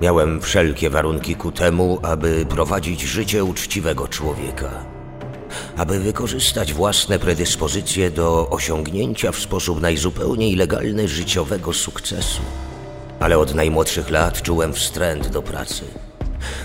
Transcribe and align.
Miałem 0.00 0.40
wszelkie 0.40 0.90
warunki 0.90 1.36
ku 1.36 1.52
temu, 1.52 1.98
aby 2.02 2.46
prowadzić 2.46 3.00
życie 3.02 3.44
uczciwego 3.44 4.08
człowieka. 4.08 4.70
Aby 5.76 6.00
wykorzystać 6.00 6.72
własne 6.72 7.18
predyspozycje 7.18 8.10
do 8.10 8.50
osiągnięcia 8.50 9.32
w 9.32 9.38
sposób 9.38 9.80
najzupełniej 9.80 10.56
legalny 10.56 11.08
życiowego 11.08 11.72
sukcesu. 11.72 12.42
Ale 13.20 13.38
od 13.38 13.54
najmłodszych 13.54 14.10
lat 14.10 14.42
czułem 14.42 14.72
wstręt 14.72 15.28
do 15.28 15.42
pracy. 15.42 15.84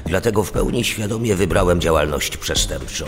Dlatego 0.05 0.43
w 0.43 0.51
pełni 0.51 0.83
świadomie 0.83 1.35
wybrałem 1.35 1.81
działalność 1.81 2.37
przestępczą. 2.37 3.05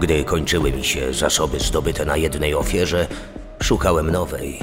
Gdy 0.00 0.24
kończyły 0.24 0.72
mi 0.72 0.84
się 0.84 1.12
zasoby 1.12 1.60
zdobyte 1.60 2.04
na 2.04 2.16
jednej 2.16 2.54
ofierze, 2.54 3.06
szukałem 3.62 4.10
nowej. 4.10 4.58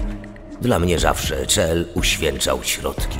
Dla 0.62 0.80
mnie 0.80 1.00
zawsze 1.00 1.46
cel 1.46 1.86
uświęcał 1.96 2.64
środki 2.64 3.20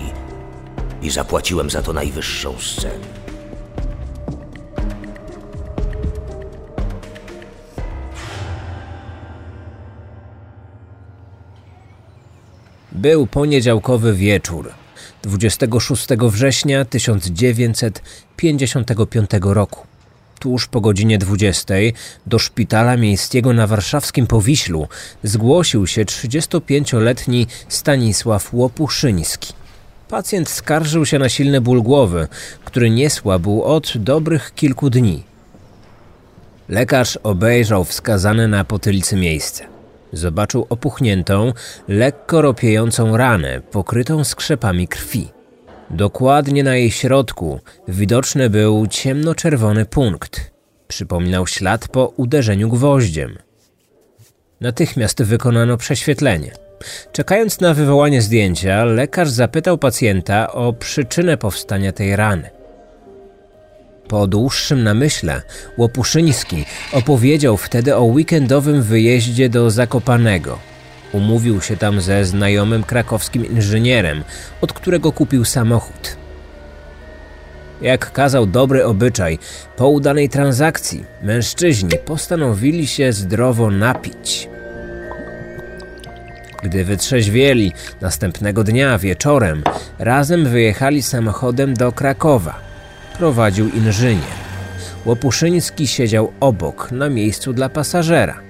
i 1.02 1.10
zapłaciłem 1.10 1.70
za 1.70 1.82
to 1.82 1.94
najwyższą 1.94 2.60
z 2.60 2.76
cen. 2.76 3.00
Był 12.92 13.28
poniedziałkowy 13.28 14.14
wieczór, 14.14 14.72
26 15.24 16.08
września 16.22 16.86
1955 16.86 19.30
roku. 19.42 19.88
Tuż 20.40 20.68
po 20.68 20.82
godzinie 20.82 21.18
20 21.18 21.74
do 22.26 22.40
szpitala 22.40 22.98
miejskiego 22.98 23.54
na 23.54 23.68
warszawskim 23.68 24.28
Powiślu 24.28 24.88
zgłosił 25.24 25.88
się 25.88 26.06
35-letni 26.06 27.48
Stanisław 27.68 28.54
Łopuszyński. 28.54 29.61
Pacjent 30.12 30.50
skarżył 30.50 31.06
się 31.06 31.20
na 31.20 31.30
silny 31.30 31.62
ból 31.62 31.82
głowy, 31.82 32.28
który 32.66 32.90
nie 32.90 33.10
słabł 33.10 33.62
od 33.62 33.98
dobrych 33.98 34.54
kilku 34.56 34.90
dni. 34.90 35.24
Lekarz 36.70 37.18
obejrzał 37.24 37.84
wskazane 37.84 38.48
na 38.48 38.64
potylicy 38.64 39.16
miejsce. 39.16 39.66
Zobaczył 40.14 40.66
opuchniętą, 40.70 41.54
lekko 41.88 42.42
ropiejącą 42.42 43.18
ranę, 43.18 43.62
pokrytą 43.72 44.24
skrzepami 44.24 44.88
krwi. 44.88 45.28
Dokładnie 45.90 46.64
na 46.64 46.76
jej 46.76 46.92
środku 46.92 47.60
widoczny 47.88 48.50
był 48.50 48.88
ciemnoczerwony 48.88 49.86
punkt. 49.86 50.52
Przypominał 50.88 51.48
ślad 51.48 51.88
po 51.88 52.08
uderzeniu 52.08 52.70
gwoździem. 52.70 53.38
Natychmiast 54.62 55.24
wykonano 55.24 55.78
prześwietlenie. 55.78 56.52
Czekając 57.12 57.60
na 57.60 57.74
wywołanie 57.74 58.22
zdjęcia, 58.22 58.86
lekarz 58.86 59.30
zapytał 59.30 59.78
pacjenta 59.78 60.52
o 60.52 60.74
przyczynę 60.74 61.38
powstania 61.38 61.92
tej 61.92 62.16
rany. 62.16 62.50
Po 64.08 64.28
dłuższym 64.28 64.84
namyśle 64.84 65.42
Łopuszyński 65.78 66.66
opowiedział 66.94 67.58
wtedy 67.58 67.96
o 67.96 68.04
weekendowym 68.04 68.82
wyjeździe 68.82 69.50
do 69.50 69.72
Zakopanego. 69.72 70.60
Umówił 71.12 71.62
się 71.62 71.78
tam 71.78 72.02
ze 72.02 72.26
znajomym 72.26 72.84
krakowskim 72.84 73.46
inżynierem, 73.46 74.24
od 74.62 74.74
którego 74.74 75.12
kupił 75.12 75.46
samochód. 75.46 76.18
Jak 77.82 78.12
kazał 78.12 78.46
dobry 78.46 78.86
obyczaj, 78.86 79.40
po 79.78 79.90
udanej 79.90 80.30
transakcji 80.30 81.06
mężczyźni 81.24 81.92
postanowili 82.06 82.88
się 82.88 83.14
zdrowo 83.14 83.72
napić. 83.72 84.51
Gdy 86.64 86.86
wytrzeźwieli 86.86 87.74
następnego 88.02 88.64
dnia 88.64 88.98
wieczorem, 88.98 89.64
razem 90.00 90.46
wyjechali 90.46 91.02
samochodem 91.02 91.74
do 91.74 91.92
Krakowa. 91.92 92.60
Prowadził 93.18 93.70
inżynier. 93.70 94.42
Łopuszyński 95.06 95.88
siedział 95.88 96.32
obok, 96.40 96.92
na 96.92 97.10
miejscu 97.10 97.54
dla 97.54 97.70
pasażera. 97.70 98.42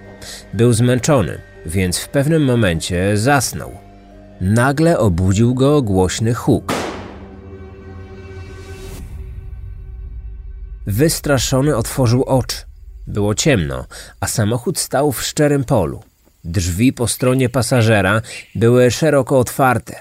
Był 0.54 0.74
zmęczony, 0.74 1.38
więc 1.66 2.00
w 2.00 2.10
pewnym 2.10 2.44
momencie 2.46 3.18
zasnął. 3.18 3.72
Nagle 4.42 5.00
obudził 5.00 5.56
go 5.56 5.82
głośny 5.82 6.34
huk. 6.34 6.74
Wystraszony 10.88 11.76
otworzył 11.76 12.24
oczy. 12.24 12.58
Było 13.08 13.36
ciemno, 13.36 13.86
a 14.20 14.28
samochód 14.28 14.80
stał 14.80 15.12
w 15.12 15.24
szczerym 15.24 15.64
polu. 15.64 16.04
Drzwi 16.44 16.94
po 16.94 17.07
stronie 17.07 17.50
pasażera 17.50 18.22
były 18.56 18.91
szeroko 18.91 19.40
otwarte. 19.40 19.96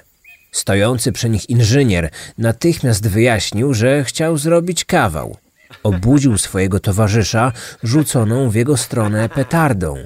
Stojący 0.52 1.12
przy 1.12 1.28
nich 1.28 1.50
inżynier 1.50 2.10
natychmiast 2.38 3.08
wyjaśnił, 3.08 3.74
że 3.74 4.04
chciał 4.04 4.38
zrobić 4.38 4.84
kawał. 4.84 5.36
Obudził 5.82 6.38
swojego 6.38 6.80
towarzysza 6.80 7.52
rzuconą 7.82 8.50
w 8.50 8.54
jego 8.54 8.76
stronę 8.76 9.28
petardą. 9.28 9.96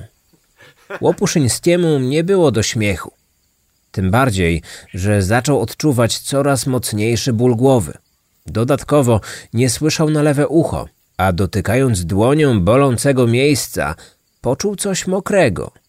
Łopuszyńskiemu 1.00 1.98
nie 1.98 2.24
było 2.24 2.50
do 2.50 2.62
śmiechu. 2.62 3.12
Tym 3.92 4.10
bardziej, 4.10 4.62
że 4.94 5.22
zaczął 5.22 5.60
odczuwać 5.60 6.18
coraz 6.18 6.66
mocniejszy 6.66 7.32
ból 7.32 7.56
głowy. 7.56 7.92
Dodatkowo 8.46 9.20
nie 9.52 9.70
słyszał 9.70 10.10
na 10.10 10.22
lewe 10.22 10.48
ucho, 10.48 10.88
a 11.16 11.32
dotykając 11.32 12.04
dłonią 12.04 12.60
bolącego 12.60 13.26
miejsca, 13.26 13.94
poczuł 14.40 14.76
coś 14.76 15.06
mokrego. 15.06 15.83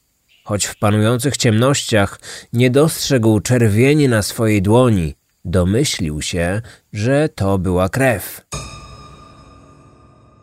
Choć 0.46 0.66
w 0.66 0.80
panujących 0.80 1.38
ciemnościach 1.38 2.20
nie 2.54 2.70
dostrzegł 2.70 3.40
czerwieni 3.40 4.08
na 4.10 4.22
swojej 4.22 4.62
dłoni, 4.62 5.14
domyślił 5.46 6.22
się, 6.22 6.62
że 6.94 7.30
to 7.30 7.58
była 7.58 7.90
krew. 7.90 8.42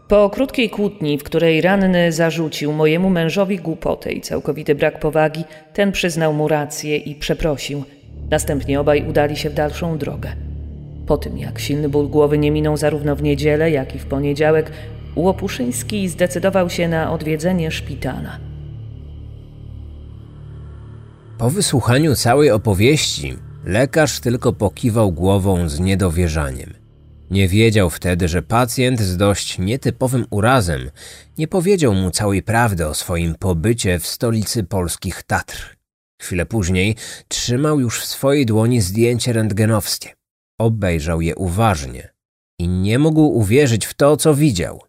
Po 0.08 0.30
krótkiej 0.30 0.70
kłótni, 0.70 1.18
w 1.18 1.22
której 1.22 1.60
ranny 1.60 2.12
zarzucił 2.12 2.72
mojemu 2.72 3.10
mężowi 3.10 3.56
głupotę 3.56 4.12
i 4.12 4.20
całkowity 4.20 4.74
brak 4.74 5.00
powagi, 5.00 5.44
ten 5.72 5.92
przyznał 5.92 6.34
mu 6.34 6.48
rację 6.48 6.96
i 6.96 7.14
przeprosił. 7.14 7.84
Następnie 8.30 8.80
obaj 8.80 9.08
udali 9.08 9.36
się 9.36 9.50
w 9.50 9.54
dalszą 9.54 9.98
drogę. 9.98 10.32
Po 11.06 11.18
tym, 11.18 11.38
jak 11.38 11.58
silny 11.58 11.88
ból 11.88 12.08
głowy 12.08 12.38
nie 12.38 12.50
minął 12.50 12.76
zarówno 12.76 13.16
w 13.16 13.22
niedzielę, 13.22 13.70
jak 13.70 13.94
i 13.94 13.98
w 13.98 14.06
poniedziałek, 14.06 14.72
Łopuszyński 15.16 16.08
zdecydował 16.08 16.70
się 16.70 16.88
na 16.88 17.12
odwiedzenie 17.12 17.70
szpitala. 17.70 18.51
Po 21.42 21.50
wysłuchaniu 21.50 22.14
całej 22.14 22.50
opowieści, 22.50 23.38
lekarz 23.64 24.20
tylko 24.20 24.52
pokiwał 24.52 25.12
głową 25.12 25.68
z 25.68 25.80
niedowierzaniem. 25.80 26.74
Nie 27.30 27.48
wiedział 27.48 27.90
wtedy, 27.90 28.28
że 28.28 28.42
pacjent 28.42 29.00
z 29.00 29.16
dość 29.16 29.58
nietypowym 29.58 30.26
urazem 30.30 30.90
nie 31.38 31.48
powiedział 31.48 31.94
mu 31.94 32.10
całej 32.10 32.42
prawdy 32.42 32.86
o 32.86 32.94
swoim 32.94 33.34
pobycie 33.34 33.98
w 33.98 34.06
stolicy 34.06 34.64
polskich 34.64 35.22
Tatr. 35.22 35.76
Chwilę 36.20 36.46
później 36.46 36.96
trzymał 37.28 37.80
już 37.80 38.00
w 38.00 38.06
swojej 38.06 38.46
dłoni 38.46 38.80
zdjęcie 38.80 39.32
rentgenowskie. 39.32 40.10
Obejrzał 40.60 41.20
je 41.20 41.36
uważnie 41.36 42.08
i 42.58 42.68
nie 42.68 42.98
mógł 42.98 43.22
uwierzyć 43.22 43.86
w 43.86 43.94
to, 43.94 44.16
co 44.16 44.34
widział. 44.34 44.82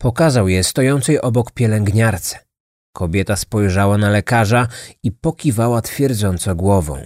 Pokazał 0.00 0.48
je 0.48 0.64
stojącej 0.64 1.20
obok 1.20 1.52
pielęgniarce. 1.52 2.38
Kobieta 2.96 3.36
spojrzała 3.36 3.98
na 3.98 4.10
lekarza 4.10 4.68
i 5.02 5.12
pokiwała 5.12 5.82
twierdząco 5.82 6.54
głową. 6.54 6.98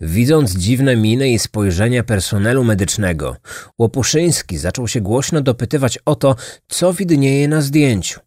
Widząc 0.00 0.56
dziwne 0.56 0.96
miny 0.96 1.30
i 1.30 1.38
spojrzenia 1.38 2.02
personelu 2.02 2.64
medycznego, 2.64 3.36
Łopuszyński 3.78 4.58
zaczął 4.58 4.88
się 4.88 5.00
głośno 5.00 5.40
dopytywać 5.40 5.98
o 6.04 6.14
to, 6.14 6.36
co 6.68 6.92
widnieje 6.92 7.48
na 7.48 7.60
zdjęciu. 7.60 8.20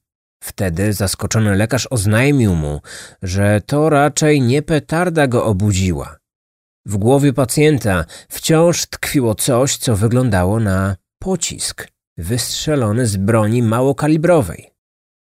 Wtedy 0.44 0.94
zaskoczony 0.94 1.56
lekarz 1.56 1.88
oznajmił 1.90 2.56
mu, 2.56 2.82
że 3.22 3.62
to 3.66 3.90
raczej 3.90 4.42
nie 4.42 4.62
petarda 4.62 5.28
go 5.28 5.46
obudziła. 5.46 6.18
W 6.86 6.98
głowie 6.98 7.34
pacjenta 7.34 8.06
wciąż 8.30 8.86
tkwiło 8.86 9.36
coś, 9.36 9.78
co 9.78 9.96
wyglądało 9.96 10.60
na 10.60 10.96
pocisk 11.20 11.88
wystrzelony 12.18 13.08
z 13.08 13.18
broni 13.18 13.64
małokalibrowej. 13.64 14.73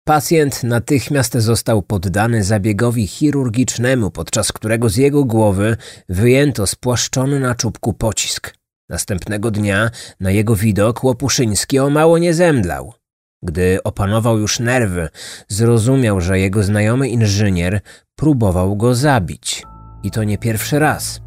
Pacjent 0.08 0.64
natychmiast 0.64 1.35
został 1.35 1.82
poddany 1.82 2.44
zabiegowi 2.44 3.06
chirurgicznemu, 3.06 4.11
podczas 4.11 4.53
którego 4.53 4.88
z 4.88 4.97
jego 4.97 5.25
głowy 5.25 5.76
wyjęto 6.08 6.67
spłaszczony 6.67 7.41
na 7.41 7.55
czubku 7.55 7.93
pocisk. 7.93 8.55
Następnego 8.88 9.50
dnia 9.50 9.91
na 10.20 10.31
jego 10.31 10.56
widok 10.56 11.05
Łopuszyński 11.05 11.79
o 11.79 11.91
mało 11.91 12.19
nie 12.19 12.35
zemdlał. 12.35 12.94
Gdy 13.43 13.82
opanował 13.85 14.38
już 14.38 14.61
nerwy, 14.61 15.08
zrozumiał, 15.49 16.20
że 16.20 16.38
jego 16.38 16.62
znajomy 16.62 17.08
inżynier 17.08 17.81
próbował 18.17 18.76
go 18.76 18.94
zabić. 18.94 19.62
I 20.03 20.11
to 20.11 20.25
nie 20.25 20.38
pierwszy 20.38 20.79
raz. 20.79 21.20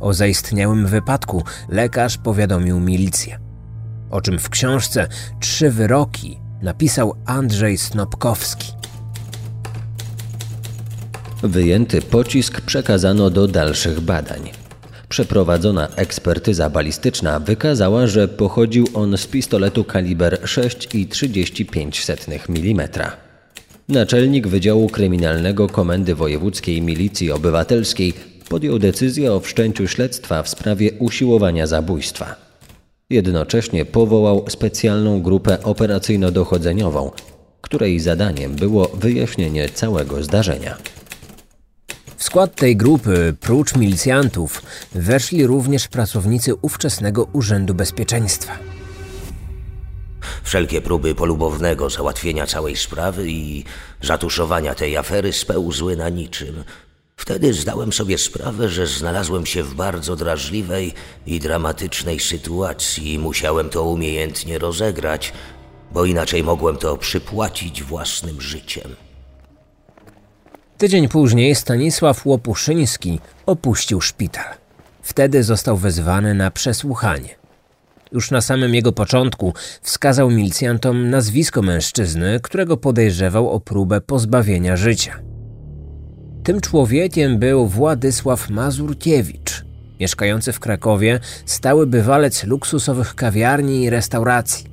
O 0.00 0.14
zaistniałym 0.14 0.86
wypadku 0.86 1.42
lekarz 1.68 2.18
powiadomił 2.18 2.80
milicję. 2.80 3.38
O 4.10 4.20
czym 4.20 4.38
w 4.38 4.48
książce 4.48 5.08
Trzy 5.40 5.70
wyroki 5.70 6.49
napisał 6.62 7.14
Andrzej 7.26 7.78
Snopkowski. 7.78 8.72
Wyjęty 11.42 12.02
pocisk 12.02 12.60
przekazano 12.60 13.30
do 13.30 13.48
dalszych 13.48 14.00
badań. 14.00 14.50
Przeprowadzona 15.08 15.88
ekspertyza 15.96 16.70
balistyczna 16.70 17.40
wykazała, 17.40 18.06
że 18.06 18.28
pochodził 18.28 18.86
on 18.94 19.18
z 19.18 19.26
pistoletu 19.26 19.84
kaliber 19.84 20.40
6,35 20.42 22.40
mm. 22.48 22.88
Naczelnik 23.88 24.48
Wydziału 24.48 24.88
Kryminalnego 24.88 25.68
Komendy 25.68 26.14
Wojewódzkiej 26.14 26.82
Milicji 26.82 27.32
Obywatelskiej 27.32 28.14
podjął 28.48 28.78
decyzję 28.78 29.32
o 29.32 29.40
wszczęciu 29.40 29.88
śledztwa 29.88 30.42
w 30.42 30.48
sprawie 30.48 30.92
usiłowania 30.92 31.66
zabójstwa. 31.66 32.49
Jednocześnie 33.10 33.84
powołał 33.84 34.44
specjalną 34.48 35.22
grupę 35.22 35.58
operacyjno-dochodzeniową, 35.62 37.10
której 37.60 38.00
zadaniem 38.00 38.54
było 38.54 38.88
wyjaśnienie 38.94 39.68
całego 39.68 40.22
zdarzenia. 40.22 40.76
W 42.16 42.24
skład 42.24 42.54
tej 42.54 42.76
grupy, 42.76 43.34
prócz 43.40 43.76
milicjantów, 43.76 44.62
weszli 44.94 45.46
również 45.46 45.88
pracownicy 45.88 46.54
ówczesnego 46.54 47.28
Urzędu 47.32 47.74
Bezpieczeństwa. 47.74 48.58
Wszelkie 50.42 50.80
próby 50.80 51.14
polubownego 51.14 51.90
załatwienia 51.90 52.46
całej 52.46 52.76
sprawy 52.76 53.30
i 53.30 53.64
zatuszowania 54.02 54.74
tej 54.74 54.96
afery 54.96 55.32
spełzły 55.32 55.96
na 55.96 56.08
niczym. 56.08 56.64
Wtedy 57.20 57.54
zdałem 57.54 57.92
sobie 57.92 58.18
sprawę, 58.18 58.68
że 58.68 58.86
znalazłem 58.86 59.46
się 59.46 59.62
w 59.62 59.74
bardzo 59.74 60.16
drażliwej 60.16 60.92
i 61.26 61.40
dramatycznej 61.40 62.20
sytuacji 62.20 63.14
i 63.14 63.18
musiałem 63.18 63.68
to 63.68 63.84
umiejętnie 63.84 64.58
rozegrać, 64.58 65.32
bo 65.92 66.04
inaczej 66.04 66.42
mogłem 66.44 66.76
to 66.76 66.96
przypłacić 66.96 67.82
własnym 67.82 68.40
życiem. 68.40 68.96
Tydzień 70.78 71.08
później 71.08 71.54
Stanisław 71.54 72.26
Łopuszyński 72.26 73.20
opuścił 73.46 74.00
szpital. 74.00 74.54
Wtedy 75.02 75.42
został 75.42 75.76
wezwany 75.76 76.34
na 76.34 76.50
przesłuchanie. 76.50 77.34
Już 78.12 78.30
na 78.30 78.40
samym 78.40 78.74
jego 78.74 78.92
początku 78.92 79.54
wskazał 79.82 80.30
milicjantom 80.30 81.10
nazwisko 81.10 81.62
mężczyzny, 81.62 82.40
którego 82.42 82.76
podejrzewał 82.76 83.50
o 83.50 83.60
próbę 83.60 84.00
pozbawienia 84.00 84.76
życia. 84.76 85.29
Tym 86.44 86.60
człowiekiem 86.60 87.38
był 87.38 87.66
Władysław 87.66 88.50
Mazurkiewicz, 88.50 89.64
mieszkający 90.00 90.52
w 90.52 90.60
Krakowie, 90.60 91.20
stały 91.46 91.86
bywalec 91.86 92.44
luksusowych 92.44 93.14
kawiarni 93.14 93.82
i 93.82 93.90
restauracji 93.90 94.70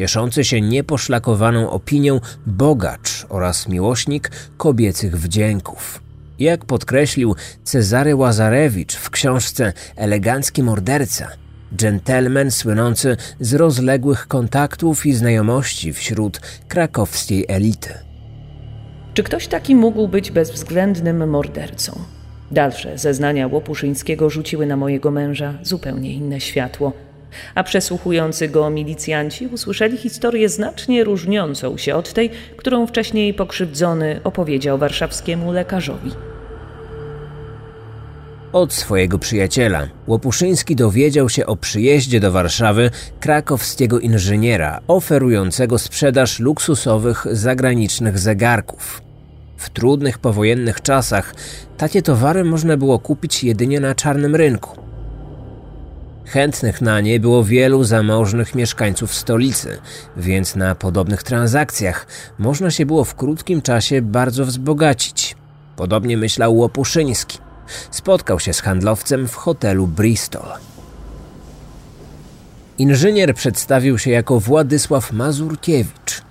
cieszący 0.00 0.44
się 0.44 0.60
nieposzlakowaną 0.60 1.70
opinią 1.70 2.20
bogacz 2.46 3.26
oraz 3.28 3.68
miłośnik 3.68 4.30
kobiecych 4.56 5.20
wdzięków. 5.20 6.02
Jak 6.38 6.64
podkreślił 6.64 7.34
Cezary 7.64 8.16
Łazarewicz 8.16 8.96
w 8.96 9.10
książce 9.10 9.72
Elegancki 9.96 10.62
morderca, 10.62 11.28
dżentelmen 11.76 12.50
słynący 12.50 13.16
z 13.40 13.54
rozległych 13.54 14.26
kontaktów 14.26 15.06
i 15.06 15.12
znajomości 15.12 15.92
wśród 15.92 16.40
krakowskiej 16.68 17.44
elity. 17.48 18.09
Czy 19.14 19.22
ktoś 19.22 19.46
taki 19.46 19.74
mógł 19.74 20.08
być 20.08 20.30
bezwzględnym 20.30 21.30
mordercą? 21.30 21.98
Dalsze 22.50 22.98
zeznania 22.98 23.46
Łopuszyńskiego 23.46 24.30
rzuciły 24.30 24.66
na 24.66 24.76
mojego 24.76 25.10
męża 25.10 25.54
zupełnie 25.62 26.12
inne 26.12 26.40
światło– 26.40 26.92
a 27.54 27.64
przesłuchujący 27.64 28.48
go 28.48 28.70
milicjanci 28.70 29.46
usłyszeli 29.46 29.96
historię 29.96 30.48
znacznie 30.48 31.04
różniącą 31.04 31.76
się 31.76 31.94
od 31.94 32.12
tej, 32.12 32.30
którą 32.56 32.86
wcześniej 32.86 33.34
pokrzywdzony 33.34 34.20
opowiedział 34.24 34.78
warszawskiemu 34.78 35.52
lekarzowi. 35.52 36.10
Od 38.52 38.72
swojego 38.72 39.18
przyjaciela 39.18 39.88
Łopuszyński 40.06 40.76
dowiedział 40.76 41.28
się 41.28 41.46
o 41.46 41.56
przyjeździe 41.56 42.20
do 42.20 42.32
Warszawy 42.32 42.90
krakowskiego 43.20 44.00
inżyniera 44.00 44.80
oferującego 44.88 45.78
sprzedaż 45.78 46.38
luksusowych 46.38 47.26
zagranicznych 47.30 48.18
zegarków. 48.18 49.02
W 49.56 49.70
trudnych 49.70 50.18
powojennych 50.18 50.80
czasach 50.80 51.34
takie 51.76 52.02
towary 52.02 52.44
można 52.44 52.76
było 52.76 52.98
kupić 52.98 53.44
jedynie 53.44 53.80
na 53.80 53.94
czarnym 53.94 54.36
rynku. 54.36 54.80
Chętnych 56.24 56.80
na 56.80 57.00
nie 57.00 57.20
było 57.20 57.44
wielu 57.44 57.84
zamożnych 57.84 58.54
mieszkańców 58.54 59.14
stolicy, 59.14 59.78
więc 60.16 60.56
na 60.56 60.74
podobnych 60.74 61.22
transakcjach 61.22 62.06
można 62.38 62.70
się 62.70 62.86
było 62.86 63.04
w 63.04 63.14
krótkim 63.14 63.62
czasie 63.62 64.02
bardzo 64.02 64.44
wzbogacić. 64.44 65.36
Podobnie 65.76 66.16
myślał 66.16 66.56
Łopuszyński. 66.56 67.49
Spotkał 67.90 68.40
się 68.40 68.52
z 68.52 68.60
handlowcem 68.60 69.28
w 69.28 69.34
hotelu 69.34 69.86
Bristol. 69.86 70.48
Inżynier 72.78 73.34
przedstawił 73.34 73.98
się 73.98 74.10
jako 74.10 74.40
Władysław 74.40 75.12
Mazurkiewicz. 75.12 76.22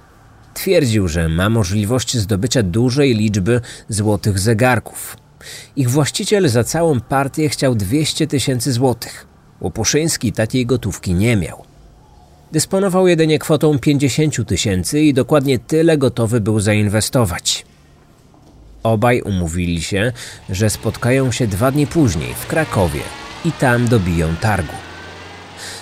Twierdził, 0.54 1.08
że 1.08 1.30
ma 1.30 1.50
możliwość 1.50 2.18
zdobycia 2.18 2.64
dużej 2.64 3.16
liczby 3.16 3.62
złotych 3.90 4.40
zegarków. 4.40 5.18
Ich 5.76 5.90
właściciel 5.90 6.50
za 6.50 6.64
całą 6.64 7.00
partię 7.00 7.50
chciał 7.50 7.76
200 7.76 8.28
tysięcy 8.28 8.74
złotych. 8.74 9.28
Łopuszyński 9.62 10.34
takiej 10.34 10.66
gotówki 10.66 11.14
nie 11.14 11.36
miał. 11.38 11.64
Dysponował 12.52 13.08
jedynie 13.08 13.40
kwotą 13.40 13.80
50 13.80 14.48
tysięcy 14.48 15.02
i 15.02 15.14
dokładnie 15.14 15.60
tyle 15.60 15.98
gotowy 15.98 16.42
był 16.42 16.60
zainwestować. 16.60 17.66
Obaj 18.84 19.22
umówili 19.22 19.82
się, 19.82 20.12
że 20.50 20.70
spotkają 20.70 21.32
się 21.32 21.48
dwa 21.48 21.72
dni 21.72 21.88
później 21.88 22.34
w 22.34 22.48
Krakowie 22.48 23.02
i 23.46 23.52
tam 23.52 23.88
dobiją 23.88 24.36
targu. 24.42 24.74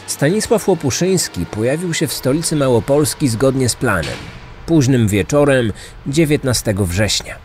Stanisław 0.08 0.68
Łopuszyński 0.68 1.46
pojawił 1.46 1.94
się 1.94 2.08
w 2.08 2.14
stolicy 2.14 2.56
Małopolski 2.56 3.28
zgodnie 3.28 3.70
z 3.70 3.76
planem. 3.76 4.18
Późnym 4.66 5.08
wieczorem 5.08 5.74
19 6.08 6.74
września. 6.78 7.36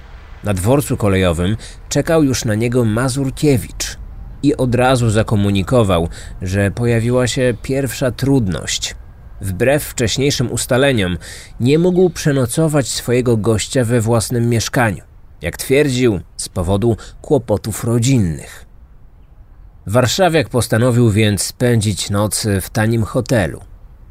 Na 0.44 0.54
dworcu 0.54 0.96
kolejowym 0.96 1.56
czekał 1.88 2.22
już 2.24 2.44
na 2.44 2.54
niego 2.54 2.84
Mazurkiewicz, 2.84 3.98
i 4.42 4.56
od 4.56 4.74
razu 4.74 5.10
zakomunikował, 5.10 6.08
że 6.42 6.70
pojawiła 6.70 7.26
się 7.26 7.54
pierwsza 7.62 8.10
trudność. 8.10 8.94
Wbrew 9.40 9.84
wcześniejszym 9.84 10.52
ustaleniom, 10.52 11.18
nie 11.60 11.78
mógł 11.78 12.10
przenocować 12.10 12.88
swojego 12.88 13.36
gościa 13.36 13.84
we 13.84 14.00
własnym 14.00 14.48
mieszkaniu, 14.48 15.02
jak 15.42 15.56
twierdził, 15.56 16.20
z 16.36 16.48
powodu 16.48 16.96
kłopotów 17.22 17.84
rodzinnych. 17.84 18.66
Warszawiak 19.86 20.48
postanowił 20.48 21.10
więc 21.10 21.42
spędzić 21.42 22.10
noc 22.10 22.46
w 22.60 22.70
tanim 22.70 23.04
hotelu. 23.04 23.60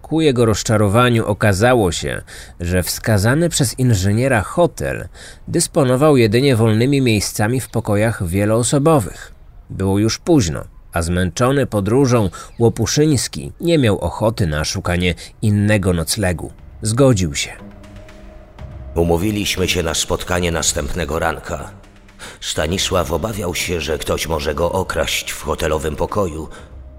Ku 0.02 0.22
jego 0.22 0.46
rozczarowaniu 0.46 1.26
okazało 1.26 1.92
się, 1.92 2.22
że 2.60 2.84
wskazany 2.84 3.50
przez 3.50 3.80
inżyniera 3.80 4.42
hotel 4.42 5.08
dysponował 5.48 6.18
jedynie 6.18 6.56
wolnymi 6.56 7.02
miejscami 7.02 7.62
w 7.62 7.70
pokojach 7.70 8.28
wieloosobowych. 8.28 9.34
Było 9.70 10.00
już 10.00 10.20
późno, 10.20 10.64
a 10.94 11.02
zmęczony 11.02 11.66
podróżą 11.66 12.30
Łopuszyński 12.60 13.52
nie 13.62 13.78
miał 13.78 14.00
ochoty 14.00 14.48
na 14.48 14.66
szukanie 14.66 15.16
innego 15.42 15.94
noclegu. 15.94 16.52
Zgodził 16.82 17.36
się. 17.36 17.71
Umówiliśmy 18.96 19.70
się 19.70 19.84
na 19.84 19.94
spotkanie 19.94 20.52
następnego 20.52 21.20
ranka. 21.20 21.72
Stanisław 22.42 23.12
obawiał 23.12 23.56
się, 23.56 23.82
że 23.82 23.98
ktoś 23.98 24.28
może 24.28 24.56
go 24.56 24.72
okraść 24.72 25.32
w 25.32 25.42
hotelowym 25.42 25.96
pokoju, 25.96 26.50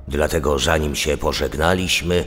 dlatego 0.08 0.58
zanim 0.58 0.96
się 0.96 1.16
pożegnaliśmy, 1.16 2.24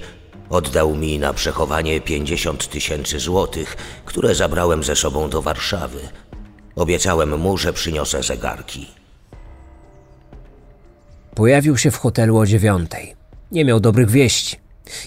oddał 0.50 0.96
mi 0.96 1.20
na 1.20 1.34
przechowanie 1.34 2.02
50 2.02 2.70
tysięcy 2.70 3.20
złotych, 3.20 3.78
które 4.06 4.36
zabrałem 4.36 4.84
ze 4.84 4.96
sobą 4.96 5.30
do 5.30 5.42
Warszawy. 5.42 6.00
Obiecałem 6.76 7.40
mu, 7.40 7.58
że 7.58 7.74
przyniosę 7.74 8.24
zegarki. 8.24 8.88
Pojawił 11.36 11.78
się 11.78 11.92
w 11.92 11.98
hotelu 11.98 12.38
o 12.38 12.46
dziewiątej. 12.46 13.16
Nie 13.52 13.66
miał 13.66 13.80
dobrych 13.80 14.10
wieści. 14.10 14.58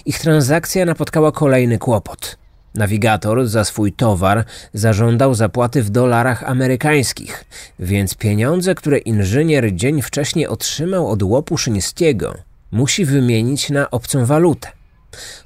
Ich 0.05 0.19
transakcja 0.19 0.85
napotkała 0.85 1.31
kolejny 1.31 1.77
kłopot. 1.77 2.37
Nawigator 2.75 3.47
za 3.47 3.63
swój 3.63 3.93
towar 3.93 4.45
zażądał 4.73 5.33
zapłaty 5.33 5.83
w 5.83 5.89
dolarach 5.89 6.43
amerykańskich, 6.43 7.45
więc 7.79 8.15
pieniądze, 8.15 8.75
które 8.75 8.97
inżynier 8.97 9.75
dzień 9.75 10.01
wcześniej 10.01 10.47
otrzymał 10.47 11.07
od 11.07 11.23
łopu 11.23 11.57
Szyńskiego, 11.57 12.35
musi 12.71 13.05
wymienić 13.05 13.69
na 13.69 13.91
obcą 13.91 14.25
walutę. 14.25 14.71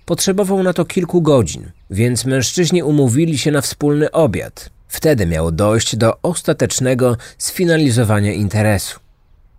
Potrzebował 0.05 0.63
na 0.63 0.73
to 0.73 0.85
kilku 0.85 1.21
godzin, 1.21 1.71
więc 1.89 2.25
mężczyźni 2.25 2.83
umówili 2.83 3.37
się 3.37 3.51
na 3.51 3.61
wspólny 3.61 4.11
obiad. 4.11 4.69
Wtedy 4.87 5.25
miało 5.25 5.51
dojść 5.51 5.95
do 5.95 6.21
ostatecznego 6.21 7.17
sfinalizowania 7.37 8.33
interesu. 8.33 8.99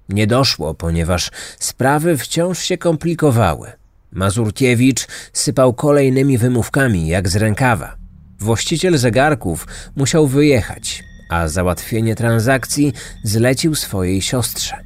Nie 0.09 0.27
doszło, 0.27 0.75
ponieważ 0.75 1.31
sprawy 1.59 2.19
wciąż 2.19 2.59
się 2.59 2.79
komplikowały. 2.79 3.73
Mazurkiewicz 4.15 5.07
sypał 5.33 5.75
kolejnymi 5.75 6.39
wymówkami 6.39 7.09
jak 7.09 7.29
z 7.29 7.37
rękawa. 7.37 7.97
Właściciel 8.39 8.99
zegarków 8.99 9.67
musiał 9.97 10.27
wyjechać, 10.27 11.05
a 11.31 11.49
załatwienie 11.49 12.15
transakcji 12.15 12.93
zlecił 13.25 13.75
swojej 13.75 14.23
siostrze. 14.23 14.77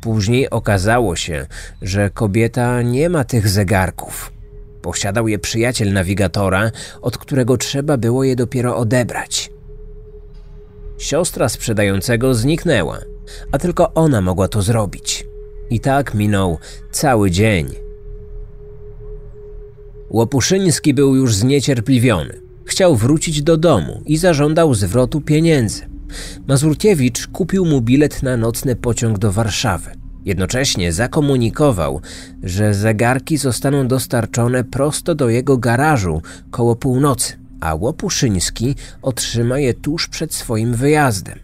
Później 0.00 0.50
okazało 0.50 1.16
się, 1.16 1.46
że 1.82 2.10
kobieta 2.10 2.82
nie 2.82 3.08
ma 3.08 3.24
tych 3.24 3.48
zegarków. 3.48 4.32
Posiadał 4.82 5.28
je 5.28 5.38
przyjaciel 5.38 5.92
nawigatora, 5.92 6.70
od 7.02 7.18
którego 7.18 7.56
trzeba 7.56 7.96
było 7.96 8.24
je 8.24 8.36
dopiero 8.36 8.76
odebrać. 8.76 9.50
Siostra 10.98 11.48
sprzedającego 11.48 12.34
zniknęła, 12.34 12.98
a 13.52 13.58
tylko 13.58 13.94
ona 13.94 14.20
mogła 14.20 14.48
to 14.48 14.62
zrobić. 14.62 15.33
I 15.70 15.80
tak 15.80 16.14
minął 16.14 16.58
cały 16.90 17.30
dzień. 17.30 17.66
Łopuszyński 20.10 20.94
był 20.94 21.14
już 21.16 21.34
zniecierpliwiony. 21.34 22.40
Chciał 22.64 22.96
wrócić 22.96 23.42
do 23.42 23.56
domu 23.56 24.02
i 24.06 24.16
zażądał 24.16 24.74
zwrotu 24.74 25.20
pieniędzy. 25.20 25.82
Mazurkiewicz 26.48 27.26
kupił 27.26 27.64
mu 27.64 27.80
bilet 27.80 28.22
na 28.22 28.36
nocny 28.36 28.76
pociąg 28.76 29.18
do 29.18 29.32
Warszawy. 29.32 29.90
Jednocześnie 30.24 30.92
zakomunikował, 30.92 32.00
że 32.42 32.74
zegarki 32.74 33.36
zostaną 33.36 33.88
dostarczone 33.88 34.64
prosto 34.64 35.14
do 35.14 35.28
jego 35.28 35.58
garażu 35.58 36.22
koło 36.50 36.76
północy, 36.76 37.32
a 37.60 37.74
Łopuszyński 37.74 38.74
otrzyma 39.02 39.58
je 39.58 39.74
tuż 39.74 40.08
przed 40.08 40.34
swoim 40.34 40.74
wyjazdem. 40.74 41.38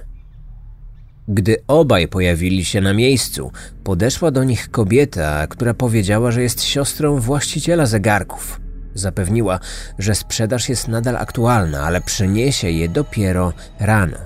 Gdy 1.32 1.56
obaj 1.68 2.08
pojawili 2.08 2.64
się 2.64 2.80
na 2.80 2.94
miejscu, 2.94 3.52
podeszła 3.84 4.30
do 4.30 4.44
nich 4.44 4.70
kobieta, 4.70 5.46
która 5.46 5.75
powiedziała, 5.75 6.30
że 6.30 6.42
jest 6.42 6.62
siostrą 6.62 7.20
właściciela 7.20 7.87
zegarków. 7.87 8.60
Zapewniła, 8.94 9.60
że 9.99 10.14
sprzedaż 10.14 10.68
jest 10.68 10.88
nadal 10.88 11.16
aktualna, 11.16 11.82
ale 11.82 12.00
przyniesie 12.00 12.70
je 12.70 12.88
dopiero 12.88 13.52
rano. 13.80 14.16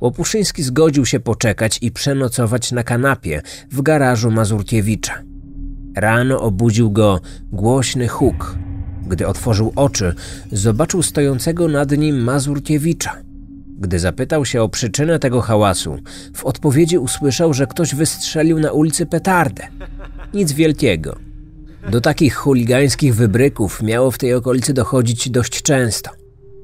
Łopuszyński 0.00 0.62
zgodził 0.62 1.06
się 1.06 1.20
poczekać 1.20 1.78
i 1.82 1.90
przenocować 1.90 2.72
na 2.72 2.82
kanapie 2.82 3.42
w 3.70 3.82
garażu 3.82 4.30
Mazurkiewicza. 4.30 5.22
Rano 5.96 6.40
obudził 6.40 6.90
go 6.90 7.20
głośny 7.52 8.08
huk. 8.08 8.58
Gdy 9.06 9.26
otworzył 9.26 9.72
oczy, 9.76 10.14
zobaczył 10.52 11.02
stojącego 11.02 11.68
nad 11.68 11.90
nim 11.90 12.24
Mazurkiewicza. 12.24 13.27
Gdy 13.78 13.98
zapytał 13.98 14.44
się 14.44 14.62
o 14.62 14.68
przyczynę 14.68 15.18
tego 15.18 15.40
hałasu, 15.40 15.96
w 16.34 16.44
odpowiedzi 16.44 16.98
usłyszał, 16.98 17.54
że 17.54 17.66
ktoś 17.66 17.94
wystrzelił 17.94 18.60
na 18.60 18.72
ulicy 18.72 19.06
petardę. 19.06 19.68
Nic 20.34 20.52
wielkiego. 20.52 21.16
Do 21.90 22.00
takich 22.00 22.34
chuligańskich 22.34 23.14
wybryków 23.14 23.82
miało 23.82 24.10
w 24.10 24.18
tej 24.18 24.34
okolicy 24.34 24.74
dochodzić 24.74 25.30
dość 25.30 25.62
często. 25.62 26.10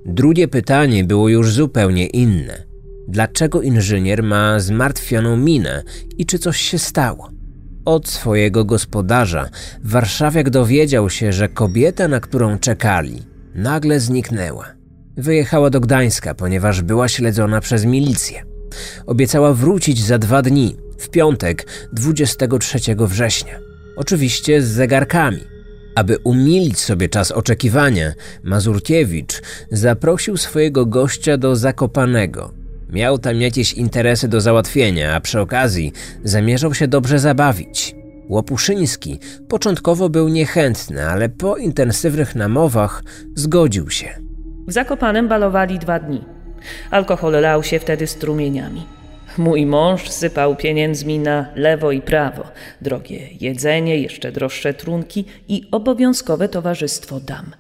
Drugie 0.06 0.48
pytanie 0.48 1.04
było 1.04 1.28
już 1.28 1.52
zupełnie 1.52 2.06
inne. 2.06 2.64
Dlaczego 3.08 3.62
inżynier 3.62 4.22
ma 4.22 4.60
zmartwioną 4.60 5.36
minę 5.36 5.82
i 6.18 6.26
czy 6.26 6.38
coś 6.38 6.60
się 6.60 6.78
stało? 6.78 7.30
Od 7.84 8.08
swojego 8.08 8.64
gospodarza 8.64 9.48
warszawiak 9.84 10.50
dowiedział 10.50 11.10
się, 11.10 11.32
że 11.32 11.48
kobieta, 11.48 12.08
na 12.08 12.20
którą 12.20 12.58
czekali, 12.58 13.22
nagle 13.54 14.00
zniknęła. 14.00 14.83
Wyjechała 15.16 15.70
do 15.70 15.80
Gdańska, 15.80 16.34
ponieważ 16.34 16.82
była 16.82 17.08
śledzona 17.08 17.60
przez 17.60 17.84
milicję. 17.84 18.42
Obiecała 19.06 19.54
wrócić 19.54 20.04
za 20.04 20.18
dwa 20.18 20.42
dni, 20.42 20.76
w 20.98 21.08
piątek 21.08 21.66
23 21.92 22.78
września. 22.98 23.58
Oczywiście 23.96 24.62
z 24.62 24.66
zegarkami. 24.66 25.40
Aby 25.94 26.18
umilić 26.24 26.78
sobie 26.78 27.08
czas 27.08 27.32
oczekiwania, 27.32 28.12
Mazurkiewicz 28.42 29.42
zaprosił 29.70 30.36
swojego 30.36 30.86
gościa 30.86 31.36
do 31.36 31.56
Zakopanego. 31.56 32.54
Miał 32.90 33.18
tam 33.18 33.40
jakieś 33.40 33.72
interesy 33.72 34.28
do 34.28 34.40
załatwienia, 34.40 35.14
a 35.14 35.20
przy 35.20 35.40
okazji 35.40 35.92
zamierzał 36.24 36.74
się 36.74 36.88
dobrze 36.88 37.18
zabawić. 37.18 37.94
Łopuszyński 38.28 39.18
początkowo 39.48 40.08
był 40.08 40.28
niechętny, 40.28 41.06
ale 41.06 41.28
po 41.28 41.56
intensywnych 41.56 42.34
namowach 42.34 43.02
zgodził 43.34 43.90
się. 43.90 44.23
W 44.66 44.72
Zakopanem 44.72 45.28
balowali 45.28 45.78
dwa 45.78 45.98
dni. 45.98 46.24
Alkohol 46.90 47.32
lał 47.32 47.62
się 47.62 47.78
wtedy 47.78 48.06
strumieniami. 48.06 48.86
Mój 49.38 49.66
mąż 49.66 50.10
sypał 50.10 50.56
pieniędzmi 50.56 51.18
na 51.18 51.46
lewo 51.56 51.92
i 51.92 52.00
prawo. 52.00 52.44
Drogie 52.80 53.28
jedzenie, 53.40 53.98
jeszcze 54.00 54.32
droższe 54.32 54.74
trunki 54.74 55.24
i 55.48 55.62
obowiązkowe 55.70 56.48
towarzystwo 56.48 57.20
dam. 57.20 57.54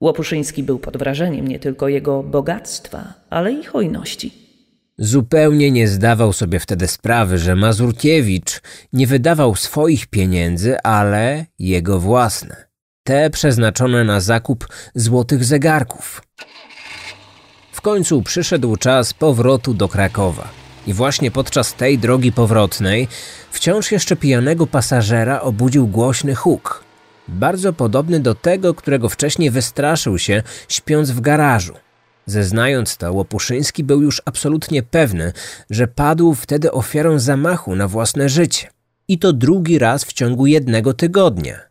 Łopuszyński 0.00 0.62
był 0.62 0.78
pod 0.78 0.96
wrażeniem 0.96 1.48
nie 1.48 1.58
tylko 1.58 1.88
jego 1.88 2.22
bogactwa, 2.22 3.14
ale 3.30 3.52
i 3.52 3.64
hojności. 3.64 4.32
Zupełnie 4.98 5.70
nie 5.70 5.88
zdawał 5.88 6.32
sobie 6.32 6.60
wtedy 6.60 6.86
sprawy, 6.86 7.38
że 7.38 7.56
Mazurkiewicz 7.56 8.60
nie 8.92 9.06
wydawał 9.06 9.56
swoich 9.56 10.06
pieniędzy, 10.06 10.80
ale 10.82 11.46
jego 11.58 11.98
własne. 11.98 12.67
Te 13.08 13.30
przeznaczone 13.30 14.04
na 14.04 14.20
zakup 14.20 14.68
złotych 14.94 15.44
zegarków. 15.44 16.22
W 17.72 17.80
końcu 17.80 18.22
przyszedł 18.22 18.76
czas 18.76 19.14
powrotu 19.14 19.74
do 19.74 19.88
Krakowa. 19.88 20.48
I 20.86 20.92
właśnie 20.94 21.30
podczas 21.30 21.74
tej 21.74 21.98
drogi 21.98 22.32
powrotnej 22.32 23.08
wciąż 23.50 23.92
jeszcze 23.92 24.16
pijanego 24.16 24.66
pasażera 24.66 25.40
obudził 25.40 25.86
głośny 25.86 26.34
huk. 26.34 26.84
Bardzo 27.28 27.72
podobny 27.72 28.20
do 28.20 28.34
tego, 28.34 28.74
którego 28.74 29.08
wcześniej 29.08 29.50
wystraszył 29.50 30.18
się, 30.18 30.42
śpiąc 30.68 31.10
w 31.10 31.20
garażu. 31.20 31.74
Zeznając 32.26 32.96
to, 32.96 33.12
Łopuszyński 33.12 33.84
był 33.84 34.02
już 34.02 34.22
absolutnie 34.24 34.82
pewny, 34.82 35.32
że 35.70 35.86
padł 35.86 36.34
wtedy 36.34 36.72
ofiarą 36.72 37.18
zamachu 37.18 37.76
na 37.76 37.88
własne 37.88 38.28
życie. 38.28 38.70
I 39.08 39.18
to 39.18 39.32
drugi 39.32 39.78
raz 39.78 40.04
w 40.04 40.12
ciągu 40.12 40.46
jednego 40.46 40.94
tygodnia. 40.94 41.67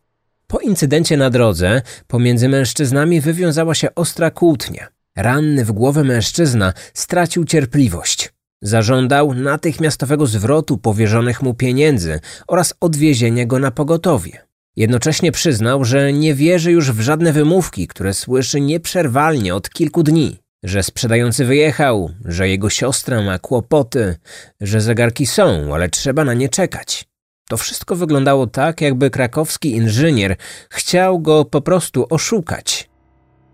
Po 0.48 0.60
incydencie 0.60 1.18
na 1.18 1.30
drodze 1.30 1.82
pomiędzy 2.08 2.50
mężczyznami 2.50 3.22
wywiązała 3.22 3.76
się 3.76 3.96
ostra 3.96 4.32
kłótnia. 4.32 4.88
Ranny 5.16 5.66
w 5.66 5.72
głowę 5.72 6.04
mężczyzna 6.04 6.74
stracił 6.94 7.46
cierpliwość. 7.46 8.34
Zażądał 8.62 9.34
natychmiastowego 9.34 10.28
zwrotu 10.28 10.78
powierzonych 10.78 11.42
mu 11.42 11.54
pieniędzy 11.54 12.20
oraz 12.48 12.74
odwiezienia 12.80 13.46
go 13.46 13.60
na 13.60 13.72
pogotowie. 13.72 14.48
Jednocześnie 14.76 15.32
przyznał, 15.32 15.86
że 15.86 16.14
nie 16.14 16.36
wierzy 16.36 16.72
już 16.72 16.92
w 16.92 17.02
żadne 17.02 17.34
wymówki, 17.34 17.88
które 17.88 18.14
słyszy 18.14 18.62
nieprzerwalnie 18.62 19.56
od 19.56 19.70
kilku 19.70 20.04
dni. 20.04 20.38
Że 20.64 20.84
sprzedający 20.84 21.46
wyjechał, 21.46 22.10
że 22.26 22.50
jego 22.50 22.70
siostra 22.70 23.22
ma 23.22 23.40
kłopoty, 23.40 24.16
że 24.62 24.82
zegarki 24.82 25.26
są, 25.26 25.74
ale 25.74 25.90
trzeba 25.90 26.26
na 26.26 26.34
nie 26.34 26.50
czekać. 26.50 27.07
To 27.50 27.58
wszystko 27.58 27.96
wyglądało 27.96 28.48
tak, 28.48 28.82
jakby 28.82 29.10
krakowski 29.10 29.72
inżynier 29.72 30.36
chciał 30.70 31.20
go 31.20 31.46
po 31.46 31.62
prostu 31.62 32.08
oszukać. 32.10 32.90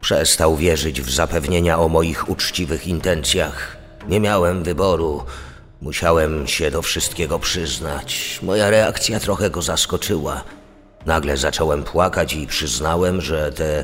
Przestał 0.01 0.55
wierzyć 0.55 1.01
w 1.01 1.09
zapewnienia 1.09 1.79
o 1.79 1.89
moich 1.89 2.29
uczciwych 2.29 2.87
intencjach. 2.87 3.77
Nie 4.07 4.19
miałem 4.19 4.63
wyboru. 4.63 5.23
Musiałem 5.81 6.47
się 6.47 6.71
do 6.71 6.81
wszystkiego 6.81 7.39
przyznać. 7.39 8.39
Moja 8.43 8.69
reakcja 8.69 9.19
trochę 9.19 9.49
go 9.49 9.61
zaskoczyła. 9.61 10.43
Nagle 11.05 11.37
zacząłem 11.37 11.83
płakać 11.83 12.33
i 12.33 12.47
przyznałem, 12.47 13.21
że 13.21 13.51
te 13.51 13.83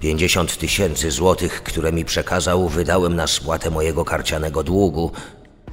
50 0.00 0.56
tysięcy 0.56 1.10
złotych, 1.10 1.62
które 1.62 1.92
mi 1.92 2.04
przekazał, 2.04 2.68
wydałem 2.68 3.16
na 3.16 3.26
spłatę 3.26 3.70
mojego 3.70 4.04
karcianego 4.04 4.62
długu, 4.62 5.10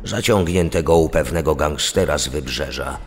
zaciągniętego 0.03 0.97
u 0.97 1.09
pewnego 1.09 1.55
gangstera 1.55 2.17
z 2.17 2.27
wybrzeża. 2.27 2.97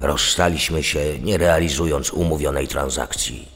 Rozstaliśmy 0.00 0.82
się, 0.82 1.18
nie 1.24 1.38
realizując 1.38 2.10
umówionej 2.12 2.68
transakcji. 2.68 3.48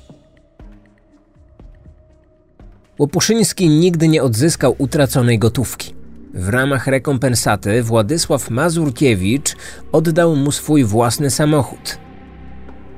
Łopuszyński 2.98 3.68
nigdy 3.68 4.08
nie 4.08 4.22
odzyskał 4.22 4.74
utraconej 4.78 5.38
gotówki. 5.38 5.94
W 6.34 6.48
ramach 6.48 6.86
rekompensaty 6.86 7.82
Władysław 7.82 8.50
Mazurkiewicz 8.50 9.56
oddał 9.92 10.36
mu 10.36 10.52
swój 10.52 10.84
własny 10.84 11.30
samochód. 11.30 11.98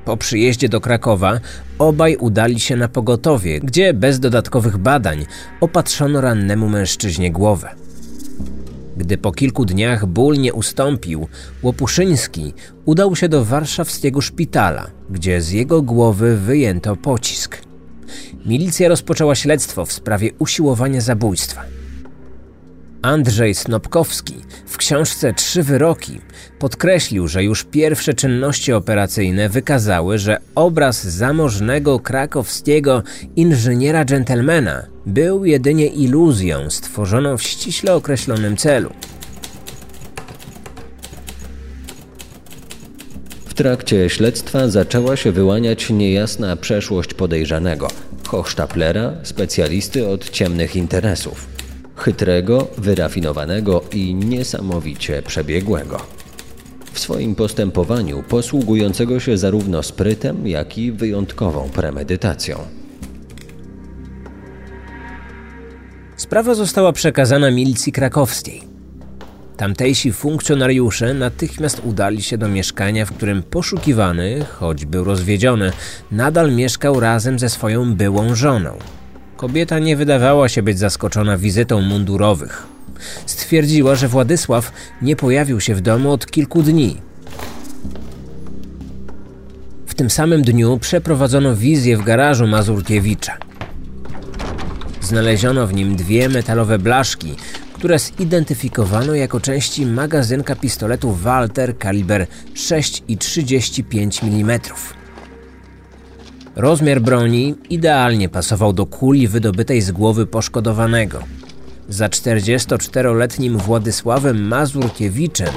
Po 0.05 0.17
przyjeździe 0.17 0.69
do 0.69 0.81
Krakowa 0.81 1.41
obaj 1.79 2.17
udali 2.17 2.61
się 2.61 2.77
na 2.77 2.89
pogotowie, 2.89 3.61
gdzie 3.61 3.95
bez 3.95 4.21
dodatkowych 4.21 4.77
badań 4.77 5.27
opatrzono 5.61 6.21
rannemu 6.21 6.69
mężczyźnie 6.69 7.33
głowę. 7.33 7.84
Gdy 8.97 9.19
po 9.19 9.33
kilku 9.33 9.65
dniach 9.65 10.07
ból 10.07 10.39
nie 10.39 10.53
ustąpił, 10.53 11.29
Łopuszyński 11.63 12.55
udał 12.85 13.17
się 13.17 13.29
do 13.29 13.45
warszawskiego 13.45 14.21
szpitala, 14.21 14.91
gdzie 15.11 15.41
z 15.41 15.51
jego 15.51 15.83
głowy 15.83 16.37
wyjęto 16.37 16.97
pocisk. 16.97 17.59
Milicja 18.47 18.89
rozpoczęła 18.89 19.35
śledztwo 19.35 19.87
w 19.87 19.93
sprawie 19.93 20.31
usiłowania 20.39 21.01
zabójstwa. 21.01 21.63
Andrzej 23.03 23.55
Snopkowski 23.55 24.35
w 24.67 24.77
książce 24.77 25.35
Trzy 25.35 25.63
wyroki 25.63 26.21
podkreślił, 26.59 27.29
że 27.29 27.45
już 27.45 27.65
pierwsze 27.65 28.15
czynności 28.15 28.73
operacyjne 28.73 29.49
wykazały, 29.49 30.19
że 30.19 30.39
obraz 30.55 31.05
zamożnego 31.05 32.01
krakowskiego 32.01 33.03
inżyniera 33.37 34.05
dżentelmena 34.05 34.94
był 35.07 35.45
jedynie 35.45 35.87
iluzją 35.87 36.71
stworzoną 36.71 37.37
w 37.37 37.43
ściśle 37.43 37.95
określonym 37.95 38.57
celu. 38.57 38.91
W 43.47 43.55
trakcie 43.55 44.11
śledztwa 44.11 44.69
zaczęła 44.69 45.17
się 45.17 45.33
wyłaniać 45.33 45.91
niejasna 45.91 46.57
przeszłość 46.57 47.15
podejrzanego, 47.15 47.89
Hochstaplera, 48.29 49.13
specjalisty 49.23 50.09
od 50.09 50.31
ciemnych 50.31 50.77
interesów. 50.77 51.47
Chytrego, 51.97 52.69
wyrafinowanego 52.79 53.85
i 53.93 54.15
niesamowicie 54.15 55.23
przebiegłego. 55.23 56.01
W 56.93 56.99
swoim 56.99 57.35
postępowaniu 57.35 58.23
posługującego 58.29 59.21
się 59.21 59.39
zarówno 59.39 59.83
sprytem, 59.83 60.47
jak 60.47 60.79
i 60.79 60.93
wyjątkową 60.93 61.71
premedytacją. 61.71 62.84
Sprawa 66.25 66.55
została 66.55 66.93
przekazana 66.93 67.51
milicji 67.51 67.93
krakowskiej. 67.93 68.63
Tamtejsi 69.57 70.13
funkcjonariusze 70.13 71.15
natychmiast 71.15 71.81
udali 71.85 72.23
się 72.23 72.39
do 72.39 72.49
mieszkania, 72.49 73.07
w 73.07 73.13
którym 73.13 73.43
poszukiwany, 73.43 74.45
choć 74.45 74.85
był 74.85 75.05
rozwiedziony, 75.05 75.73
nadal 76.11 76.53
mieszkał 76.53 77.01
razem 77.01 77.39
ze 77.39 77.49
swoją 77.49 77.95
byłą 77.95 78.35
żoną. 78.35 78.79
Kobieta 79.37 79.79
nie 79.79 79.97
wydawała 79.97 80.49
się 80.49 80.63
być 80.63 80.79
zaskoczona 80.79 81.37
wizytą 81.37 81.81
mundurowych. 81.81 82.67
Stwierdziła, 83.27 83.95
że 83.95 84.09
Władysław 84.09 84.73
nie 85.03 85.17
pojawił 85.17 85.61
się 85.61 85.75
w 85.75 85.81
domu 85.81 86.13
od 86.13 86.27
kilku 86.27 86.63
dni. 86.63 86.97
W 89.87 89.95
tym 89.95 90.11
samym 90.11 90.43
dniu 90.43 90.79
przeprowadzono 90.79 91.57
wizję 91.57 91.97
w 91.97 92.05
garażu 92.05 92.47
Mazurkiewicza. 92.47 93.39
Znaleziono 95.05 95.67
w 95.67 95.75
nim 95.75 95.97
dwie 95.97 96.29
metalowe 96.29 96.79
blaszki, 96.79 97.35
które 97.73 97.99
zidentyfikowano 97.99 99.15
jako 99.15 99.41
części 99.41 99.87
magazynka 99.87 100.57
pistoletu 100.57 101.13
Walter 101.13 101.79
kaliber 101.79 102.27
6,35 102.55 104.25
mm. 104.25 104.61
Rozmiar 106.57 107.01
broni 107.01 107.55
idealnie 107.71 108.29
pasował 108.29 108.73
do 108.73 108.87
kuli 108.87 109.29
wydobytej 109.29 109.81
z 109.81 109.93
głowy 109.93 110.27
poszkodowanego. 110.27 111.23
Za 111.89 112.09
44-letnim 112.09 113.57
Władysławem 113.57 114.47
Mazurkiewiczem 114.47 115.55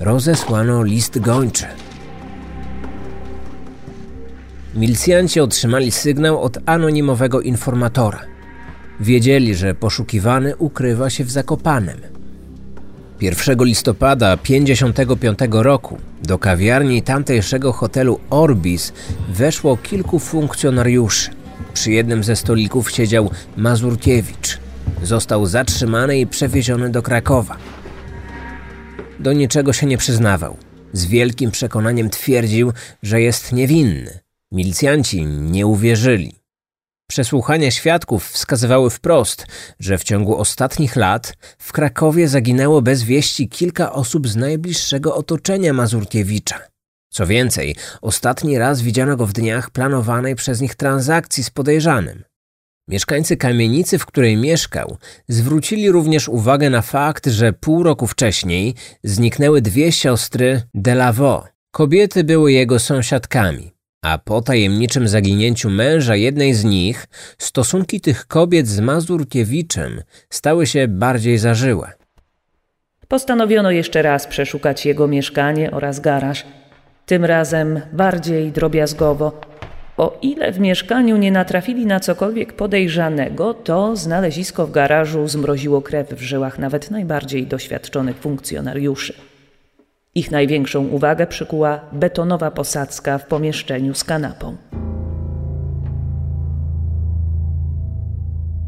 rozesłano 0.00 0.82
list 0.82 1.18
gończy. 1.18 1.66
Milicjanci 4.74 5.40
otrzymali 5.40 5.90
sygnał 5.90 6.42
od 6.42 6.58
anonimowego 6.66 7.40
informatora. 7.40 8.29
Wiedzieli, 9.00 9.54
że 9.54 9.74
poszukiwany 9.74 10.56
ukrywa 10.56 11.10
się 11.10 11.24
w 11.24 11.30
Zakopanem. 11.30 12.00
1 13.20 13.64
listopada 13.64 14.36
1955 14.36 15.38
roku 15.52 15.98
do 16.22 16.38
kawiarni 16.38 17.02
tamtejszego 17.02 17.72
hotelu 17.72 18.20
Orbis 18.30 18.92
weszło 19.28 19.76
kilku 19.76 20.18
funkcjonariuszy. 20.18 21.30
Przy 21.74 21.92
jednym 21.92 22.24
ze 22.24 22.36
stolików 22.36 22.90
siedział 22.90 23.30
Mazurkiewicz. 23.56 24.58
Został 25.02 25.46
zatrzymany 25.46 26.20
i 26.20 26.26
przewieziony 26.26 26.90
do 26.90 27.02
Krakowa. 27.02 27.56
Do 29.18 29.32
niczego 29.32 29.72
się 29.72 29.86
nie 29.86 29.98
przyznawał. 29.98 30.56
Z 30.92 31.06
wielkim 31.06 31.50
przekonaniem 31.50 32.10
twierdził, 32.10 32.72
że 33.02 33.20
jest 33.20 33.52
niewinny. 33.52 34.18
Milicjanci 34.52 35.26
nie 35.26 35.66
uwierzyli. 35.66 36.39
Przesłuchania 37.10 37.70
świadków 37.70 38.28
wskazywały 38.28 38.90
wprost, 38.90 39.46
że 39.78 39.98
w 39.98 40.04
ciągu 40.04 40.38
ostatnich 40.38 40.96
lat 40.96 41.36
w 41.58 41.72
Krakowie 41.72 42.28
zaginęło 42.28 42.82
bez 42.82 43.02
wieści 43.02 43.48
kilka 43.48 43.92
osób 43.92 44.28
z 44.28 44.36
najbliższego 44.36 45.14
otoczenia 45.14 45.72
Mazurkiewicza. 45.72 46.58
Co 47.12 47.26
więcej, 47.26 47.76
ostatni 48.02 48.58
raz 48.58 48.82
widziano 48.82 49.16
go 49.16 49.26
w 49.26 49.32
dniach 49.32 49.70
planowanej 49.70 50.34
przez 50.34 50.60
nich 50.60 50.74
transakcji 50.74 51.44
z 51.44 51.50
podejrzanym. 51.50 52.24
Mieszkańcy 52.88 53.36
kamienicy, 53.36 53.98
w 53.98 54.06
której 54.06 54.36
mieszkał, 54.36 54.96
zwrócili 55.28 55.90
również 55.90 56.28
uwagę 56.28 56.70
na 56.70 56.82
fakt, 56.82 57.26
że 57.26 57.52
pół 57.52 57.82
roku 57.82 58.06
wcześniej 58.06 58.74
zniknęły 59.04 59.62
dwie 59.62 59.92
siostry 59.92 60.62
Delavaux. 60.74 61.48
Kobiety 61.70 62.24
były 62.24 62.52
jego 62.52 62.78
sąsiadkami. 62.78 63.79
A 64.02 64.18
po 64.18 64.40
tajemniczym 64.40 65.08
zaginięciu 65.08 65.70
męża 65.70 66.16
jednej 66.16 66.54
z 66.54 66.64
nich, 66.64 67.06
stosunki 67.38 68.00
tych 68.00 68.26
kobiet 68.26 68.68
z 68.68 68.80
Mazurkiewiczem 68.80 70.02
stały 70.30 70.66
się 70.66 70.88
bardziej 70.88 71.38
zażyłe. 71.38 71.92
Postanowiono 73.08 73.70
jeszcze 73.70 74.02
raz 74.02 74.26
przeszukać 74.26 74.86
jego 74.86 75.08
mieszkanie 75.08 75.70
oraz 75.70 76.00
garaż. 76.00 76.46
Tym 77.06 77.24
razem 77.24 77.80
bardziej 77.92 78.52
drobiazgowo. 78.52 79.40
O 79.96 80.18
ile 80.22 80.52
w 80.52 80.60
mieszkaniu 80.60 81.16
nie 81.16 81.32
natrafili 81.32 81.86
na 81.86 82.00
cokolwiek 82.00 82.52
podejrzanego, 82.52 83.54
to 83.54 83.96
znalezisko 83.96 84.66
w 84.66 84.70
garażu 84.70 85.28
zmroziło 85.28 85.82
krew 85.82 86.08
w 86.08 86.22
żyłach 86.22 86.58
nawet 86.58 86.90
najbardziej 86.90 87.46
doświadczonych 87.46 88.16
funkcjonariuszy. 88.16 89.29
Ich 90.14 90.30
największą 90.30 90.86
uwagę 90.86 91.26
przykuła 91.26 91.80
betonowa 91.92 92.50
posadzka 92.50 93.18
w 93.18 93.26
pomieszczeniu 93.26 93.94
z 93.94 94.04
kanapą. 94.04 94.56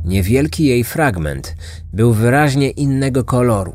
Niewielki 0.04 0.64
jej 0.64 0.84
fragment 0.84 1.56
był 1.92 2.12
wyraźnie 2.12 2.70
innego 2.70 3.24
koloru. 3.24 3.72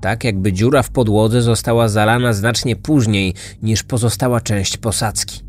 Tak 0.00 0.24
jakby 0.24 0.52
dziura 0.52 0.82
w 0.82 0.90
podłodze 0.90 1.42
została 1.42 1.88
zalana 1.88 2.32
znacznie 2.32 2.76
później 2.76 3.34
niż 3.62 3.82
pozostała 3.82 4.40
część 4.40 4.76
posadzki. 4.76 5.40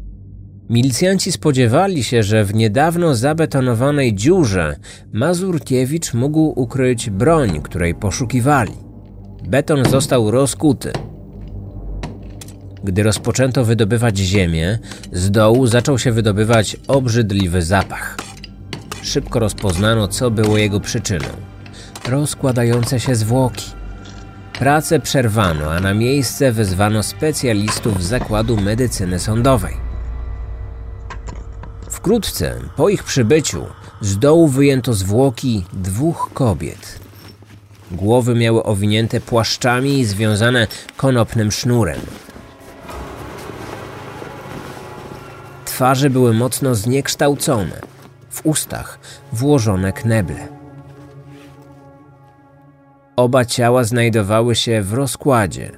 Milicjanci 0.70 1.32
spodziewali 1.32 2.04
się, 2.04 2.24
że 2.24 2.44
w 2.44 2.54
niedawno 2.54 3.16
zabetonowanej 3.16 4.14
dziurze 4.14 4.76
Mazurkiewicz 5.14 6.14
mógł 6.14 6.54
ukryć 6.62 7.10
broń, 7.10 7.62
której 7.62 7.96
poszukiwali. 7.96 8.93
Beton 9.44 9.86
został 9.86 10.32
rozkuty. 10.32 10.92
Gdy 12.84 13.04
rozpoczęto 13.04 13.66
wydobywać 13.66 14.18
ziemię, 14.18 14.80
z 15.12 15.32
dołu 15.32 15.68
zaczął 15.68 16.00
się 16.00 16.12
wydobywać 16.12 16.78
obrzydliwy 16.88 17.62
zapach. 17.62 18.18
Szybko 19.02 19.40
rozpoznano, 19.40 20.08
co 20.08 20.32
było 20.32 20.58
jego 20.58 20.80
przyczyną. 20.80 21.28
Rozkładające 22.10 23.00
się 23.00 23.16
zwłoki. 23.16 23.72
Pracę 24.60 25.00
przerwano, 25.00 25.72
a 25.72 25.80
na 25.80 25.94
miejsce 25.94 26.52
wezwano 26.52 27.04
specjalistów 27.04 28.04
z 28.04 28.08
Zakładu 28.08 28.58
Medycyny 28.58 29.20
Sądowej. 29.20 29.74
Wkrótce 31.90 32.56
po 32.76 32.90
ich 32.90 33.04
przybyciu 33.04 33.66
z 34.02 34.18
dołu 34.18 34.48
wyjęto 34.48 34.94
zwłoki 34.94 35.66
dwóch 35.74 36.30
kobiet. 36.34 37.03
Głowy 37.92 38.36
miały 38.36 38.64
owinięte 38.64 39.20
płaszczami 39.22 40.00
i 40.00 40.06
związane 40.06 40.68
konopnym 40.98 41.52
sznurem. 41.52 42.00
Twarze 45.66 46.10
były 46.10 46.34
mocno 46.34 46.76
zniekształcone, 46.76 47.82
w 48.30 48.46
ustach 48.46 49.00
włożone 49.32 49.94
kneble. 49.94 50.48
Oba 53.16 53.46
ciała 53.46 53.84
znajdowały 53.84 54.56
się 54.56 54.82
w 54.82 54.94
rozkładzie. 54.94 55.72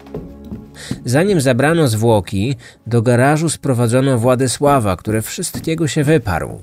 Zanim 1.05 1.41
zabrano 1.41 1.87
zwłoki, 1.87 2.55
do 2.87 3.01
garażu 3.01 3.49
sprowadzono 3.49 4.17
Władysława, 4.17 4.95
który 4.95 5.21
wszystkiego 5.21 5.87
się 5.87 6.03
wyparł. 6.03 6.61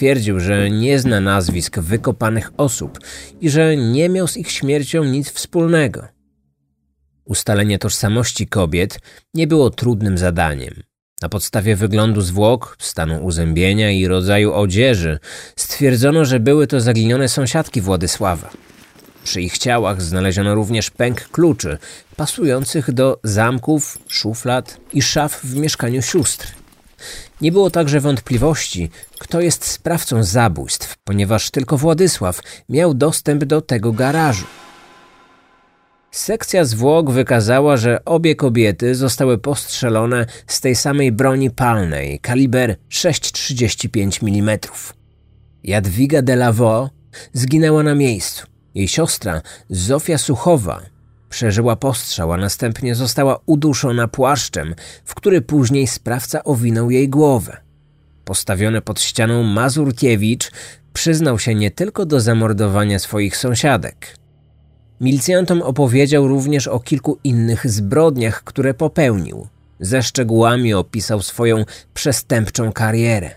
Stwierdził, 0.00 0.40
że 0.40 0.70
nie 0.70 0.98
zna 0.98 1.20
nazwisk 1.20 1.78
wykopanych 1.78 2.50
osób 2.56 2.98
i 3.40 3.50
że 3.50 3.76
nie 3.76 4.08
miał 4.08 4.28
z 4.28 4.36
ich 4.36 4.50
śmiercią 4.50 5.04
nic 5.04 5.30
wspólnego. 5.30 6.08
Ustalenie 7.24 7.78
tożsamości 7.78 8.46
kobiet 8.46 8.98
nie 9.34 9.46
było 9.46 9.70
trudnym 9.70 10.18
zadaniem. 10.18 10.82
Na 11.22 11.28
podstawie 11.28 11.76
wyglądu 11.76 12.20
zwłok, 12.20 12.76
stanu 12.78 13.24
uzębienia 13.24 13.90
i 13.90 14.06
rodzaju 14.06 14.52
odzieży 14.52 15.18
stwierdzono, 15.56 16.24
że 16.24 16.40
były 16.40 16.66
to 16.66 16.80
zaginione 16.80 17.28
sąsiadki 17.28 17.80
Władysława. 17.80 18.50
Przy 19.24 19.42
ich 19.42 19.58
ciałach 19.58 20.02
znaleziono 20.02 20.54
również 20.54 20.90
pęk 20.90 21.28
kluczy, 21.28 21.78
pasujących 22.16 22.92
do 22.92 23.20
zamków, 23.24 23.98
szuflad 24.08 24.80
i 24.92 25.02
szaf 25.02 25.40
w 25.40 25.56
mieszkaniu 25.56 26.02
sióstr. 26.02 26.59
Nie 27.40 27.52
było 27.52 27.70
także 27.70 28.00
wątpliwości, 28.00 28.90
kto 29.18 29.40
jest 29.40 29.64
sprawcą 29.64 30.22
zabójstw, 30.22 30.96
ponieważ 31.04 31.50
tylko 31.50 31.76
Władysław 31.76 32.40
miał 32.68 32.94
dostęp 32.94 33.44
do 33.44 33.60
tego 33.60 33.92
garażu. 33.92 34.46
Sekcja 36.10 36.64
zwłok 36.64 37.10
wykazała, 37.10 37.76
że 37.76 38.04
obie 38.04 38.34
kobiety 38.34 38.94
zostały 38.94 39.38
postrzelone 39.38 40.26
z 40.46 40.60
tej 40.60 40.76
samej 40.76 41.12
broni 41.12 41.50
palnej, 41.50 42.20
kaliber 42.20 42.76
6,35 42.90 44.28
mm. 44.28 44.58
Jadwiga 45.64 46.22
de 46.22 46.36
Lavaux 46.36 46.90
zginęła 47.32 47.82
na 47.82 47.94
miejscu. 47.94 48.46
Jej 48.74 48.88
siostra, 48.88 49.42
Zofia 49.70 50.18
Suchowa, 50.18 50.80
Przeżyła 51.30 51.76
postrzał, 51.76 52.32
a 52.32 52.36
następnie 52.36 52.94
została 52.94 53.38
uduszona 53.46 54.08
płaszczem, 54.08 54.74
w 55.04 55.14
który 55.14 55.42
później 55.42 55.86
sprawca 55.86 56.44
owinął 56.44 56.90
jej 56.90 57.08
głowę. 57.08 57.56
Postawiony 58.24 58.80
pod 58.80 59.00
ścianą 59.00 59.42
Mazurkiewicz 59.42 60.50
przyznał 60.92 61.38
się 61.38 61.54
nie 61.54 61.70
tylko 61.70 62.06
do 62.06 62.20
zamordowania 62.20 62.98
swoich 62.98 63.36
sąsiadek. 63.36 64.16
Milicjantom 65.00 65.62
opowiedział 65.62 66.28
również 66.28 66.66
o 66.68 66.80
kilku 66.80 67.18
innych 67.24 67.70
zbrodniach, 67.70 68.44
które 68.44 68.74
popełnił. 68.74 69.46
Ze 69.80 70.02
szczegółami 70.02 70.74
opisał 70.74 71.22
swoją 71.22 71.64
przestępczą 71.94 72.72
karierę. 72.72 73.30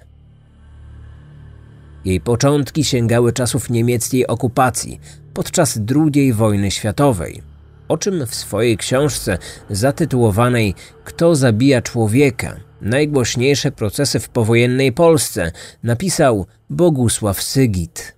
Jej 2.06 2.21
początki 2.21 2.84
sięgały 2.84 3.34
czasów 3.34 3.69
niemieckiej 3.69 4.27
okupacji 4.27 4.99
podczas 5.34 5.79
II 5.95 6.34
wojny 6.34 6.71
światowej, 6.71 7.52
o 7.93 7.97
czym 7.97 8.25
w 8.25 8.36
swojej 8.36 8.77
książce 8.77 9.38
zatytułowanej 9.69 10.75
Kto 11.03 11.36
zabija 11.36 11.82
człowieka? 11.82 12.56
Najgłośniejsze 12.82 13.71
procesy 13.71 14.19
w 14.19 14.29
powojennej 14.29 14.91
Polsce 14.91 15.51
napisał 15.84 16.45
Bogusław 16.69 17.41
Sygit. 17.41 18.15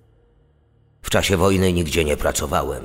W 1.02 1.10
czasie 1.10 1.38
wojny 1.38 1.74
nigdzie 1.74 2.04
nie 2.06 2.18
pracowałem. 2.18 2.84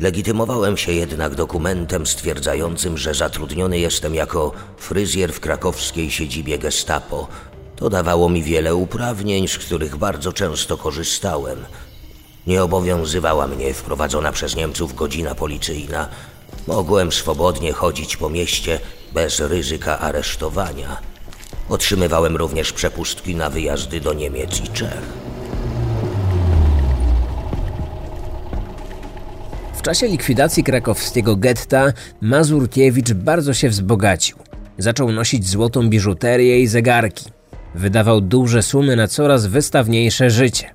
Legitymowałem 0.00 0.76
się 0.76 0.92
jednak 0.92 1.34
dokumentem 1.34 2.06
stwierdzającym, 2.06 2.98
że 2.98 3.14
zatrudniony 3.14 3.78
jestem 3.78 4.14
jako 4.14 4.52
fryzjer 4.76 5.32
w 5.32 5.40
krakowskiej 5.40 6.10
siedzibie 6.10 6.58
Gestapo. 6.58 7.28
To 7.76 7.90
dawało 7.90 8.28
mi 8.28 8.42
wiele 8.42 8.74
uprawnień, 8.74 9.48
z 9.48 9.58
których 9.58 9.96
bardzo 9.96 10.32
często 10.32 10.76
korzystałem. 10.76 11.58
Nie 12.46 12.62
obowiązywała 12.62 13.46
mnie 13.46 13.74
wprowadzona 13.74 14.32
przez 14.32 14.56
Niemców 14.56 14.94
godzina 14.94 15.34
policyjna. 15.34 16.08
Mogłem 16.66 17.12
swobodnie 17.12 17.72
chodzić 17.72 18.16
po 18.16 18.30
mieście 18.30 18.80
bez 19.14 19.40
ryzyka 19.40 19.98
aresztowania. 19.98 20.96
Otrzymywałem 21.68 22.36
również 22.36 22.72
przepustki 22.72 23.34
na 23.34 23.50
wyjazdy 23.50 24.00
do 24.00 24.12
Niemiec 24.12 24.60
i 24.60 24.68
Czech. 24.68 25.02
W 29.74 29.82
czasie 29.82 30.06
likwidacji 30.06 30.64
krakowskiego 30.64 31.36
getta 31.36 31.92
Mazurkiewicz 32.20 33.12
bardzo 33.12 33.54
się 33.54 33.68
wzbogacił. 33.68 34.36
Zaczął 34.78 35.12
nosić 35.12 35.48
złotą 35.48 35.88
biżuterię 35.88 36.60
i 36.60 36.66
zegarki. 36.66 37.24
Wydawał 37.74 38.20
duże 38.20 38.62
sumy 38.62 38.96
na 38.96 39.08
coraz 39.08 39.46
wystawniejsze 39.46 40.30
życie. 40.30 40.70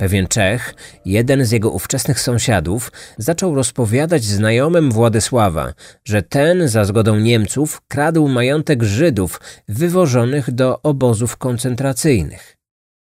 Pewien 0.00 0.26
Czech, 0.26 0.74
jeden 1.04 1.44
z 1.44 1.50
jego 1.50 1.70
ówczesnych 1.70 2.20
sąsiadów, 2.20 2.92
zaczął 3.18 3.54
rozpowiadać 3.54 4.24
znajomym 4.24 4.90
Władysława, 4.92 5.72
że 6.04 6.22
ten 6.22 6.68
za 6.68 6.84
zgodą 6.84 7.16
Niemców 7.16 7.82
kradł 7.88 8.28
majątek 8.28 8.82
Żydów 8.82 9.40
wywożonych 9.68 10.50
do 10.50 10.82
obozów 10.82 11.36
koncentracyjnych. 11.36 12.56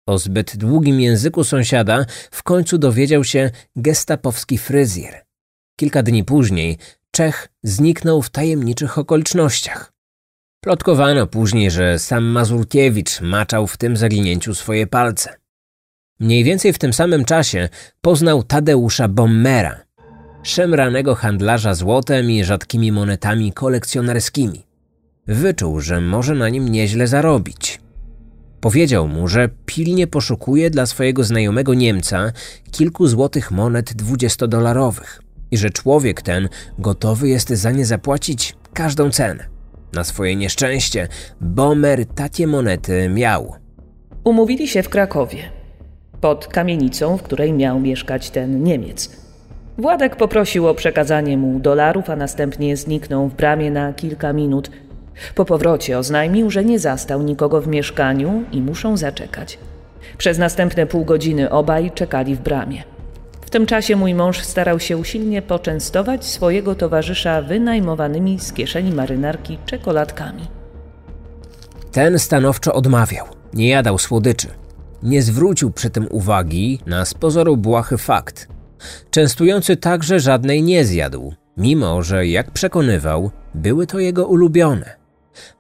O 0.08 0.18
zbyt 0.18 0.58
długim 0.58 1.02
języku 1.02 1.44
sąsiada 1.44 2.06
w 2.32 2.44
końcu 2.44 2.78
dowiedział 2.78 3.24
się 3.24 3.52
gestapowski 3.76 4.58
fryzjer. 4.58 5.26
Kilka 5.80 6.04
dni 6.04 6.24
później 6.24 6.78
Czech 7.12 7.48
zniknął 7.64 8.22
w 8.22 8.30
tajemniczych 8.30 8.98
okolicznościach. 8.98 9.92
Plotkowano 10.64 11.28
później, 11.28 11.72
że 11.72 12.00
sam 12.00 12.26
Mazurkiewicz 12.26 13.22
maczał 13.22 13.68
w 13.68 13.78
tym 13.78 13.98
zaginięciu 13.98 14.56
swoje 14.56 14.88
palce. 14.88 15.47
Mniej 16.19 16.43
więcej 16.43 16.73
w 16.73 16.80
tym 16.80 16.93
samym 16.93 17.25
czasie 17.25 17.69
poznał 18.01 18.43
Tadeusza 18.43 19.08
Bommera, 19.08 19.82
szemranego 20.43 21.15
handlarza 21.15 21.73
złotem 21.73 22.32
i 22.32 22.43
rzadkimi 22.43 22.91
monetami 22.91 23.53
kolekcjonerskimi. 23.53 24.65
Wyczuł, 25.27 25.82
że 25.82 26.01
może 26.01 26.36
na 26.36 26.49
nim 26.49 26.69
nieźle 26.69 27.08
zarobić. 27.08 27.80
Powiedział 28.62 29.08
mu, 29.08 29.27
że 29.27 29.49
pilnie 29.65 30.08
poszukuje 30.08 30.69
dla 30.69 30.86
swojego 30.86 31.23
znajomego 31.23 31.73
Niemca 31.73 32.32
kilku 32.71 33.08
złotych 33.08 33.51
monet 33.51 33.93
dwudziestodolarowych 33.93 35.21
i 35.51 35.58
że 35.58 35.69
człowiek 35.69 36.21
ten 36.21 36.49
gotowy 36.80 37.30
jest 37.30 37.49
za 37.49 37.71
nie 37.71 37.86
zapłacić 37.86 38.56
każdą 38.73 39.12
cenę. 39.12 39.47
Na 39.93 40.03
swoje 40.03 40.36
nieszczęście 40.36 41.08
Bomer 41.41 42.06
takie 42.06 42.47
monety 42.47 43.10
miał. 43.10 43.56
Umówili 44.23 44.67
się 44.67 44.84
w 44.84 44.89
Krakowie, 44.89 45.57
pod 46.21 46.47
kamienicą, 46.47 47.17
w 47.17 47.23
której 47.23 47.53
miał 47.53 47.80
mieszkać 47.80 48.30
ten 48.30 48.63
Niemiec. 48.63 49.10
Władek 49.77 50.15
poprosił 50.15 50.67
o 50.67 50.73
przekazanie 50.73 51.38
mu 51.38 51.60
dolarów, 51.60 52.10
a 52.10 52.15
następnie 52.15 52.77
zniknął 52.77 53.27
w 53.27 53.36
bramie 53.36 53.71
na 53.71 53.93
kilka 53.93 54.34
minut. 54.34 54.71
Po 55.36 55.45
powrocie 55.45 55.97
oznajmił, 55.97 56.49
że 56.49 56.65
nie 56.65 56.80
zastał 56.80 57.21
nikogo 57.21 57.62
w 57.62 57.67
mieszkaniu 57.67 58.43
i 58.51 58.62
muszą 58.62 58.97
zaczekać. 58.97 59.60
Przez 60.17 60.38
następne 60.38 60.86
pół 60.86 61.06
godziny 61.06 61.49
obaj 61.49 61.91
czekali 61.91 62.36
w 62.36 62.39
bramie. 62.39 62.84
W 63.41 63.49
tym 63.49 63.65
czasie 63.65 63.95
mój 63.95 64.13
mąż 64.13 64.41
starał 64.41 64.80
się 64.80 64.97
usilnie 64.97 65.41
poczęstować 65.41 66.25
swojego 66.25 66.75
towarzysza 66.75 67.41
wynajmowanymi 67.41 68.39
z 68.39 68.53
kieszeni 68.53 68.91
marynarki 68.91 69.58
czekoladkami. 69.65 70.47
Ten 71.91 72.19
stanowczo 72.19 72.73
odmawiał, 72.73 73.25
nie 73.53 73.69
jadał 73.69 73.97
słodyczy. 73.97 74.47
Nie 75.04 75.22
zwrócił 75.22 75.72
przy 75.72 75.90
tym 75.90 76.08
uwagi 76.10 76.80
na 76.86 77.06
z 77.06 77.14
pozoru 77.14 77.58
błahy 77.58 77.98
fakt. 77.98 78.48
Częstujący 79.10 79.78
także 79.78 80.20
żadnej 80.20 80.64
nie 80.64 80.86
zjadł, 80.86 81.34
mimo 81.58 82.04
że, 82.04 82.28
jak 82.28 82.52
przekonywał, 82.52 83.32
były 83.56 83.88
to 83.88 84.00
jego 84.00 84.28
ulubione. 84.28 84.96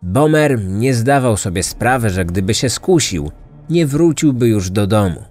Bomer 0.01 0.61
nie 0.63 0.93
zdawał 0.93 1.37
sobie 1.37 1.63
sprawy, 1.63 2.09
że 2.09 2.25
gdyby 2.25 2.53
się 2.53 2.69
skusił, 2.69 3.31
nie 3.69 3.85
wróciłby 3.85 4.47
już 4.47 4.69
do 4.69 4.87
domu. 4.87 5.23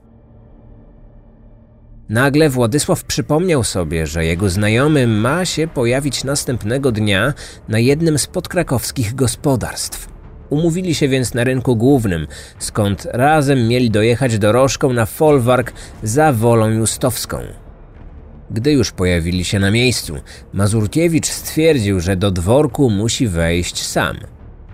Nagle 2.09 2.51
Władysław 2.51 3.05
przypomniał 3.05 3.65
sobie, 3.65 4.07
że 4.07 4.25
jego 4.25 4.51
znajomy 4.51 5.07
ma 5.07 5.45
się 5.45 5.69
pojawić 5.69 6.25
następnego 6.25 6.93
dnia 6.93 7.35
na 7.69 7.79
jednym 7.79 8.19
z 8.19 8.27
podkrakowskich 8.27 9.15
gospodarstw. 9.15 10.16
Umówili 10.51 10.95
się 10.95 11.09
więc 11.09 11.35
na 11.35 11.45
rynku 11.45 11.77
głównym, 11.77 12.27
skąd 12.59 13.07
razem 13.13 13.69
mieli 13.69 13.91
dojechać 13.91 14.39
dorożką 14.39 14.93
na 14.93 15.07
folwark 15.07 15.73
za 16.03 16.33
Wolą 16.33 16.69
Justowską. 16.69 17.39
Gdy 18.51 18.73
już 18.73 18.93
pojawili 18.93 19.45
się 19.45 19.59
na 19.59 19.71
miejscu, 19.71 20.17
Mazurkiewicz 20.53 21.27
stwierdził, 21.27 22.01
że 22.01 22.17
do 22.17 22.31
dworku 22.31 22.91
musi 22.91 23.29
wejść 23.29 23.87
sam. 23.87 24.17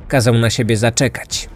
Kazał 0.08 0.34
na 0.34 0.50
siebie 0.50 0.76
zaczekać. 0.76 1.48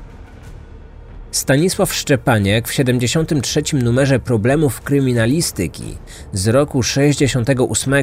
Stanisław 1.31 1.95
Szczepaniak 1.95 2.69
w 2.69 2.73
73 2.73 3.63
numerze 3.73 4.19
Problemów 4.19 4.81
Kryminalistyki 4.81 5.97
z 6.33 6.49
roku 6.49 6.83
68 6.83 7.95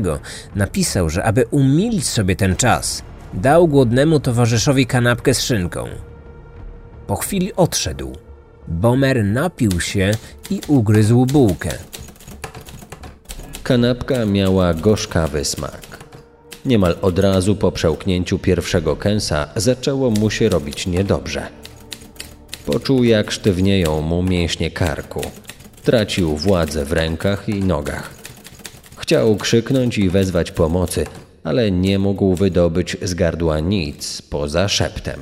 napisał, 0.55 1.09
że 1.09 1.23
aby 1.23 1.45
umilić 1.51 2.05
sobie 2.05 2.35
ten 2.35 2.55
czas, 2.55 3.03
dał 3.33 3.67
głodnemu 3.67 4.19
towarzyszowi 4.19 4.85
kanapkę 4.85 5.33
z 5.33 5.41
szynką. 5.41 5.85
Po 7.07 7.15
chwili 7.15 7.55
odszedł. 7.55 8.13
Bomer 8.67 9.25
napił 9.25 9.81
się 9.81 10.11
i 10.49 10.61
ugryzł 10.67 11.25
bułkę. 11.25 11.69
Kanapka 13.63 14.25
miała 14.25 14.73
gorzkawy 14.73 15.45
smak. 15.45 15.97
Niemal 16.65 16.95
od 17.01 17.19
razu 17.19 17.55
po 17.55 17.71
przełknięciu 17.71 18.39
pierwszego 18.39 18.95
kęsa 18.95 19.47
zaczęło 19.55 20.11
mu 20.11 20.29
się 20.29 20.49
robić 20.49 20.87
niedobrze. 20.87 21.47
Poczuł, 22.65 23.03
jak 23.03 23.31
sztywnieją 23.31 24.01
mu 24.01 24.23
mięśnie 24.23 24.71
karku. 24.71 25.21
Tracił 25.83 26.37
władzę 26.37 26.85
w 26.85 26.91
rękach 26.91 27.49
i 27.49 27.63
nogach. 27.63 28.09
Chciał 28.97 29.35
krzyknąć 29.35 29.97
i 29.97 30.09
wezwać 30.09 30.51
pomocy, 30.51 31.05
ale 31.43 31.71
nie 31.71 31.99
mógł 31.99 32.35
wydobyć 32.35 32.97
z 33.01 33.13
gardła 33.13 33.59
nic 33.59 34.21
poza 34.21 34.67
szeptem. 34.67 35.19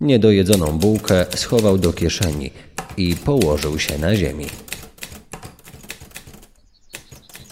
Niedojedzoną 0.00 0.78
bułkę 0.78 1.26
schował 1.34 1.78
do 1.78 1.92
kieszeni 1.92 2.50
i 2.96 3.16
położył 3.16 3.78
się 3.78 3.98
na 3.98 4.16
ziemi. 4.16 4.46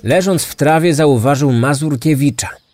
Leżąc 0.02 0.44
w 0.44 0.54
trawie 0.54 0.94
zauważył 0.94 1.52
Mazurkiewicza– 1.52 2.48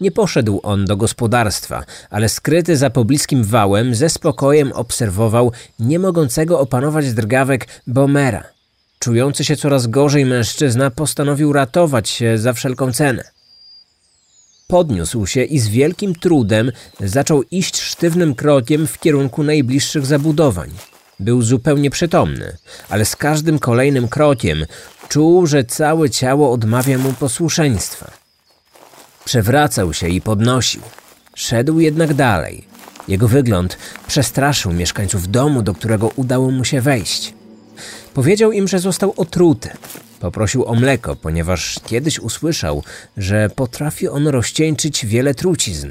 nie 0.00 0.10
poszedł 0.10 0.60
on 0.62 0.84
do 0.84 0.96
gospodarstwa, 0.96 1.84
ale 2.10 2.28
skryty 2.28 2.76
za 2.76 2.90
pobliskim 2.90 3.44
wałem 3.44 3.94
ze 3.94 4.08
spokojem 4.08 4.72
obserwował 4.72 5.52
nie 5.78 5.98
mogącego 5.98 6.60
opanować 6.60 7.12
drgawek 7.12 7.66
Bomera. 7.86 8.44
Czujący 8.98 9.44
się 9.44 9.56
coraz 9.56 9.86
gorzej 9.86 10.24
mężczyzna 10.24 10.90
postanowił 10.90 11.52
ratować 11.52 12.08
się 12.08 12.38
za 12.38 12.52
wszelką 12.52 12.92
cenę. 12.92 13.37
Podniósł 14.70 15.26
się 15.26 15.44
i 15.44 15.58
z 15.58 15.68
wielkim 15.68 16.14
trudem 16.14 16.72
zaczął 17.00 17.42
iść 17.42 17.80
sztywnym 17.80 18.34
krokiem 18.34 18.86
w 18.86 18.98
kierunku 18.98 19.42
najbliższych 19.42 20.06
zabudowań. 20.06 20.70
Był 21.20 21.42
zupełnie 21.42 21.90
przytomny, 21.90 22.56
ale 22.88 23.04
z 23.04 23.16
każdym 23.16 23.58
kolejnym 23.58 24.08
krokiem 24.08 24.66
czuł, 25.08 25.46
że 25.46 25.64
całe 25.64 26.10
ciało 26.10 26.52
odmawia 26.52 26.98
mu 26.98 27.12
posłuszeństwa. 27.12 28.10
Przewracał 29.24 29.92
się 29.92 30.08
i 30.08 30.20
podnosił. 30.20 30.82
Szedł 31.34 31.80
jednak 31.80 32.14
dalej. 32.14 32.64
Jego 33.08 33.28
wygląd 33.28 33.78
przestraszył 34.06 34.72
mieszkańców 34.72 35.28
domu, 35.28 35.62
do 35.62 35.74
którego 35.74 36.10
udało 36.16 36.50
mu 36.50 36.64
się 36.64 36.80
wejść. 36.80 37.34
Powiedział 38.14 38.52
im, 38.52 38.68
że 38.68 38.78
został 38.78 39.14
otruty. 39.16 39.70
Poprosił 40.20 40.64
o 40.64 40.74
mleko, 40.74 41.16
ponieważ 41.16 41.80
kiedyś 41.86 42.18
usłyszał, 42.18 42.82
że 43.16 43.50
potrafi 43.50 44.08
on 44.08 44.28
rozcieńczyć 44.28 45.06
wiele 45.06 45.34
trucizn. 45.34 45.90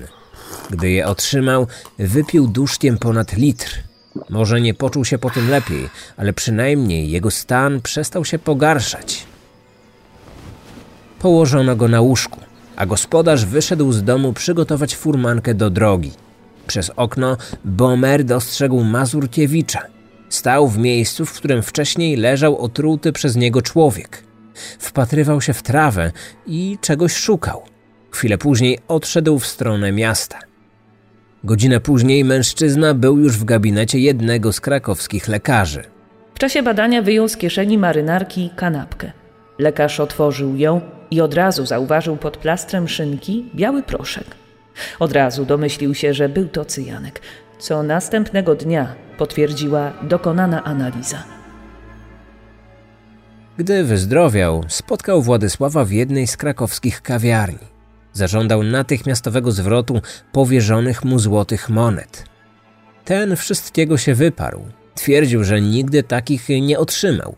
Gdy 0.70 0.90
je 0.90 1.08
otrzymał, 1.08 1.68
wypił 2.00 2.48
duszkiem 2.48 2.98
ponad 2.98 3.38
litr. 3.38 3.84
Może 4.30 4.62
nie 4.62 4.74
poczuł 4.74 5.06
się 5.06 5.18
po 5.18 5.30
tym 5.30 5.50
lepiej, 5.50 5.90
ale 6.18 6.34
przynajmniej 6.34 7.12
jego 7.12 7.32
stan 7.32 7.82
przestał 7.82 8.26
się 8.26 8.40
pogarszać. 8.40 9.24
Położono 11.20 11.76
go 11.76 11.88
na 11.88 12.02
łóżku, 12.02 12.40
a 12.76 12.86
gospodarz 12.86 13.46
wyszedł 13.46 13.92
z 13.92 14.04
domu 14.04 14.34
przygotować 14.34 14.96
furmankę 14.96 15.54
do 15.54 15.70
drogi. 15.70 16.12
Przez 16.68 16.92
okno 16.96 17.38
Bomer 17.66 18.24
dostrzegł 18.24 18.84
Mazurkiewicza. 18.84 19.96
Stał 20.30 20.68
w 20.68 20.78
miejscu, 20.78 21.26
w 21.26 21.34
którym 21.34 21.63
wcześniej 21.63 22.16
leżał 22.16 22.58
otruty 22.58 23.12
przez 23.12 23.36
niego 23.36 23.62
człowiek. 23.62 24.24
Wpatrywał 24.80 25.42
się 25.42 25.54
w 25.54 25.63
trawę 25.63 26.12
i 26.48 26.78
czegoś 26.82 27.16
szukał. 27.16 27.63
Chwilę 28.12 28.38
później 28.38 28.80
odszedł 28.88 29.40
w 29.40 29.48
stronę 29.48 29.92
miasta. 29.92 30.40
Godzinę 31.44 31.80
później 31.80 32.26
mężczyzna 32.26 32.94
był 32.94 33.18
już 33.18 33.38
w 33.38 33.44
gabinecie 33.44 34.00
jednego 34.00 34.54
z 34.54 34.62
krakowskich 34.62 35.28
lekarzy. 35.28 35.84
W 36.36 36.40
czasie 36.40 36.63
badania 36.63 37.02
wyjął 37.02 37.28
z 37.28 37.38
kieszeni 37.38 37.78
marynarki 37.78 38.50
kanapkę. 38.56 39.12
Lekarz 39.60 40.00
otworzył 40.00 40.56
ją 40.56 40.82
i 41.12 41.22
od 41.22 41.34
razu 41.34 41.66
zauważył 41.66 42.18
pod 42.18 42.38
plastrem 42.38 42.88
szynki 42.88 43.46
biały 43.56 43.84
proszek. 43.84 44.26
Od 45.00 45.12
razu 45.12 45.46
domyślił 45.46 45.96
się, 45.96 46.13
że 46.13 46.30
był 46.30 46.48
to 46.48 46.66
cyjanek, 46.66 47.22
co 47.60 47.84
następnego 47.84 48.56
dnia 48.56 48.96
potwierdziła 49.17 49.93
dokonana 50.02 50.63
analiza. 50.63 51.24
Gdy 53.58 53.84
wyzdrowiał, 53.84 54.63
spotkał 54.67 55.22
Władysława 55.22 55.86
w 55.86 55.91
jednej 55.91 56.28
z 56.28 56.38
krakowskich 56.38 57.02
kawiarni. 57.02 57.67
Zażądał 58.13 58.63
natychmiastowego 58.63 59.52
zwrotu 59.52 60.02
powierzonych 60.32 61.06
mu 61.06 61.20
złotych 61.20 61.70
monet. 61.70 62.26
Ten 63.06 63.36
wszystkiego 63.36 63.98
się 63.98 64.15
wyparł. 64.15 64.62
Twierdził, 64.96 65.43
że 65.43 65.62
nigdy 65.62 66.04
takich 66.04 66.50
nie 66.50 66.80
otrzymał. 66.80 67.36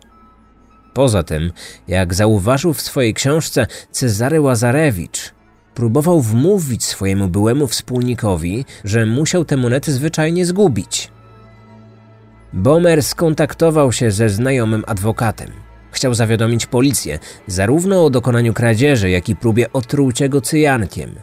Poza 0.94 1.24
tym, 1.24 1.52
jak 1.88 2.14
zauważył 2.14 2.74
w 2.74 2.82
swojej 2.82 3.14
książce 3.14 3.68
Cezary 3.92 4.42
Łazarewicz, 4.42 5.34
próbował 5.80 6.22
wmówić 6.22 6.84
swojemu 6.84 7.28
byłemu 7.28 7.68
wspólnikowi, 7.68 8.66
że 8.84 9.06
musiał 9.06 9.46
te 9.46 9.58
monety 9.58 9.94
zwyczajnie 9.94 10.46
zgubić. 10.46 11.12
Bomer 12.54 13.04
skontaktował 13.04 13.92
się 13.92 14.12
ze 14.12 14.30
znajomym 14.30 14.84
adwokatem. 14.88 15.50
Chciał 15.92 16.14
zawiadomić 16.14 16.66
policję 16.66 17.20
zarówno 17.48 18.06
o 18.06 18.10
dokonaniu 18.10 18.54
kradzieży, 18.54 19.10
jak 19.10 19.30
i 19.30 19.36
próbie 19.36 19.74
otrucia 19.74 20.28
go 20.28 20.42
cyjankiem. 20.42 21.16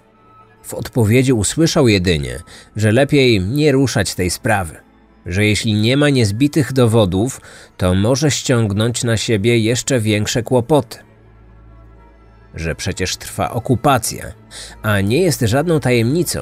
W 0.62 0.74
odpowiedzi 0.74 1.32
usłyszał 1.32 1.88
jedynie, 1.88 2.38
że 2.76 2.92
lepiej 2.92 3.40
nie 3.40 3.72
ruszać 3.72 4.14
tej 4.14 4.30
sprawy, 4.30 4.74
że 5.26 5.46
jeśli 5.46 5.74
nie 5.74 5.96
ma 5.96 6.10
niezbitych 6.10 6.72
dowodów, 6.72 7.40
to 7.76 7.94
może 7.94 8.30
ściągnąć 8.30 9.04
na 9.04 9.16
siebie 9.16 9.58
jeszcze 9.58 10.00
większe 10.00 10.42
kłopoty. 10.42 11.05
Że 12.56 12.74
przecież 12.74 13.16
trwa 13.16 13.50
okupacja, 13.50 14.24
a 14.82 15.00
nie 15.00 15.22
jest 15.22 15.40
żadną 15.40 15.80
tajemnicą, 15.80 16.40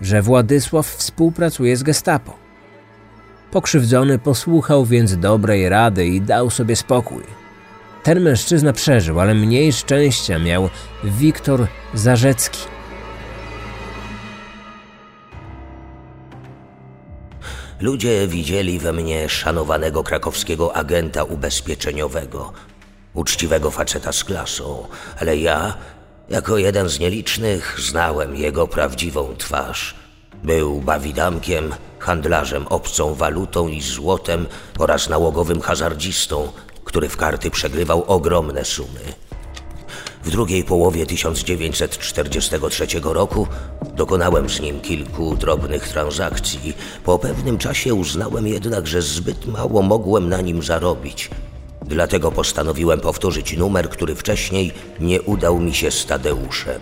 że 0.00 0.22
Władysław 0.22 0.86
współpracuje 0.86 1.76
z 1.76 1.82
Gestapo. 1.82 2.36
Pokrzywdzony 3.50 4.18
posłuchał 4.18 4.84
więc 4.84 5.16
dobrej 5.16 5.68
rady 5.68 6.06
i 6.06 6.20
dał 6.20 6.50
sobie 6.50 6.76
spokój. 6.76 7.22
Ten 8.02 8.20
mężczyzna 8.20 8.72
przeżył, 8.72 9.20
ale 9.20 9.34
mniej 9.34 9.72
szczęścia 9.72 10.38
miał 10.38 10.68
Wiktor 11.04 11.66
Zarzecki. 11.94 12.60
Ludzie 17.80 18.28
widzieli 18.28 18.78
we 18.78 18.92
mnie 18.92 19.28
szanowanego 19.28 20.02
krakowskiego 20.02 20.76
agenta 20.76 21.24
ubezpieczeniowego, 21.24 22.52
uczciwego 23.14 23.70
faceta 23.70 24.12
z 24.12 24.24
klasą, 24.24 24.86
ale 25.20 25.36
ja, 25.36 25.74
jako 26.28 26.58
jeden 26.58 26.88
z 26.88 26.98
nielicznych, 26.98 27.76
znałem 27.80 28.36
jego 28.36 28.66
prawdziwą 28.66 29.36
twarz. 29.38 29.94
Był 30.44 30.80
bawidamkiem, 30.80 31.74
handlarzem 31.98 32.66
obcą 32.66 33.14
walutą 33.14 33.68
i 33.68 33.80
złotem 33.82 34.46
oraz 34.78 35.08
nałogowym 35.08 35.60
hazardzistą, 35.60 36.52
który 36.84 37.08
w 37.08 37.16
karty 37.16 37.50
przegrywał 37.50 38.04
ogromne 38.06 38.64
sumy. 38.64 39.00
W 40.24 40.30
drugiej 40.30 40.64
połowie 40.64 41.06
1943 41.06 42.86
roku 43.02 43.46
dokonałem 43.94 44.48
z 44.50 44.60
nim 44.60 44.80
kilku 44.80 45.36
drobnych 45.36 45.88
transakcji. 45.88 46.76
Po 47.04 47.18
pewnym 47.18 47.58
czasie 47.58 47.94
uznałem 47.94 48.46
jednak, 48.46 48.86
że 48.86 49.02
zbyt 49.02 49.46
mało 49.46 49.82
mogłem 49.82 50.28
na 50.28 50.40
nim 50.40 50.62
zarobić. 50.62 51.30
Dlatego 51.84 52.32
postanowiłem 52.32 53.00
powtórzyć 53.00 53.56
numer, 53.56 53.88
który 53.88 54.14
wcześniej 54.14 54.72
nie 55.00 55.22
udał 55.22 55.60
mi 55.60 55.74
się 55.74 55.90
z 55.90 56.06
Tadeuszem. 56.06 56.80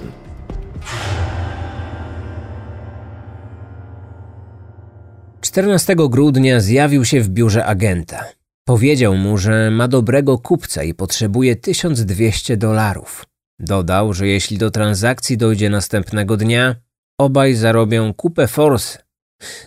Czternastego 5.40 6.08
grudnia 6.08 6.60
zjawił 6.60 7.04
się 7.04 7.20
w 7.20 7.28
biurze 7.28 7.66
agenta. 7.66 8.24
Powiedział 8.64 9.14
mu, 9.14 9.38
że 9.38 9.70
ma 9.70 9.88
dobrego 9.88 10.38
kupca 10.38 10.82
i 10.82 10.94
potrzebuje 10.94 11.56
1200 11.56 12.56
dolarów. 12.56 13.26
Dodał, 13.58 14.12
że 14.12 14.26
jeśli 14.28 14.58
do 14.58 14.70
transakcji 14.70 15.36
dojdzie 15.36 15.70
następnego 15.70 16.36
dnia, 16.36 16.76
obaj 17.18 17.54
zarobią 17.54 18.14
kupę 18.14 18.46
forsy. 18.46 18.98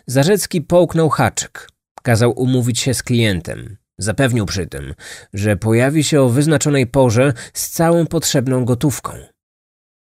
Zarzecki 0.08 0.62
połknął 0.62 1.10
haczyk. 1.10 1.70
Kazał 2.04 2.32
umówić 2.32 2.80
się 2.80 2.94
z 2.94 3.04
klientem. 3.04 3.78
Zapewnił 3.98 4.46
przy 4.46 4.68
tym, 4.68 4.94
że 5.34 5.58
pojawi 5.58 6.04
się 6.04 6.22
o 6.22 6.30
wyznaczonej 6.30 6.88
porze 6.88 7.34
z 7.54 7.70
całą 7.70 8.06
potrzebną 8.06 8.66
gotówką. 8.66 9.12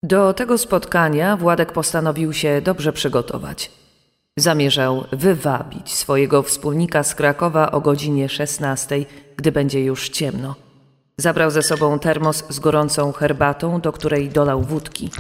Do 0.03 0.35
tego 0.35 0.59
spotkania 0.59 1.37
Władek 1.37 1.73
postanowił 1.73 2.33
się 2.33 2.61
dobrze 2.65 2.93
przygotować. 2.93 3.71
Zamierzał 4.37 5.05
wywabić 5.13 5.95
swojego 5.95 6.43
wspólnika 6.43 7.03
z 7.03 7.15
Krakowa 7.15 7.73
o 7.73 7.81
godzinie 7.81 8.29
16, 8.29 9.05
gdy 9.37 9.53
będzie 9.53 9.85
już 9.85 10.09
ciemno. 10.09 10.55
Zabrał 11.19 11.51
ze 11.51 11.63
sobą 11.63 11.99
termos 11.99 12.45
z 12.49 12.61
gorącą 12.61 13.13
herbatą, 13.13 13.81
do 13.81 13.93
której 13.93 14.29
dolał 14.29 14.63
wódki. 14.63 15.11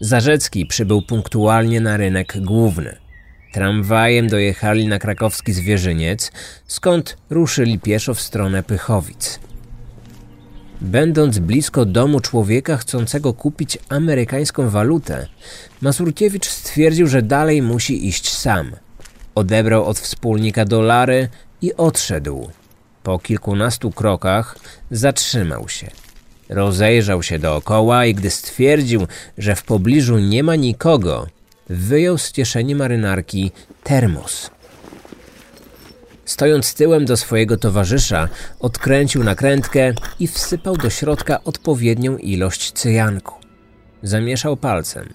Zarzecki 0.00 0.66
przybył 0.66 1.02
punktualnie 1.02 1.80
na 1.80 1.96
rynek 1.96 2.34
główny. 2.40 3.07
Tramwajem 3.52 4.28
dojechali 4.28 4.86
na 4.86 4.98
krakowski 4.98 5.52
zwierzyniec, 5.52 6.32
skąd 6.66 7.16
ruszyli 7.30 7.78
pieszo 7.78 8.14
w 8.14 8.20
stronę 8.20 8.62
Pychowic. 8.62 9.40
Będąc 10.80 11.38
blisko 11.38 11.84
domu 11.84 12.20
człowieka 12.20 12.76
chcącego 12.76 13.34
kupić 13.34 13.78
amerykańską 13.88 14.68
walutę, 14.68 15.26
Mazurkiewicz 15.80 16.46
stwierdził, 16.46 17.06
że 17.06 17.22
dalej 17.22 17.62
musi 17.62 18.08
iść 18.08 18.32
sam. 18.32 18.72
Odebrał 19.34 19.84
od 19.84 19.98
wspólnika 19.98 20.64
dolary 20.64 21.28
i 21.62 21.74
odszedł. 21.74 22.50
Po 23.02 23.18
kilkunastu 23.18 23.90
krokach 23.90 24.58
zatrzymał 24.90 25.68
się. 25.68 25.90
Rozejrzał 26.48 27.22
się 27.22 27.38
dookoła 27.38 28.06
i 28.06 28.14
gdy 28.14 28.30
stwierdził, 28.30 29.06
że 29.38 29.56
w 29.56 29.62
pobliżu 29.62 30.18
nie 30.18 30.42
ma 30.42 30.56
nikogo, 30.56 31.26
wyjął 31.68 32.18
z 32.18 32.32
kieszeni 32.32 32.74
marynarki 32.74 33.50
termos. 33.84 34.50
Stojąc 36.24 36.74
tyłem 36.74 37.04
do 37.04 37.16
swojego 37.16 37.56
towarzysza, 37.56 38.28
odkręcił 38.60 39.24
nakrętkę 39.24 39.92
i 40.20 40.26
wsypał 40.26 40.76
do 40.76 40.90
środka 40.90 41.44
odpowiednią 41.44 42.16
ilość 42.16 42.72
cyjanku. 42.72 43.34
Zamieszał 44.02 44.56
palcem. 44.56 45.08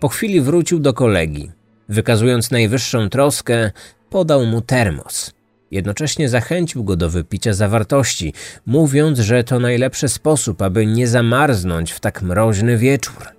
Po 0.00 0.08
chwili 0.08 0.40
wrócił 0.40 0.78
do 0.78 0.92
kolegi. 0.94 1.50
Wykazując 1.88 2.50
najwyższą 2.50 3.08
troskę, 3.08 3.70
podał 4.10 4.46
mu 4.46 4.60
termos. 4.60 5.32
Jednocześnie 5.70 6.28
zachęcił 6.28 6.84
go 6.84 6.96
do 6.96 7.10
wypicia 7.10 7.52
zawartości, 7.52 8.34
mówiąc, 8.66 9.18
że 9.18 9.44
to 9.44 9.58
najlepszy 9.60 10.08
sposób, 10.08 10.62
aby 10.62 10.86
nie 10.86 11.08
zamarznąć 11.08 11.92
w 11.92 12.00
tak 12.00 12.22
mroźny 12.22 12.78
wieczór. 12.78 13.35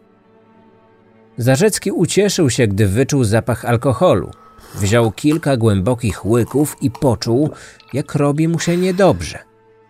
Zarzecki 1.38 1.92
ucieszył 1.92 2.50
się, 2.50 2.68
gdy 2.68 2.88
wyczuł 2.88 3.24
zapach 3.24 3.66
alkoholu. 3.66 4.32
Wziął 4.76 5.12
kilka 5.12 5.58
głębokich 5.58 6.26
łyków 6.26 6.78
i 6.82 6.92
poczuł, 6.92 7.50
jak 7.94 8.16
robi 8.16 8.48
mu 8.48 8.60
się 8.60 8.78
niedobrze. 8.78 9.40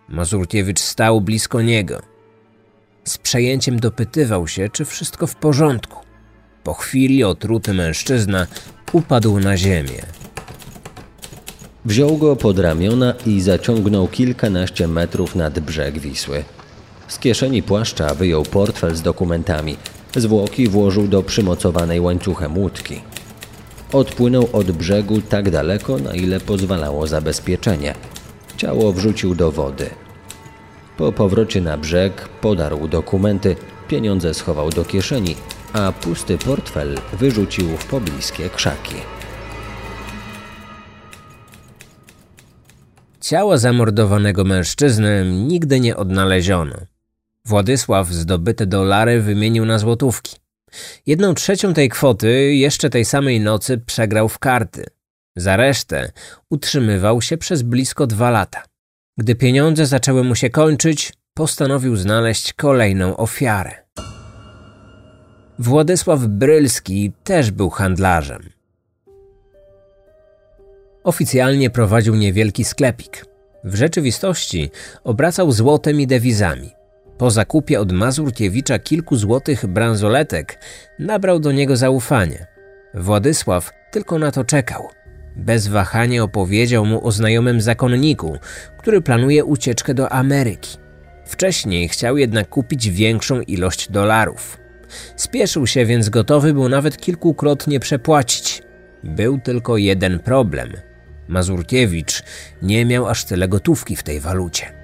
Mazurkiewicz 0.09 0.79
stał 0.79 1.21
blisko 1.21 1.61
niego. 1.61 2.01
Z 3.03 3.17
przejęciem 3.17 3.79
dopytywał 3.79 4.47
się, 4.47 4.69
czy 4.69 4.85
wszystko 4.85 5.27
w 5.27 5.35
porządku. 5.35 6.05
Po 6.63 6.73
chwili 6.73 7.23
otruty 7.23 7.73
mężczyzna 7.73 8.47
upadł 8.91 9.39
na 9.39 9.57
ziemię. 9.57 10.01
Wziął 11.85 12.17
go 12.17 12.35
pod 12.35 12.59
ramiona 12.59 13.13
i 13.25 13.41
zaciągnął 13.41 14.07
kilkanaście 14.07 14.87
metrów 14.87 15.35
nad 15.35 15.59
brzeg 15.59 15.99
Wisły. 15.99 16.43
Z 17.07 17.19
kieszeni 17.19 17.63
płaszcza 17.63 18.15
wyjął 18.15 18.43
portfel 18.43 18.95
z 18.95 19.01
dokumentami. 19.01 19.77
Zwłoki 20.17 20.67
włożył 20.67 21.07
do 21.07 21.23
przymocowanej 21.23 21.99
łańcuchem 21.99 22.57
łódki. 22.57 23.01
Odpłynął 23.93 24.49
od 24.53 24.71
brzegu 24.71 25.21
tak 25.21 25.49
daleko, 25.49 25.97
na 25.97 26.13
ile 26.13 26.39
pozwalało 26.39 27.07
zabezpieczenie. 27.07 27.93
Ciało 28.57 28.93
wrzucił 28.93 29.35
do 29.35 29.51
wody. 29.51 29.89
Po 30.97 31.11
powrocie 31.11 31.61
na 31.61 31.77
brzeg 31.77 32.29
podarł 32.41 32.87
dokumenty, 32.87 33.55
pieniądze 33.87 34.33
schował 34.33 34.69
do 34.69 34.85
kieszeni, 34.85 35.35
a 35.73 35.91
pusty 35.91 36.37
portfel 36.37 36.97
wyrzucił 37.13 37.67
w 37.77 37.85
pobliskie 37.85 38.49
krzaki. 38.49 38.95
Ciała 43.21 43.57
zamordowanego 43.57 44.43
mężczyzny 44.43 45.25
nigdy 45.47 45.79
nie 45.79 45.97
odnaleziono. 45.97 46.96
Władysław 47.47 48.07
zdobyte 48.07 48.65
dolary 48.65 49.21
wymienił 49.21 49.65
na 49.65 49.79
złotówki. 49.79 50.35
Jedną 51.05 51.33
trzecią 51.33 51.73
tej 51.73 51.89
kwoty 51.89 52.53
jeszcze 52.53 52.89
tej 52.89 53.05
samej 53.05 53.39
nocy 53.39 53.77
przegrał 53.77 54.29
w 54.29 54.39
karty. 54.39 54.85
Za 55.35 55.57
resztę 55.57 56.11
utrzymywał 56.49 57.21
się 57.21 57.37
przez 57.37 57.61
blisko 57.61 58.07
dwa 58.07 58.29
lata. 58.29 58.63
Gdy 59.17 59.35
pieniądze 59.35 59.85
zaczęły 59.85 60.23
mu 60.23 60.35
się 60.35 60.49
kończyć, 60.49 61.13
postanowił 61.33 61.95
znaleźć 61.95 62.53
kolejną 62.53 63.17
ofiarę. 63.17 63.71
Władysław 65.59 66.19
Brylski 66.19 67.11
też 67.23 67.51
był 67.51 67.69
handlarzem. 67.69 68.49
Oficjalnie 71.03 71.69
prowadził 71.69 72.15
niewielki 72.15 72.63
sklepik. 72.63 73.25
W 73.63 73.75
rzeczywistości 73.75 74.71
obracał 75.03 75.51
złotem 75.51 76.01
i 76.01 76.07
dewizami. 76.07 76.76
Po 77.17 77.31
zakupie 77.31 77.79
od 77.79 77.91
Mazurkiewicza 77.91 78.79
kilku 78.79 79.15
złotych 79.15 79.65
bransoletek 79.65 80.59
nabrał 80.99 81.39
do 81.39 81.51
niego 81.51 81.77
zaufanie. 81.77 82.47
Władysław 82.93 83.71
tylko 83.91 84.19
na 84.19 84.31
to 84.31 84.43
czekał. 84.43 84.89
Bez 85.35 85.67
wahania 85.67 86.23
opowiedział 86.23 86.85
mu 86.85 87.07
o 87.07 87.11
znajomym 87.11 87.61
zakonniku, 87.61 88.37
który 88.77 89.01
planuje 89.01 89.45
ucieczkę 89.45 89.93
do 89.93 90.11
Ameryki. 90.11 90.77
Wcześniej 91.25 91.89
chciał 91.89 92.17
jednak 92.17 92.49
kupić 92.49 92.89
większą 92.89 93.41
ilość 93.41 93.91
dolarów. 93.91 94.57
Spieszył 95.15 95.67
się, 95.67 95.85
więc 95.85 96.09
gotowy 96.09 96.53
był 96.53 96.69
nawet 96.69 96.97
kilkukrotnie 96.97 97.79
przepłacić. 97.79 98.63
Był 99.03 99.39
tylko 99.39 99.77
jeden 99.77 100.19
problem. 100.19 100.73
Mazurkiewicz 101.27 102.23
nie 102.61 102.85
miał 102.85 103.07
aż 103.07 103.25
tyle 103.25 103.47
gotówki 103.47 103.95
w 103.95 104.03
tej 104.03 104.19
walucie. 104.19 104.76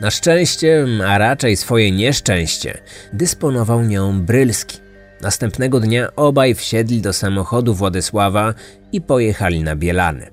Na 0.00 0.10
szczęście, 0.10 0.86
a 1.06 1.18
raczej 1.18 1.56
swoje 1.56 1.90
nieszczęście, 1.90 2.78
dysponował 3.12 3.82
nią 3.82 4.20
Brylski. 4.20 4.78
Następnego 5.22 5.80
dnia 5.80 6.08
obaj 6.16 6.54
wsiedli 6.54 7.02
do 7.02 7.12
samochodu 7.12 7.74
Władysława 7.74 8.54
i 8.92 9.00
pojechali 9.00 9.62
na 9.62 9.76
Bielany. 9.76 10.30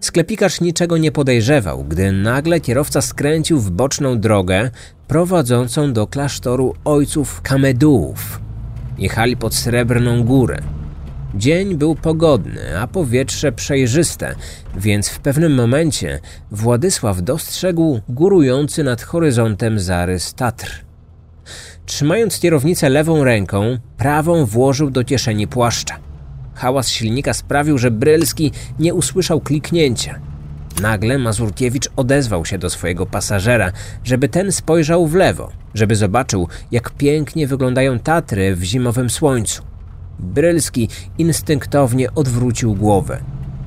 Sklepikarz 0.00 0.60
niczego 0.60 0.96
nie 0.96 1.12
podejrzewał, 1.12 1.84
gdy 1.84 2.12
nagle 2.12 2.60
kierowca 2.60 3.00
skręcił 3.00 3.60
w 3.60 3.70
boczną 3.70 4.20
drogę 4.20 4.70
prowadzącą 5.08 5.92
do 5.92 6.06
klasztoru 6.06 6.74
ojców 6.84 7.42
Kamedułów. 7.42 8.40
Jechali 8.98 9.36
pod 9.36 9.54
Srebrną 9.54 10.24
Górę. 10.24 10.58
Dzień 11.34 11.76
był 11.76 11.94
pogodny, 11.94 12.78
a 12.78 12.86
powietrze 12.86 13.52
przejrzyste, 13.52 14.34
więc 14.76 15.08
w 15.08 15.18
pewnym 15.18 15.54
momencie 15.54 16.20
Władysław 16.50 17.22
dostrzegł 17.22 18.00
górujący 18.08 18.84
nad 18.84 19.02
horyzontem 19.02 19.80
zarys 19.80 20.34
Tatr. 20.34 20.84
Trzymając 21.86 22.40
kierownicę 22.40 22.88
lewą 22.88 23.24
ręką, 23.24 23.78
prawą 23.96 24.44
włożył 24.44 24.90
do 24.90 25.04
kieszeni 25.04 25.46
płaszcza. 25.48 25.96
Hałas 26.54 26.88
silnika 26.88 27.34
sprawił, 27.34 27.78
że 27.78 27.90
Brylski 27.90 28.52
nie 28.78 28.94
usłyszał 28.94 29.40
kliknięcia. 29.40 30.20
Nagle 30.82 31.18
Mazurkiewicz 31.18 31.88
odezwał 31.96 32.46
się 32.46 32.58
do 32.58 32.70
swojego 32.70 33.06
pasażera, 33.06 33.72
żeby 34.04 34.28
ten 34.28 34.52
spojrzał 34.52 35.06
w 35.06 35.14
lewo, 35.14 35.52
żeby 35.74 35.96
zobaczył, 35.96 36.48
jak 36.70 36.90
pięknie 36.90 37.46
wyglądają 37.46 37.98
Tatry 37.98 38.56
w 38.56 38.62
zimowym 38.62 39.10
słońcu. 39.10 39.69
Brylski 40.20 40.88
instynktownie 41.18 42.14
odwrócił 42.14 42.74
głowę. 42.74 43.20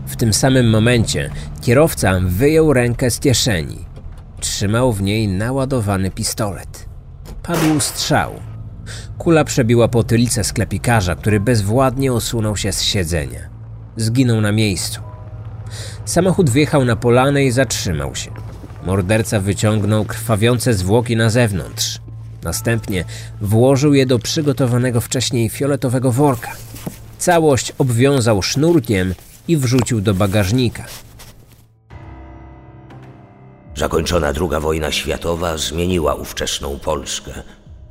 W 0.08 0.16
tym 0.16 0.34
samym 0.34 0.70
momencie 0.70 1.30
kierowca 1.62 2.20
wyjął 2.26 2.74
rękę 2.74 3.12
z 3.12 3.20
kieszeni. 3.20 3.86
Trzymał 4.40 4.94
w 4.94 5.02
niej 5.02 5.28
naładowany 5.28 6.12
pistolet. 6.12 6.86
Padł 7.44 7.80
strzał. 7.80 8.32
Kula 9.18 9.44
przebiła 9.44 9.88
potylicę 9.88 10.44
sklepikarza, 10.44 11.16
który 11.16 11.40
bezwładnie 11.40 12.14
osunął 12.14 12.58
się 12.58 12.72
z 12.72 12.82
siedzenia. 12.82 13.40
Zginął 13.98 14.42
na 14.42 14.52
miejscu. 14.52 15.02
Samochód 16.06 16.50
wjechał 16.50 16.86
na 16.86 16.96
polanę 16.96 17.44
i 17.44 17.52
zatrzymał 17.52 18.16
się. 18.16 18.32
Morderca 18.86 19.40
wyciągnął 19.40 20.06
krwawiące 20.06 20.74
zwłoki 20.74 21.16
na 21.16 21.30
zewnątrz. 21.30 22.03
Następnie 22.44 23.06
włożył 23.42 23.94
je 23.94 24.06
do 24.06 24.20
przygotowanego 24.20 25.02
wcześniej 25.02 25.50
fioletowego 25.50 26.12
worka. 26.12 26.52
Całość 27.18 27.74
obwiązał 27.78 28.42
sznurkiem 28.42 29.16
i 29.48 29.58
wrzucił 29.58 30.02
do 30.02 30.14
bagażnika. 30.14 30.86
Zakończona 33.76 34.28
II 34.28 34.62
wojna 34.62 34.92
światowa 34.92 35.58
zmieniła 35.58 36.16
ówczesną 36.16 36.80
Polskę, 36.80 37.32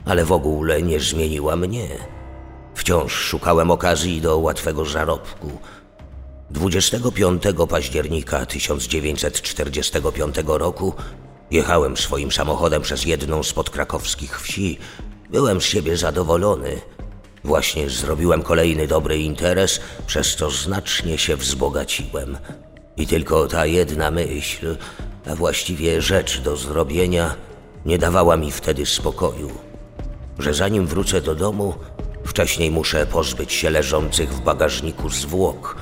ale 0.05 0.25
w 0.25 0.33
ogóle 0.33 0.83
nie 0.83 1.01
zmieniła 1.01 1.57
mnie. 1.57 1.89
Wciąż 2.75 3.13
szukałem 3.13 3.71
okazji 3.71 4.21
do 4.21 4.39
łatwego 4.39 4.85
zarobku. 4.85 5.51
25 6.51 7.43
października 7.69 8.47
1945 8.47 10.37
roku 10.47 10.95
Jechałem 11.53 11.97
swoim 11.97 12.33
samochodem 12.33 12.83
przez 12.83 13.05
jedną 13.05 13.43
z 13.43 13.53
podkrakowskich 13.53 14.41
wsi. 14.41 14.79
Byłem 15.31 15.61
z 15.61 15.65
siebie 15.65 15.97
zadowolony. 15.97 16.81
Właśnie 17.45 17.91
zrobiłem 17.91 18.43
kolejny 18.43 18.87
dobry 18.87 19.19
interes, 19.19 19.81
przez 20.07 20.37
co 20.37 20.51
znacznie 20.51 21.19
się 21.19 21.37
wzbogaciłem. 21.37 22.39
I 22.97 23.07
tylko 23.07 23.47
ta 23.49 23.67
jedna 23.67 24.11
myśl, 24.11 24.77
a 25.27 25.35
właściwie 25.35 26.03
rzecz 26.03 26.41
do 26.41 26.57
zrobienia, 26.57 27.35
nie 27.87 27.99
dawała 27.99 28.37
mi 28.37 28.51
wtedy 28.51 28.87
spokoju. 28.87 29.51
Że 30.39 30.55
zanim 30.55 30.87
wrócę 30.87 31.21
do 31.21 31.35
domu, 31.35 31.75
wcześniej 32.25 32.71
muszę 32.71 33.07
pozbyć 33.07 33.53
się 33.53 33.71
leżących 33.71 34.35
w 34.35 34.41
bagażniku 34.41 35.09
zwłok 35.09 35.77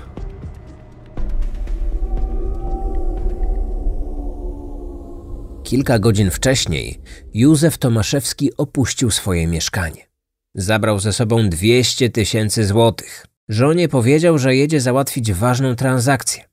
Kilka 5.71 5.99
godzin 5.99 6.31
wcześniej 6.31 7.01
Józef 7.35 7.79
Tomaszewski 7.79 8.57
opuścił 8.57 9.11
swoje 9.11 9.47
mieszkanie. 9.47 10.07
Zabrał 10.55 10.99
ze 10.99 11.13
sobą 11.13 11.49
200 11.49 12.11
tysięcy 12.11 12.67
złotych. 12.67 13.27
Żonie 13.49 13.89
powiedział, 13.89 14.39
że 14.39 14.57
jedzie 14.57 14.81
załatwić 14.81 15.33
ważną 15.33 15.77
transakcję. 15.77 16.45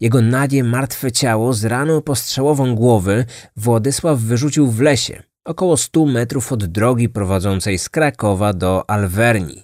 Jego 0.00 0.20
nagie 0.20 0.64
martwe 0.64 1.12
ciało 1.12 1.52
z 1.52 1.64
raną 1.64 2.02
postrzałową 2.02 2.74
głowy 2.74 3.24
Władysław 3.56 4.18
wyrzucił 4.18 4.70
w 4.70 4.80
lesie, 4.80 5.22
około 5.44 5.76
100 5.76 6.06
metrów 6.06 6.52
od 6.52 6.64
drogi 6.64 7.08
prowadzącej 7.08 7.78
z 7.78 7.88
Krakowa 7.88 8.52
do 8.52 8.90
Alwerni. 8.90 9.62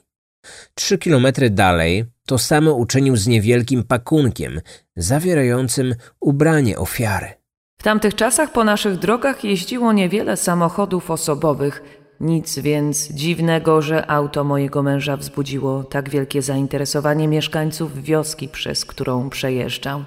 Trzy 0.74 0.98
kilometry 0.98 1.50
dalej 1.50 2.04
to 2.26 2.38
samo 2.38 2.74
uczynił 2.74 3.16
z 3.16 3.26
niewielkim 3.26 3.82
pakunkiem 3.82 4.60
zawierającym 4.96 5.94
ubranie 6.20 6.78
ofiary. 6.78 7.39
W 7.80 7.82
tamtych 7.82 8.14
czasach 8.14 8.52
po 8.52 8.64
naszych 8.64 8.98
drogach 8.98 9.44
jeździło 9.44 9.92
niewiele 9.92 10.36
samochodów 10.36 11.10
osobowych, 11.10 11.82
nic 12.20 12.58
więc 12.58 13.12
dziwnego, 13.12 13.82
że 13.82 14.10
auto 14.10 14.44
mojego 14.44 14.82
męża 14.82 15.16
wzbudziło 15.16 15.84
tak 15.84 16.10
wielkie 16.10 16.42
zainteresowanie 16.42 17.28
mieszkańców 17.28 18.02
wioski, 18.02 18.48
przez 18.48 18.84
którą 18.84 19.30
przejeżdżał. 19.30 20.04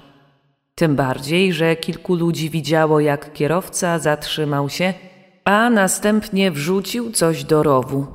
Tym 0.74 0.96
bardziej, 0.96 1.52
że 1.52 1.76
kilku 1.76 2.14
ludzi 2.14 2.50
widziało, 2.50 3.00
jak 3.00 3.32
kierowca 3.32 3.98
zatrzymał 3.98 4.68
się, 4.68 4.94
a 5.44 5.70
następnie 5.70 6.50
wrzucił 6.50 7.12
coś 7.12 7.44
do 7.44 7.62
rowu. 7.62 8.06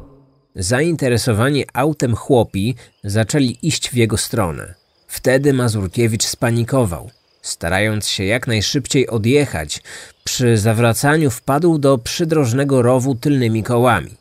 Zainteresowani 0.55 1.65
autem 1.73 2.15
chłopi 2.15 2.75
zaczęli 3.03 3.57
iść 3.61 3.89
w 3.89 3.93
jego 3.93 4.17
stronę. 4.17 4.73
Wtedy 5.07 5.53
Mazurkiewicz 5.53 6.25
spanikował. 6.25 7.09
Starając 7.41 8.07
się 8.07 8.23
jak 8.23 8.47
najszybciej 8.47 9.07
odjechać, 9.07 9.81
przy 10.23 10.57
zawracaniu 10.57 11.31
wpadł 11.31 11.77
do 11.77 11.97
przydrożnego 11.97 12.81
rowu 12.81 13.15
tylnymi 13.15 13.63
kołami. 13.63 14.11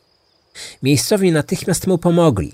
Miejscowi 0.83 1.31
natychmiast 1.31 1.87
mu 1.87 1.97
pomogli. 1.97 2.53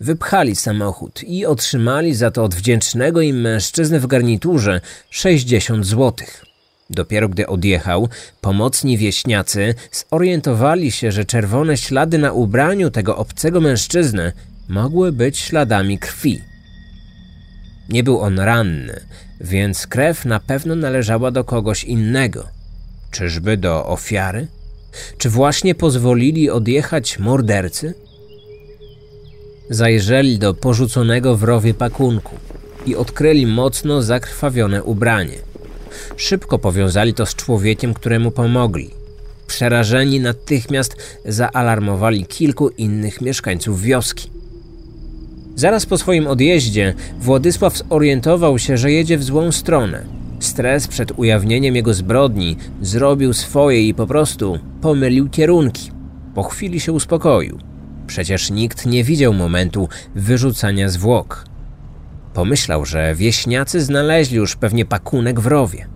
Wypchali 0.00 0.56
samochód 0.56 1.22
i 1.22 1.46
otrzymali 1.46 2.14
za 2.14 2.30
to 2.30 2.44
od 2.44 2.54
wdzięcznego 2.54 3.20
im 3.20 3.40
mężczyzny 3.40 4.00
w 4.00 4.06
garniturze 4.06 4.80
60 5.10 5.86
złotych. 5.86 6.44
Dopiero 6.90 7.28
gdy 7.28 7.46
odjechał, 7.46 8.08
pomocni 8.40 8.98
wieśniacy 8.98 9.74
zorientowali 9.92 10.90
się, 10.90 11.12
że 11.12 11.24
czerwone 11.24 11.76
ślady 11.76 12.18
na 12.18 12.32
ubraniu 12.32 12.90
tego 12.90 13.16
obcego 13.16 13.60
mężczyzny 13.60 14.32
mogły 14.68 15.12
być 15.12 15.38
śladami 15.38 15.98
krwi. 15.98 16.42
Nie 17.88 18.02
był 18.02 18.20
on 18.20 18.38
ranny, 18.38 19.00
więc 19.40 19.86
krew 19.86 20.24
na 20.24 20.40
pewno 20.40 20.76
należała 20.76 21.30
do 21.30 21.44
kogoś 21.44 21.84
innego. 21.84 22.48
Czyżby 23.10 23.56
do 23.56 23.86
ofiary? 23.86 24.46
Czy 25.18 25.30
właśnie 25.30 25.74
pozwolili 25.74 26.50
odjechać 26.50 27.18
mordercy? 27.18 27.94
Zajrzeli 29.70 30.38
do 30.38 30.54
porzuconego 30.54 31.36
w 31.36 31.42
rowie 31.42 31.74
pakunku 31.74 32.36
i 32.86 32.96
odkryli 32.96 33.46
mocno 33.46 34.02
zakrwawione 34.02 34.82
ubranie. 34.82 35.38
Szybko 36.16 36.58
powiązali 36.58 37.14
to 37.14 37.26
z 37.26 37.34
człowiekiem, 37.34 37.94
któremu 37.94 38.30
pomogli. 38.30 38.90
Przerażeni 39.46 40.20
natychmiast 40.20 40.96
zaalarmowali 41.24 42.26
kilku 42.26 42.68
innych 42.68 43.20
mieszkańców 43.20 43.82
wioski. 43.82 44.37
Zaraz 45.58 45.86
po 45.86 45.98
swoim 45.98 46.26
odjeździe 46.26 46.94
Władysław 47.20 47.76
zorientował 47.76 48.58
się, 48.58 48.76
że 48.76 48.92
jedzie 48.92 49.18
w 49.18 49.24
złą 49.24 49.52
stronę. 49.52 50.04
Stres 50.40 50.88
przed 50.88 51.18
ujawnieniem 51.18 51.76
jego 51.76 51.94
zbrodni 51.94 52.56
zrobił 52.82 53.32
swoje 53.32 53.82
i 53.82 53.94
po 53.94 54.06
prostu 54.06 54.58
pomylił 54.80 55.28
kierunki. 55.28 55.90
Po 56.34 56.42
chwili 56.42 56.80
się 56.80 56.92
uspokoił. 56.92 57.58
Przecież 58.06 58.50
nikt 58.50 58.86
nie 58.86 59.04
widział 59.04 59.34
momentu 59.34 59.88
wyrzucania 60.14 60.88
zwłok. 60.88 61.44
Pomyślał, 62.34 62.84
że 62.84 63.14
wieśniacy 63.14 63.80
znaleźli 63.80 64.36
już 64.36 64.56
pewnie 64.56 64.84
pakunek 64.84 65.40
w 65.40 65.46
rowie. 65.46 65.86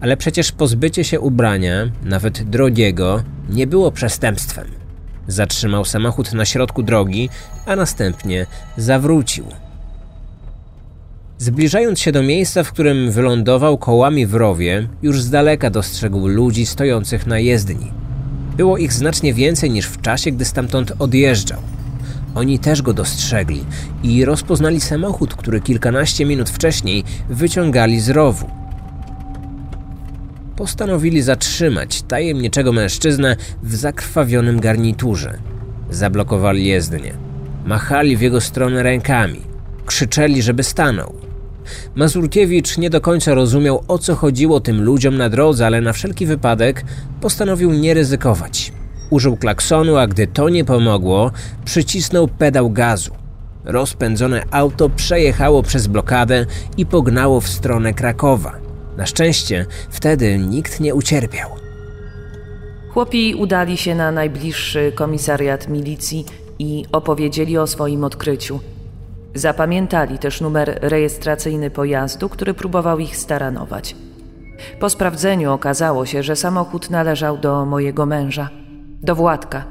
Ale 0.00 0.16
przecież 0.16 0.52
pozbycie 0.52 1.04
się 1.04 1.20
ubrania, 1.20 1.90
nawet 2.04 2.42
drogiego, 2.42 3.22
nie 3.48 3.66
było 3.66 3.92
przestępstwem. 3.92 4.81
Zatrzymał 5.28 5.84
samochód 5.84 6.32
na 6.32 6.44
środku 6.44 6.82
drogi, 6.82 7.28
a 7.66 7.76
następnie 7.76 8.46
zawrócił. 8.76 9.44
Zbliżając 11.38 12.00
się 12.00 12.12
do 12.12 12.22
miejsca, 12.22 12.64
w 12.64 12.72
którym 12.72 13.10
wylądował 13.10 13.78
kołami 13.78 14.26
w 14.26 14.34
rowie, 14.34 14.88
już 15.02 15.22
z 15.22 15.30
daleka 15.30 15.70
dostrzegł 15.70 16.26
ludzi 16.26 16.66
stojących 16.66 17.26
na 17.26 17.38
jezdni. 17.38 17.92
Było 18.56 18.78
ich 18.78 18.92
znacznie 18.92 19.34
więcej 19.34 19.70
niż 19.70 19.86
w 19.86 20.00
czasie, 20.00 20.30
gdy 20.30 20.44
stamtąd 20.44 20.92
odjeżdżał. 20.98 21.60
Oni 22.34 22.58
też 22.58 22.82
go 22.82 22.92
dostrzegli 22.92 23.64
i 24.02 24.24
rozpoznali 24.24 24.80
samochód, 24.80 25.34
który 25.34 25.60
kilkanaście 25.60 26.24
minut 26.24 26.50
wcześniej 26.50 27.04
wyciągali 27.28 28.00
z 28.00 28.10
rowu. 28.10 28.61
Postanowili 30.56 31.22
zatrzymać 31.22 32.02
tajemniczego 32.02 32.72
mężczyznę 32.72 33.36
w 33.62 33.74
zakrwawionym 33.74 34.60
garniturze. 34.60 35.38
Zablokowali 35.90 36.66
jezdnię. 36.66 37.14
Machali 37.64 38.16
w 38.16 38.20
jego 38.20 38.40
stronę 38.40 38.82
rękami. 38.82 39.40
Krzyczeli, 39.86 40.42
żeby 40.42 40.62
stanął. 40.62 41.14
Mazurkiewicz 41.94 42.78
nie 42.78 42.90
do 42.90 43.00
końca 43.00 43.34
rozumiał 43.34 43.84
o 43.88 43.98
co 43.98 44.14
chodziło 44.14 44.60
tym 44.60 44.82
ludziom 44.82 45.16
na 45.16 45.28
drodze, 45.28 45.66
ale 45.66 45.80
na 45.80 45.92
wszelki 45.92 46.26
wypadek 46.26 46.84
postanowił 47.20 47.72
nie 47.72 47.94
ryzykować. 47.94 48.72
Użył 49.10 49.36
klaksonu, 49.36 49.96
a 49.96 50.06
gdy 50.06 50.26
to 50.26 50.48
nie 50.48 50.64
pomogło, 50.64 51.30
przycisnął 51.64 52.28
pedał 52.28 52.70
gazu. 52.70 53.12
Rozpędzone 53.64 54.42
auto 54.50 54.88
przejechało 54.88 55.62
przez 55.62 55.86
blokadę 55.86 56.46
i 56.76 56.86
pognało 56.86 57.40
w 57.40 57.48
stronę 57.48 57.94
Krakowa. 57.94 58.71
Na 59.02 59.06
szczęście 59.06 59.66
wtedy 59.90 60.38
nikt 60.38 60.80
nie 60.80 60.94
ucierpiał. 60.94 61.50
Chłopi 62.88 63.34
udali 63.34 63.76
się 63.76 63.94
na 63.94 64.12
najbliższy 64.12 64.92
komisariat 64.94 65.68
milicji 65.68 66.24
i 66.58 66.84
opowiedzieli 66.92 67.58
o 67.58 67.66
swoim 67.66 68.04
odkryciu. 68.04 68.60
Zapamiętali 69.34 70.18
też 70.18 70.40
numer 70.40 70.78
rejestracyjny 70.82 71.70
pojazdu, 71.70 72.28
który 72.28 72.54
próbował 72.54 72.98
ich 72.98 73.16
staranować. 73.16 73.96
Po 74.80 74.90
sprawdzeniu 74.90 75.52
okazało 75.52 76.06
się, 76.06 76.22
że 76.22 76.36
samochód 76.36 76.90
należał 76.90 77.38
do 77.38 77.66
mojego 77.66 78.06
męża, 78.06 78.50
do 79.02 79.14
Władka. 79.14 79.64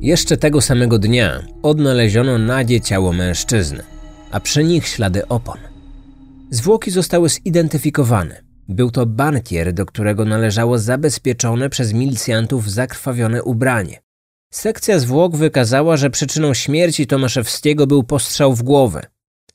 Jeszcze 0.00 0.36
tego 0.36 0.60
samego 0.60 0.98
dnia 0.98 1.42
odnaleziono 1.62 2.38
nadzie 2.38 2.80
ciało 2.80 3.12
mężczyzny, 3.12 3.82
a 4.30 4.40
przy 4.40 4.64
nich 4.64 4.88
ślady 4.88 5.28
opon. 5.28 5.69
Zwłoki 6.50 6.90
zostały 6.90 7.28
zidentyfikowane. 7.28 8.42
Był 8.68 8.90
to 8.90 9.06
bankier, 9.06 9.72
do 9.72 9.86
którego 9.86 10.24
należało 10.24 10.78
zabezpieczone 10.78 11.70
przez 11.70 11.92
milicjantów 11.92 12.70
zakrwawione 12.70 13.42
ubranie. 13.42 14.02
Sekcja 14.52 14.98
zwłok 14.98 15.36
wykazała, 15.36 15.96
że 15.96 16.10
przyczyną 16.10 16.54
śmierci 16.54 17.06
Tomaszewskiego 17.06 17.86
był 17.86 18.02
postrzał 18.02 18.54
w 18.54 18.62
głowę. 18.62 19.02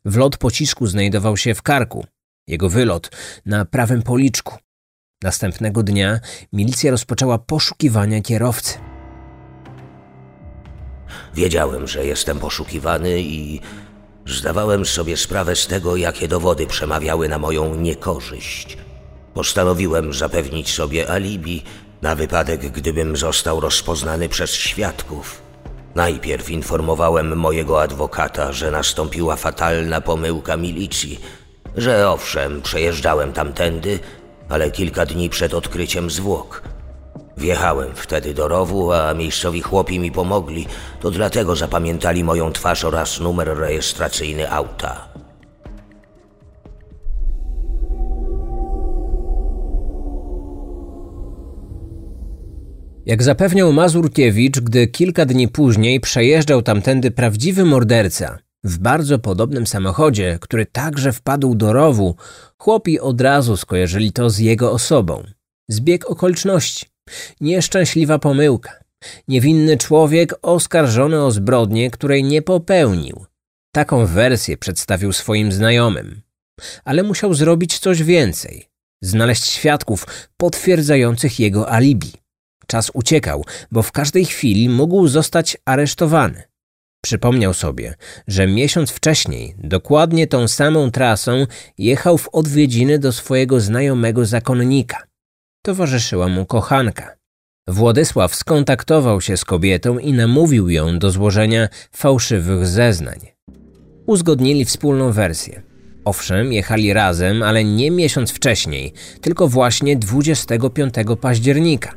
Wlot 0.06 0.38
pocisku 0.38 0.88
znajdował 0.88 1.38
się 1.38 1.56
w 1.56 1.62
karku, 1.62 2.06
jego 2.48 2.70
wylot 2.70 3.12
na 3.46 3.66
prawym 3.66 4.02
policzku. 4.02 4.58
Następnego 5.24 5.84
dnia 5.84 6.20
milicja 6.54 6.92
rozpoczęła 6.92 7.38
poszukiwania 7.38 8.22
kierowcy. 8.22 8.78
Wiedziałem, 11.34 11.88
że 11.88 12.06
jestem 12.06 12.40
poszukiwany 12.40 13.22
i 13.22 13.62
zdawałem 14.26 14.86
sobie 14.86 15.18
sprawę 15.18 15.56
z 15.56 15.68
tego, 15.68 15.96
jakie 15.96 16.28
dowody 16.28 16.68
przemawiały 16.68 17.30
na 17.30 17.38
moją 17.38 17.76
niekorzyść. 17.76 18.78
Postanowiłem 19.34 20.14
zapewnić 20.14 20.74
sobie 20.74 21.10
alibi 21.10 21.64
na 22.02 22.16
wypadek, 22.16 22.72
gdybym 22.72 23.18
został 23.18 23.60
rozpoznany 23.60 24.30
przez 24.30 24.52
świadków. 24.52 25.42
Najpierw 25.96 26.50
informowałem 26.50 27.38
mojego 27.38 27.82
adwokata, 27.82 28.52
że 28.52 28.72
nastąpiła 28.72 29.36
fatalna 29.36 30.02
pomyłka 30.02 30.58
milicji, 30.58 31.20
że 31.78 32.10
owszem, 32.10 32.62
przejeżdżałem 32.62 33.34
tamtędy, 33.34 34.00
ale 34.50 34.72
kilka 34.72 35.06
dni 35.06 35.30
przed 35.30 35.54
odkryciem 35.54 36.10
zwłok. 36.10 36.75
Wjechałem 37.38 37.96
wtedy 37.96 38.34
do 38.34 38.48
rowu, 38.48 38.92
a 38.92 39.14
miejscowi 39.14 39.62
chłopi 39.62 40.00
mi 40.00 40.12
pomogli, 40.12 40.68
to 41.02 41.12
dlatego 41.12 41.56
zapamiętali 41.56 42.24
moją 42.24 42.52
twarz 42.52 42.86
oraz 42.86 43.20
numer 43.20 43.58
rejestracyjny 43.58 44.52
auta. 44.52 45.08
Jak 53.06 53.24
zapewniał 53.24 53.74
Mazurkiewicz, 53.74 54.60
gdy 54.60 54.88
kilka 54.88 55.26
dni 55.26 55.48
później 55.48 56.00
przejeżdżał 56.00 56.62
tamtędy 56.62 57.12
prawdziwy 57.12 57.66
morderca 57.66 58.40
w 58.64 58.78
bardzo 58.78 59.20
podobnym 59.20 59.68
samochodzie, 59.68 60.38
który 60.42 60.66
także 60.66 61.14
wpadł 61.14 61.56
do 61.56 61.74
rowu, 61.74 62.16
chłopi 62.58 63.00
od 63.00 63.22
razu 63.22 63.58
skojarzyli 63.58 64.12
to 64.12 64.30
z 64.30 64.40
jego 64.40 64.72
osobą. 64.72 65.24
Zbieg 65.68 66.12
okoliczności. 66.12 66.95
Nieszczęśliwa 67.42 68.20
pomyłka. 68.20 68.84
Niewinny 69.28 69.78
człowiek 69.78 70.34
oskarżony 70.42 71.24
o 71.24 71.32
zbrodnię, 71.32 71.92
której 71.92 72.24
nie 72.24 72.42
popełnił. 72.42 73.26
Taką 73.76 74.06
wersję 74.06 74.58
przedstawił 74.58 75.14
swoim 75.14 75.52
znajomym. 75.52 76.22
Ale 76.86 77.04
musiał 77.04 77.34
zrobić 77.34 77.80
coś 77.80 78.04
więcej. 78.04 78.70
Znaleźć 79.04 79.46
świadków 79.46 80.08
potwierdzających 80.38 81.40
jego 81.40 81.72
alibi. 81.72 82.14
Czas 82.68 82.92
uciekał, 82.94 83.46
bo 83.72 83.84
w 83.84 83.92
każdej 83.92 84.26
chwili 84.26 84.70
mógł 84.70 85.08
zostać 85.08 85.58
aresztowany. 85.66 86.44
Przypomniał 87.04 87.54
sobie, 87.54 87.96
że 88.28 88.48
miesiąc 88.48 88.92
wcześniej, 88.92 89.56
dokładnie 89.58 90.28
tą 90.28 90.48
samą 90.48 90.92
trasą, 90.92 91.48
jechał 91.78 92.18
w 92.18 92.30
odwiedziny 92.30 93.00
do 93.00 93.12
swojego 93.12 93.62
znajomego 93.62 94.26
zakonnika. 94.26 95.08
Towarzyszyła 95.66 96.28
mu 96.28 96.46
kochanka. 96.46 97.16
Władysław 97.68 98.36
skontaktował 98.36 99.22
się 99.22 99.38
z 99.38 99.46
kobietą 99.46 100.00
i 100.00 100.14
namówił 100.14 100.70
ją 100.70 101.00
do 101.00 101.12
złożenia 101.12 101.70
fałszywych 101.92 102.68
zeznań. 102.68 103.20
Uzgodnili 104.06 104.66
wspólną 104.66 105.12
wersję. 105.12 105.62
Owszem, 106.06 106.54
jechali 106.54 106.94
razem, 106.94 107.44
ale 107.44 107.64
nie 107.64 107.92
miesiąc 107.92 108.32
wcześniej, 108.32 108.94
tylko 109.22 109.48
właśnie 109.48 109.96
25 109.96 110.94
października. 111.22 111.94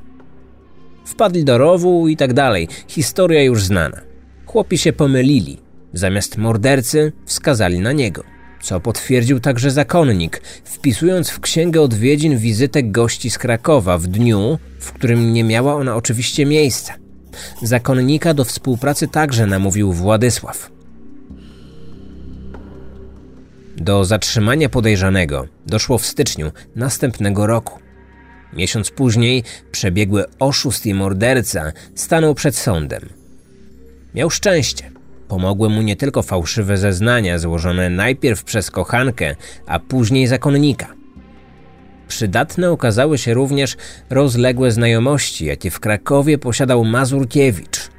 Wpadli 1.04 1.44
do 1.44 1.58
rowu 1.58 2.08
i 2.08 2.16
tak 2.16 2.32
dalej. 2.32 2.68
Historia 2.88 3.42
już 3.42 3.64
znana. 3.64 4.00
Chłopi 4.46 4.78
się 4.78 4.92
pomylili. 4.92 5.58
Zamiast 5.92 6.36
mordercy 6.36 7.12
wskazali 7.26 7.80
na 7.80 7.92
niego. 7.92 8.37
Co 8.62 8.80
potwierdził 8.80 9.40
także 9.40 9.70
zakonnik, 9.70 10.42
wpisując 10.64 11.30
w 11.30 11.40
księgę 11.40 11.80
odwiedzin 11.80 12.38
wizytę 12.38 12.82
gości 12.82 13.30
z 13.30 13.38
Krakowa 13.38 13.98
w 13.98 14.06
dniu, 14.06 14.58
w 14.80 14.92
którym 14.92 15.32
nie 15.32 15.44
miała 15.44 15.74
ona 15.74 15.96
oczywiście 15.96 16.46
miejsca. 16.46 16.94
Zakonnika 17.62 18.34
do 18.34 18.44
współpracy 18.44 19.08
także 19.08 19.46
namówił 19.46 19.92
Władysław. 19.92 20.70
Do 23.76 24.04
zatrzymania 24.04 24.68
podejrzanego 24.68 25.46
doszło 25.66 25.98
w 25.98 26.06
styczniu 26.06 26.52
następnego 26.76 27.46
roku. 27.46 27.78
Miesiąc 28.52 28.90
później 28.90 29.44
przebiegły 29.70 30.24
oszust 30.38 30.86
i 30.86 30.94
morderca 30.94 31.72
stanął 31.94 32.34
przed 32.34 32.56
sądem. 32.56 33.08
Miał 34.14 34.30
szczęście. 34.30 34.97
Pomogły 35.28 35.68
mu 35.68 35.82
nie 35.82 35.96
tylko 35.96 36.22
fałszywe 36.22 36.76
zeznania 36.76 37.38
złożone 37.38 37.90
najpierw 37.90 38.44
przez 38.44 38.70
kochankę, 38.70 39.36
a 39.66 39.78
później 39.78 40.26
zakonnika. 40.26 40.86
Przydatne 42.08 42.70
okazały 42.70 43.18
się 43.18 43.34
również 43.34 43.76
rozległe 44.10 44.72
znajomości, 44.72 45.44
jakie 45.46 45.70
w 45.70 45.80
Krakowie 45.80 46.38
posiadał 46.38 46.84
Mazurkiewicz. 46.84 47.90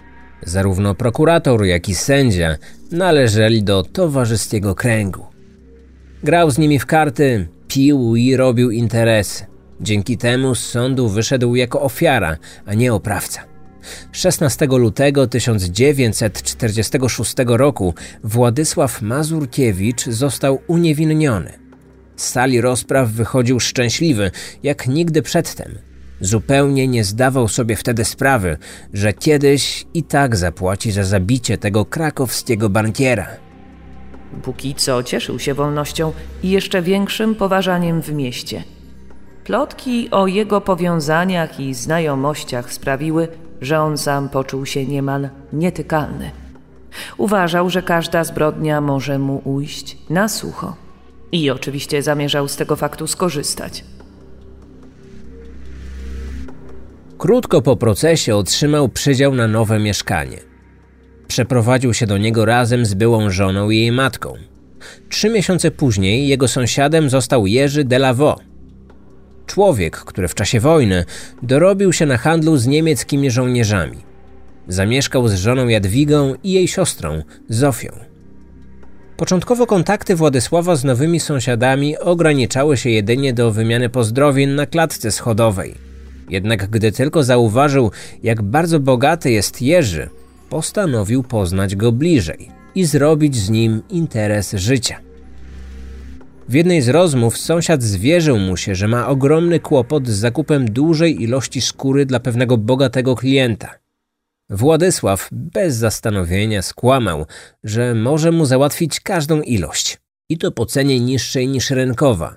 Zarówno 0.44 0.96
prokurator, 0.96 1.66
jak 1.66 1.90
i 1.90 1.96
sędzia 1.96 2.56
należeli 2.92 3.64
do 3.64 3.84
towarzyskiego 3.84 4.76
kręgu. 4.76 5.26
Grał 6.24 6.52
z 6.52 6.58
nimi 6.58 6.80
w 6.80 6.86
karty, 6.86 7.48
pił 7.68 8.16
i 8.16 8.36
robił 8.36 8.72
interesy. 8.72 9.46
Dzięki 9.82 10.18
temu 10.18 10.56
z 10.56 10.66
sądu 10.66 11.10
wyszedł 11.10 11.56
jako 11.56 11.82
ofiara, 11.82 12.38
a 12.66 12.74
nie 12.74 12.94
oprawca. 12.94 13.42
16 14.12 14.66
lutego 14.66 15.28
1946 15.28 17.34
roku 17.46 17.94
Władysław 18.24 19.02
Mazurkiewicz 19.02 20.06
został 20.06 20.62
uniewinniony. 20.68 21.54
Z 22.16 22.30
sali 22.30 22.62
rozpraw 22.62 23.10
wychodził 23.10 23.60
szczęśliwy, 23.60 24.32
jak 24.64 24.88
nigdy 24.88 25.22
przedtem. 25.22 25.78
Zupełnie 26.22 26.88
nie 26.88 27.04
zdawał 27.04 27.48
sobie 27.48 27.76
wtedy 27.76 28.06
sprawy, 28.06 28.58
że 28.94 29.14
kiedyś 29.14 29.86
i 29.94 30.04
tak 30.04 30.36
zapłaci 30.36 30.92
za 30.92 31.04
zabicie 31.04 31.58
tego 31.58 31.86
krakowskiego 31.86 32.70
bankiera. 32.70 33.28
Póki 34.44 34.76
co 34.76 35.04
cieszył 35.04 35.40
się 35.40 35.54
wolnością 35.54 36.14
i 36.44 36.50
jeszcze 36.50 36.82
większym 36.82 37.36
poważaniem 37.36 38.02
w 38.02 38.14
mieście. 38.14 38.64
Plotki 39.44 40.10
o 40.12 40.28
jego 40.28 40.62
powiązaniach 40.62 41.60
i 41.60 41.74
znajomościach 41.74 42.74
sprawiły, 42.74 43.28
że 43.62 43.82
on 43.82 43.98
sam 43.98 44.30
poczuł 44.30 44.66
się 44.66 44.86
niemal 44.86 45.30
nietykalny. 45.54 46.32
Uważał, 47.18 47.70
że 47.70 47.82
każda 47.82 48.24
zbrodnia 48.24 48.82
może 48.82 49.20
mu 49.20 49.42
ujść 49.46 49.98
na 50.10 50.28
sucho. 50.28 50.76
I 51.32 51.50
oczywiście 51.50 52.02
zamierzał 52.02 52.48
z 52.48 52.56
tego 52.56 52.76
faktu 52.76 53.08
skorzystać. 53.08 53.84
Krótko 57.18 57.62
po 57.62 57.76
procesie 57.76 58.36
otrzymał 58.36 58.90
przydział 58.90 59.36
na 59.36 59.48
nowe 59.48 59.80
mieszkanie. 59.80 60.38
Przeprowadził 61.28 61.94
się 61.94 62.08
do 62.08 62.18
niego 62.18 62.46
razem 62.46 62.86
z 62.86 62.94
byłą 62.94 63.30
żoną 63.30 63.70
i 63.70 63.78
jej 63.78 63.92
matką. 63.92 64.34
Trzy 65.10 65.30
miesiące 65.30 65.72
później 65.72 66.28
jego 66.28 66.48
sąsiadem 66.48 67.10
został 67.10 67.48
Jerzy 67.48 67.84
Delavaux. 67.84 68.49
Człowiek, 69.50 69.98
który 69.98 70.28
w 70.28 70.36
czasie 70.36 70.60
wojny 70.60 71.06
dorobił 71.44 71.94
się 71.94 72.06
na 72.06 72.18
handlu 72.18 72.58
z 72.58 72.68
niemieckimi 72.68 73.32
żołnierzami. 73.32 73.98
Zamieszkał 74.68 75.28
z 75.28 75.34
żoną 75.34 75.68
Jadwigą 75.68 76.36
i 76.44 76.52
jej 76.52 76.68
siostrą 76.68 77.22
Zofią. 77.50 77.90
Początkowo 79.18 79.68
kontakty 79.68 80.16
Władysława 80.16 80.76
z 80.76 80.84
nowymi 80.84 81.20
sąsiadami 81.20 81.98
ograniczały 81.98 82.78
się 82.78 82.90
jedynie 82.90 83.34
do 83.34 83.52
wymiany 83.52 83.90
pozdrowień 83.90 84.50
na 84.50 84.66
klatce 84.66 85.12
schodowej. 85.12 85.76
Jednak 86.30 86.70
gdy 86.70 86.92
tylko 86.92 87.24
zauważył, 87.24 87.92
jak 88.24 88.42
bardzo 88.42 88.80
bogaty 88.80 89.32
jest 89.32 89.62
Jerzy, 89.62 90.10
postanowił 90.50 91.24
poznać 91.24 91.76
go 91.76 91.92
bliżej 91.92 92.52
i 92.76 92.86
zrobić 92.86 93.36
z 93.36 93.50
nim 93.50 93.82
interes 93.90 94.54
życia. 94.54 95.09
W 96.50 96.54
jednej 96.54 96.82
z 96.82 96.90
rozmów 96.90 97.38
sąsiad 97.38 97.84
zwierzył 97.84 98.40
mu 98.40 98.58
się, 98.58 98.76
że 98.76 98.88
ma 98.88 99.08
ogromny 99.08 99.60
kłopot 99.60 100.08
z 100.08 100.12
zakupem 100.12 100.72
dużej 100.72 101.24
ilości 101.24 101.62
skóry 101.62 102.06
dla 102.06 102.20
pewnego 102.20 102.58
bogatego 102.58 103.16
klienta. 103.16 103.80
Władysław 104.50 105.30
bez 105.32 105.76
zastanowienia 105.76 106.62
skłamał, 106.62 107.26
że 107.64 107.96
może 107.96 108.32
mu 108.32 108.46
załatwić 108.46 109.00
każdą 109.00 109.42
ilość 109.42 109.98
i 110.30 110.38
to 110.38 110.52
po 110.52 110.66
cenie 110.66 111.00
niższej 111.00 111.48
niż 111.48 111.70
rynkowa. 111.70 112.36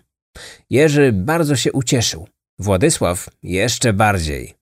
Jerzy 0.70 1.12
bardzo 1.12 1.56
się 1.56 1.72
ucieszył. 1.72 2.28
Władysław 2.58 3.28
jeszcze 3.42 3.92
bardziej. 3.92 4.54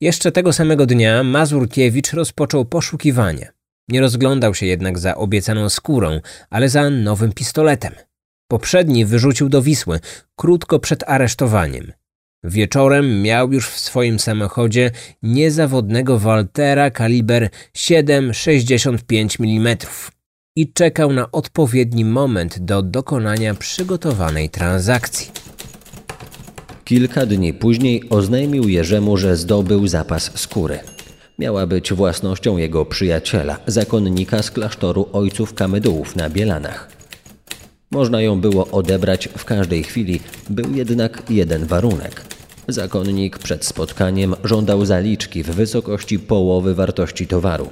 Jeszcze 0.00 0.32
tego 0.32 0.52
samego 0.52 0.86
dnia 0.86 1.22
Mazurkiewicz 1.22 2.12
rozpoczął 2.12 2.64
poszukiwania. 2.64 3.48
Nie 3.88 4.00
rozglądał 4.00 4.54
się 4.54 4.66
jednak 4.66 4.98
za 4.98 5.14
obiecaną 5.14 5.68
skórą, 5.68 6.20
ale 6.50 6.68
za 6.68 6.90
nowym 6.90 7.32
pistoletem. 7.32 7.92
Poprzedni 8.48 9.04
wyrzucił 9.04 9.48
do 9.48 9.62
Wisły 9.62 10.00
krótko 10.36 10.78
przed 10.78 11.04
aresztowaniem. 11.06 11.92
Wieczorem 12.44 13.22
miał 13.22 13.52
już 13.52 13.68
w 13.68 13.78
swoim 13.78 14.18
samochodzie 14.18 14.90
niezawodnego 15.22 16.18
Waltera 16.18 16.90
kaliber 16.90 17.50
7,65 17.76 19.36
mm 19.40 19.76
i 20.56 20.72
czekał 20.72 21.12
na 21.12 21.32
odpowiedni 21.32 22.04
moment 22.04 22.58
do 22.58 22.82
dokonania 22.82 23.54
przygotowanej 23.54 24.50
transakcji. 24.50 25.30
Kilka 26.84 27.26
dni 27.26 27.54
później 27.54 28.02
oznajmił 28.10 28.68
Jerzemu, 28.68 29.16
że 29.16 29.36
zdobył 29.36 29.86
zapas 29.88 30.38
skóry. 30.38 30.78
Miała 31.38 31.66
być 31.66 31.92
własnością 31.92 32.56
jego 32.56 32.84
przyjaciela, 32.84 33.58
zakonnika 33.66 34.42
z 34.42 34.50
klasztoru 34.50 35.08
ojców 35.12 35.54
Kamydułów 35.54 36.16
na 36.16 36.30
Bielanach. 36.30 36.95
Można 37.90 38.20
ją 38.20 38.40
było 38.40 38.66
odebrać 38.66 39.28
w 39.38 39.44
każdej 39.44 39.84
chwili, 39.84 40.20
był 40.50 40.74
jednak 40.74 41.22
jeden 41.30 41.66
warunek. 41.66 42.22
Zakonnik 42.68 43.38
przed 43.38 43.64
spotkaniem 43.64 44.34
żądał 44.44 44.84
zaliczki 44.84 45.42
w 45.42 45.46
wysokości 45.46 46.18
połowy 46.18 46.74
wartości 46.74 47.26
towaru. 47.26 47.70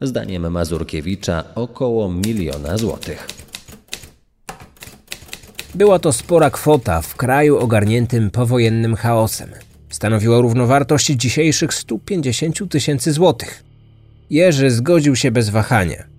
Zdaniem 0.00 0.52
Mazurkiewicza 0.52 1.44
około 1.54 2.12
miliona 2.12 2.78
złotych. 2.78 3.28
Była 5.74 5.98
to 5.98 6.12
spora 6.12 6.50
kwota 6.50 7.02
w 7.02 7.16
kraju 7.16 7.58
ogarniętym 7.58 8.30
powojennym 8.30 8.96
chaosem. 8.96 9.50
Stanowiła 9.90 10.40
równowartość 10.40 11.06
dzisiejszych 11.06 11.74
150 11.74 12.70
tysięcy 12.70 13.12
złotych. 13.12 13.64
Jerzy 14.30 14.70
zgodził 14.70 15.16
się 15.16 15.30
bez 15.30 15.48
wahania. 15.50 16.15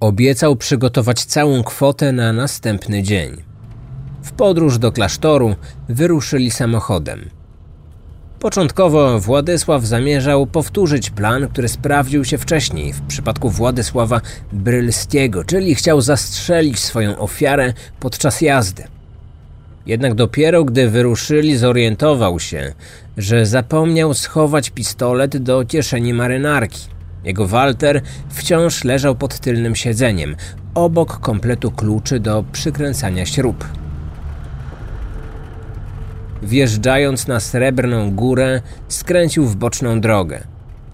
Obiecał 0.00 0.56
przygotować 0.56 1.24
całą 1.24 1.62
kwotę 1.62 2.12
na 2.12 2.32
następny 2.32 3.02
dzień. 3.02 3.42
W 4.22 4.32
podróż 4.32 4.78
do 4.78 4.92
klasztoru 4.92 5.54
wyruszyli 5.88 6.50
samochodem. 6.50 7.30
Początkowo 8.40 9.20
Władysław 9.20 9.84
zamierzał 9.84 10.46
powtórzyć 10.46 11.10
plan, 11.10 11.48
który 11.48 11.68
sprawdził 11.68 12.24
się 12.24 12.38
wcześniej 12.38 12.92
w 12.92 13.02
przypadku 13.02 13.50
Władysława 13.50 14.20
Brylskiego, 14.52 15.44
czyli 15.44 15.74
chciał 15.74 16.00
zastrzelić 16.00 16.78
swoją 16.78 17.18
ofiarę 17.18 17.72
podczas 18.00 18.40
jazdy. 18.40 18.84
Jednak 19.86 20.14
dopiero 20.14 20.64
gdy 20.64 20.90
wyruszyli, 20.90 21.56
zorientował 21.56 22.40
się, 22.40 22.72
że 23.16 23.46
zapomniał 23.46 24.14
schować 24.14 24.70
pistolet 24.70 25.36
do 25.36 25.64
kieszeni 25.64 26.14
marynarki. 26.14 26.95
Jego 27.26 27.46
Walter 27.46 28.02
wciąż 28.28 28.84
leżał 28.84 29.14
pod 29.14 29.38
tylnym 29.38 29.76
siedzeniem, 29.76 30.36
obok 30.74 31.20
kompletu 31.20 31.70
kluczy 31.70 32.20
do 32.20 32.44
przykręcania 32.52 33.26
śrub. 33.26 33.64
Wjeżdżając 36.42 37.26
na 37.26 37.40
srebrną 37.40 38.10
górę, 38.10 38.62
skręcił 38.88 39.46
w 39.46 39.56
boczną 39.56 40.00
drogę. 40.00 40.42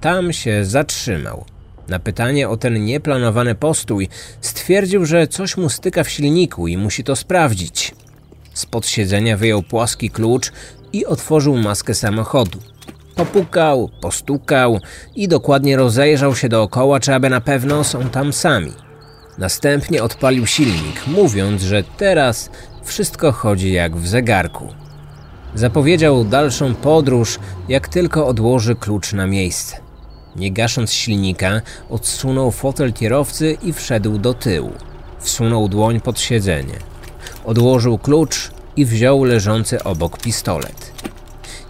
Tam 0.00 0.32
się 0.32 0.64
zatrzymał. 0.64 1.44
Na 1.88 1.98
pytanie 1.98 2.48
o 2.48 2.56
ten 2.56 2.84
nieplanowany 2.84 3.54
postój 3.54 4.08
stwierdził, 4.40 5.06
że 5.06 5.26
coś 5.26 5.56
mu 5.56 5.68
styka 5.68 6.04
w 6.04 6.10
silniku 6.10 6.68
i 6.68 6.76
musi 6.76 7.04
to 7.04 7.16
sprawdzić. 7.16 7.94
Spod 8.54 8.86
siedzenia 8.86 9.36
wyjął 9.36 9.62
płaski 9.62 10.10
klucz 10.10 10.52
i 10.92 11.06
otworzył 11.06 11.56
maskę 11.56 11.94
samochodu. 11.94 12.71
Popukał, 13.16 13.90
postukał 14.00 14.78
i 15.16 15.28
dokładnie 15.28 15.76
rozejrzał 15.76 16.36
się 16.36 16.48
dookoła, 16.48 17.00
czy 17.00 17.14
aby 17.14 17.30
na 17.30 17.40
pewno 17.40 17.84
są 17.84 18.08
tam 18.08 18.32
sami. 18.32 18.72
Następnie 19.38 20.02
odpalił 20.02 20.46
silnik, 20.46 21.06
mówiąc, 21.06 21.62
że 21.62 21.82
teraz 21.96 22.50
wszystko 22.84 23.32
chodzi 23.32 23.72
jak 23.72 23.96
w 23.96 24.08
zegarku. 24.08 24.68
Zapowiedział 25.54 26.24
dalszą 26.24 26.74
podróż, 26.74 27.38
jak 27.68 27.88
tylko 27.88 28.26
odłoży 28.26 28.74
klucz 28.74 29.12
na 29.12 29.26
miejsce. 29.26 29.76
Nie 30.36 30.52
gasząc 30.52 30.92
silnika, 30.92 31.60
odsunął 31.90 32.50
fotel 32.50 32.92
kierowcy 32.92 33.56
i 33.62 33.72
wszedł 33.72 34.18
do 34.18 34.34
tyłu. 34.34 34.72
Wsunął 35.18 35.68
dłoń 35.68 36.00
pod 36.00 36.20
siedzenie. 36.20 36.74
Odłożył 37.44 37.98
klucz 37.98 38.50
i 38.76 38.84
wziął 38.84 39.24
leżący 39.24 39.84
obok 39.84 40.18
pistolet. 40.18 40.92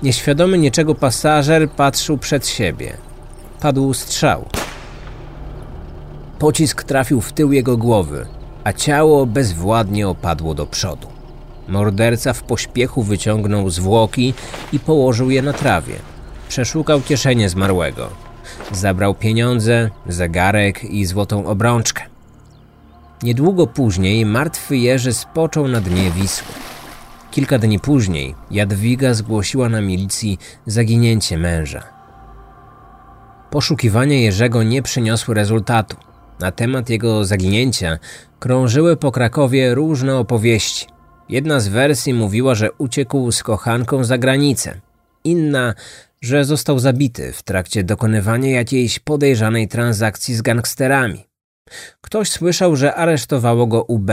Nieświadomy 0.03 0.59
niczego 0.59 0.95
pasażer 0.95 1.71
patrzył 1.71 2.19
przed 2.19 2.47
siebie. 2.47 2.97
Padł 3.61 3.95
strzał. 3.95 4.49
Pocisk 6.39 6.83
trafił 6.83 7.21
w 7.21 7.33
tył 7.33 7.53
jego 7.53 7.77
głowy, 7.77 8.27
a 8.65 8.73
ciało 8.73 9.27
bezwładnie 9.27 10.09
opadło 10.09 10.55
do 10.55 10.67
przodu. 10.67 11.09
Morderca 11.69 12.33
w 12.33 12.43
pośpiechu 12.43 13.03
wyciągnął 13.03 13.71
zwłoki 13.71 14.35
i 14.73 14.79
położył 14.79 15.31
je 15.31 15.43
na 15.43 15.53
trawie. 15.53 15.95
Przeszukał 16.49 17.01
kieszenie 17.01 17.49
zmarłego. 17.49 18.11
Zabrał 18.73 19.15
pieniądze, 19.15 19.91
zegarek 20.09 20.85
i 20.85 21.07
złotą 21.07 21.47
obrączkę. 21.47 22.03
Niedługo 23.23 23.67
później 23.67 24.27
martwy 24.27 24.77
Jerzy 24.77 25.13
spoczął 25.13 25.69
na 25.69 25.81
dnie 25.81 26.11
Wisły. 26.11 26.72
Kilka 27.33 27.59
dni 27.59 27.81
później 27.81 28.35
Jadwiga 28.51 29.15
zgłosiła 29.15 29.69
na 29.69 29.81
milicji 29.81 30.39
zaginięcie 30.67 31.39
męża. 31.39 31.83
Poszukiwania 33.51 34.21
Jerzego 34.21 34.63
nie 34.63 34.83
przyniosły 34.83 35.35
rezultatu. 35.35 35.97
Na 36.41 36.53
temat 36.53 36.91
jego 36.91 37.25
zaginięcia 37.25 37.99
krążyły 38.39 38.97
po 38.97 39.13
Krakowie 39.13 39.75
różne 39.75 40.17
opowieści. 40.17 40.87
Jedna 41.29 41.61
z 41.61 41.69
wersji 41.69 42.15
mówiła, 42.15 42.55
że 42.55 42.73
uciekł 42.73 43.33
z 43.33 43.43
kochanką 43.43 44.05
za 44.05 44.19
granicę. 44.19 44.81
Inna, 45.25 45.75
że 46.21 46.45
został 46.45 46.79
zabity 46.79 47.33
w 47.33 47.43
trakcie 47.43 47.85
dokonywania 47.85 48.51
jakiejś 48.51 48.99
podejrzanej 48.99 49.69
transakcji 49.69 50.35
z 50.35 50.43
gangsterami. 50.43 51.25
Ktoś 52.01 52.31
słyszał, 52.31 52.77
że 52.77 52.95
aresztowało 52.95 53.67
go 53.67 53.83
UB. 53.83 54.11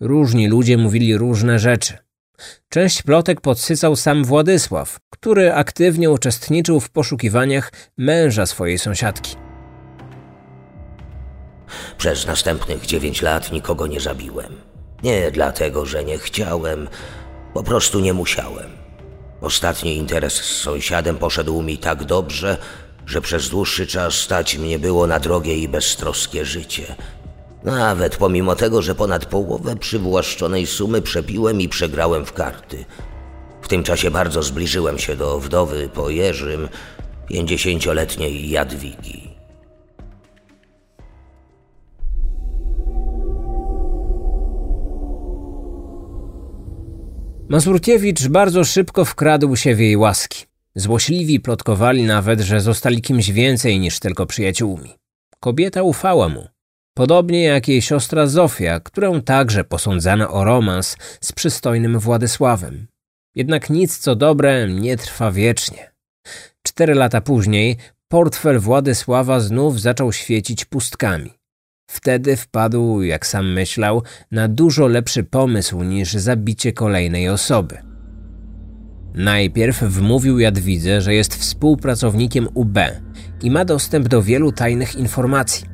Różni 0.00 0.48
ludzie 0.48 0.76
mówili 0.76 1.16
różne 1.16 1.58
rzeczy. 1.58 1.98
Część 2.68 3.02
plotek 3.02 3.40
podsycał 3.40 3.96
sam 3.96 4.24
Władysław, 4.24 4.98
który 5.10 5.52
aktywnie 5.52 6.10
uczestniczył 6.10 6.80
w 6.80 6.90
poszukiwaniach 6.90 7.72
męża 7.98 8.46
swojej 8.46 8.78
sąsiadki. 8.78 9.36
Przez 11.98 12.26
następnych 12.26 12.86
dziewięć 12.86 13.22
lat 13.22 13.52
nikogo 13.52 13.86
nie 13.86 14.00
zabiłem. 14.00 14.56
Nie 15.02 15.30
dlatego, 15.30 15.86
że 15.86 16.04
nie 16.04 16.18
chciałem, 16.18 16.88
po 17.54 17.62
prostu 17.62 18.00
nie 18.00 18.12
musiałem. 18.12 18.70
Ostatni 19.40 19.96
interes 19.96 20.32
z 20.34 20.60
sąsiadem 20.60 21.18
poszedł 21.18 21.62
mi 21.62 21.78
tak 21.78 22.04
dobrze, 22.04 22.58
że 23.06 23.20
przez 23.20 23.48
dłuższy 23.48 23.86
czas 23.86 24.14
stać 24.14 24.58
mnie 24.58 24.78
było 24.78 25.06
na 25.06 25.18
drogie 25.18 25.56
i 25.56 25.68
beztroskie 25.68 26.44
życie. 26.44 26.94
Nawet 27.64 28.16
pomimo 28.16 28.56
tego, 28.56 28.82
że 28.82 28.94
ponad 28.94 29.26
połowę 29.26 29.76
przywłaszczonej 29.76 30.66
sumy 30.66 31.02
przepiłem 31.02 31.60
i 31.60 31.68
przegrałem 31.68 32.24
w 32.24 32.32
karty. 32.32 32.84
W 33.62 33.68
tym 33.68 33.82
czasie 33.82 34.10
bardzo 34.10 34.42
zbliżyłem 34.42 34.98
się 34.98 35.16
do 35.16 35.40
wdowy 35.40 35.88
po 35.94 36.10
Jerzym, 36.10 36.68
pięćdziesięcioletniej 37.28 38.50
Jadwigi. 38.50 39.32
Mazurkiewicz 47.48 48.28
bardzo 48.28 48.64
szybko 48.64 49.04
wkradł 49.04 49.56
się 49.56 49.74
w 49.74 49.80
jej 49.80 49.96
łaski. 49.96 50.44
Złośliwi 50.74 51.40
plotkowali 51.40 52.02
nawet, 52.02 52.40
że 52.40 52.60
zostali 52.60 53.02
kimś 53.02 53.30
więcej 53.30 53.80
niż 53.80 54.00
tylko 54.00 54.26
przyjaciółmi. 54.26 54.90
Kobieta 55.40 55.82
ufała 55.82 56.28
mu. 56.28 56.48
Podobnie 56.94 57.42
jak 57.42 57.68
jej 57.68 57.82
siostra 57.82 58.26
Zofia, 58.26 58.80
którą 58.80 59.20
także 59.20 59.64
posądzano 59.64 60.30
o 60.30 60.44
romans 60.44 60.96
z 61.20 61.32
przystojnym 61.32 61.98
Władysławem. 61.98 62.86
Jednak 63.34 63.70
nic 63.70 63.98
co 63.98 64.16
dobre 64.16 64.68
nie 64.68 64.96
trwa 64.96 65.32
wiecznie. 65.32 65.92
Cztery 66.62 66.94
lata 66.94 67.20
później 67.20 67.76
portfel 68.08 68.58
Władysława 68.58 69.40
znów 69.40 69.80
zaczął 69.80 70.12
świecić 70.12 70.64
pustkami. 70.64 71.30
Wtedy 71.90 72.36
wpadł, 72.36 73.02
jak 73.02 73.26
sam 73.26 73.52
myślał, 73.52 74.02
na 74.30 74.48
dużo 74.48 74.86
lepszy 74.86 75.24
pomysł 75.24 75.82
niż 75.82 76.12
zabicie 76.12 76.72
kolejnej 76.72 77.28
osoby. 77.28 77.78
Najpierw 79.14 79.82
wmówił 79.82 80.38
Jadwidze, 80.38 81.00
że 81.00 81.14
jest 81.14 81.34
współpracownikiem 81.34 82.48
UB 82.54 82.78
i 83.42 83.50
ma 83.50 83.64
dostęp 83.64 84.08
do 84.08 84.22
wielu 84.22 84.52
tajnych 84.52 84.94
informacji. 84.94 85.71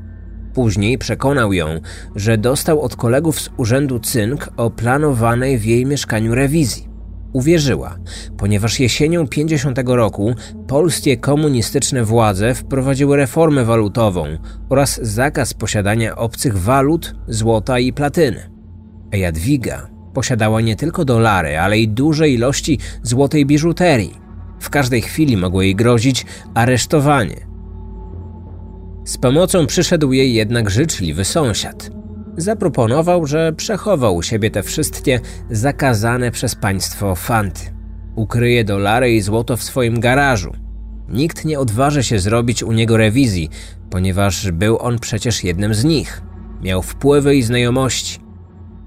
Później 0.59 0.99
przekonał 0.99 1.53
ją, 1.53 1.81
że 2.17 2.39
dostał 2.39 2.81
od 2.81 2.97
kolegów 2.97 3.41
z 3.41 3.51
urzędu 3.57 4.01
cynk 4.01 4.49
o 4.57 4.71
planowanej 4.71 5.59
w 5.59 5.65
jej 5.65 5.87
mieszkaniu 5.87 6.35
rewizji. 6.35 6.89
Uwierzyła, 7.33 7.99
ponieważ 8.37 8.81
jesienią 8.81 9.29
50 9.29 9.79
roku 9.87 10.35
polskie 10.69 11.17
komunistyczne 11.17 12.05
władze 12.05 12.55
wprowadziły 12.55 13.17
reformę 13.17 13.65
walutową 13.65 14.25
oraz 14.69 15.01
zakaz 15.03 15.55
posiadania 15.55 16.17
obcych 16.17 16.59
walut, 16.59 17.15
złota 17.29 17.79
i 17.79 17.93
platyny. 17.93 18.51
Jadwiga 19.13 19.89
posiadała 20.15 20.61
nie 20.61 20.77
tylko 20.77 21.05
dolary, 21.05 21.59
ale 21.59 21.79
i 21.79 21.89
duże 21.89 22.29
ilości 22.29 22.79
złotej 23.03 23.47
biżuterii. 23.47 24.21
W 24.61 24.71
każdej 24.71 25.03
chwili 25.03 25.37
mogło 25.37 25.63
jej 25.63 25.75
grozić 25.75 26.27
aresztowanie. 26.55 27.48
Z 29.09 29.19
pomocą 29.19 29.67
przyszedł 29.67 30.13
jej 30.13 30.35
jednak 30.35 30.71
życzliwy 30.71 31.25
sąsiad. 31.25 31.91
Zaproponował, 32.37 33.27
że 33.27 33.53
przechował 33.53 34.17
u 34.17 34.23
siebie 34.23 34.51
te 34.51 34.63
wszystkie 34.63 35.21
zakazane 35.51 36.31
przez 36.31 36.55
państwo 36.55 37.15
fanty. 37.15 37.61
Ukryje 38.17 38.65
dolary 38.65 39.13
i 39.13 39.21
złoto 39.21 39.57
w 39.57 39.63
swoim 39.63 40.01
garażu. 40.01 40.53
Nikt 41.09 41.45
nie 41.45 41.59
odważy 41.59 42.03
się 42.03 42.19
zrobić 42.19 42.63
u 42.63 42.73
niego 42.73 42.97
rewizji, 42.97 43.51
ponieważ 43.91 44.51
był 44.51 44.79
on 44.79 44.99
przecież 44.99 45.45
jednym 45.45 45.75
z 45.75 45.85
nich. 45.85 46.23
Miał 46.63 46.83
wpływy 46.83 47.37
i 47.37 47.43
znajomości. 47.43 48.19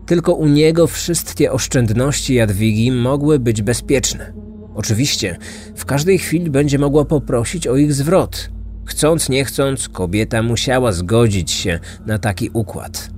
Tylko 0.06 0.34
u 0.34 0.48
niego 0.48 0.88
wszystkie 0.88 1.52
oszczędności 1.52 2.34
Jadwigi 2.34 2.92
mogły 2.92 3.40
być 3.40 3.62
bezpieczne. 3.62 4.34
Oczywiście, 4.76 5.38
w 5.76 5.86
każdej 5.86 6.20
chwili 6.20 6.50
będzie 6.50 6.80
mogła 6.80 7.06
poprosić 7.06 7.68
o 7.68 7.78
ich 7.78 7.94
zwrot. 7.94 8.50
Chcąc, 8.86 9.30
nie 9.30 9.46
chcąc, 9.46 9.90
kobieta 9.90 10.44
musiała 10.44 10.92
zgodzić 10.92 11.52
się 11.52 11.80
na 12.06 12.20
taki 12.20 12.50
układ. 12.54 13.10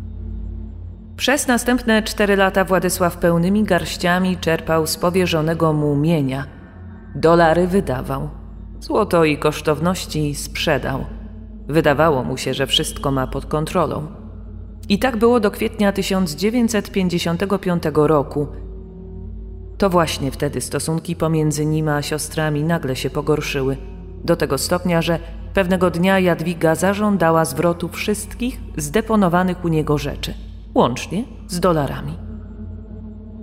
Przez 1.18 1.48
następne 1.48 2.04
cztery 2.04 2.36
lata 2.36 2.66
Władysław 2.66 3.18
pełnymi 3.18 3.64
garściami 3.64 4.38
czerpał 4.38 4.88
z 4.88 4.98
powierzonego 4.98 5.74
mu 5.74 5.96
mienia. 5.96 6.46
Dolary 7.16 7.68
wydawał, 7.68 8.30
złoto 8.80 9.26
i 9.26 9.38
kosztowności 9.38 10.36
sprzedał. 10.36 11.06
Wydawało 11.68 12.24
mu 12.24 12.38
się, 12.38 12.54
że 12.54 12.68
wszystko 12.68 13.12
ma 13.12 13.28
pod 13.28 13.46
kontrolą. 13.46 14.08
I 14.90 15.00
tak 15.00 15.18
było 15.18 15.40
do 15.40 15.52
kwietnia 15.52 15.92
1955 15.92 17.84
roku. 17.94 18.48
To 19.78 19.90
właśnie 19.90 20.32
wtedy 20.32 20.62
stosunki 20.62 21.16
pomiędzy 21.16 21.66
nim 21.66 21.88
a 21.88 22.02
siostrami 22.02 22.64
nagle 22.64 22.96
się 22.96 23.10
pogorszyły. 23.10 23.78
Do 24.24 24.36
tego 24.36 24.58
stopnia, 24.58 25.02
że 25.02 25.20
pewnego 25.54 25.92
dnia 25.92 26.20
Jadwiga 26.20 26.76
zażądała 26.76 27.46
zwrotu 27.46 27.90
wszystkich 27.90 28.60
zdeponowanych 28.78 29.66
u 29.66 29.68
niego 29.68 29.98
rzeczy, 29.98 30.34
łącznie 30.76 31.24
z 31.48 31.60
dolarami. 31.60 32.18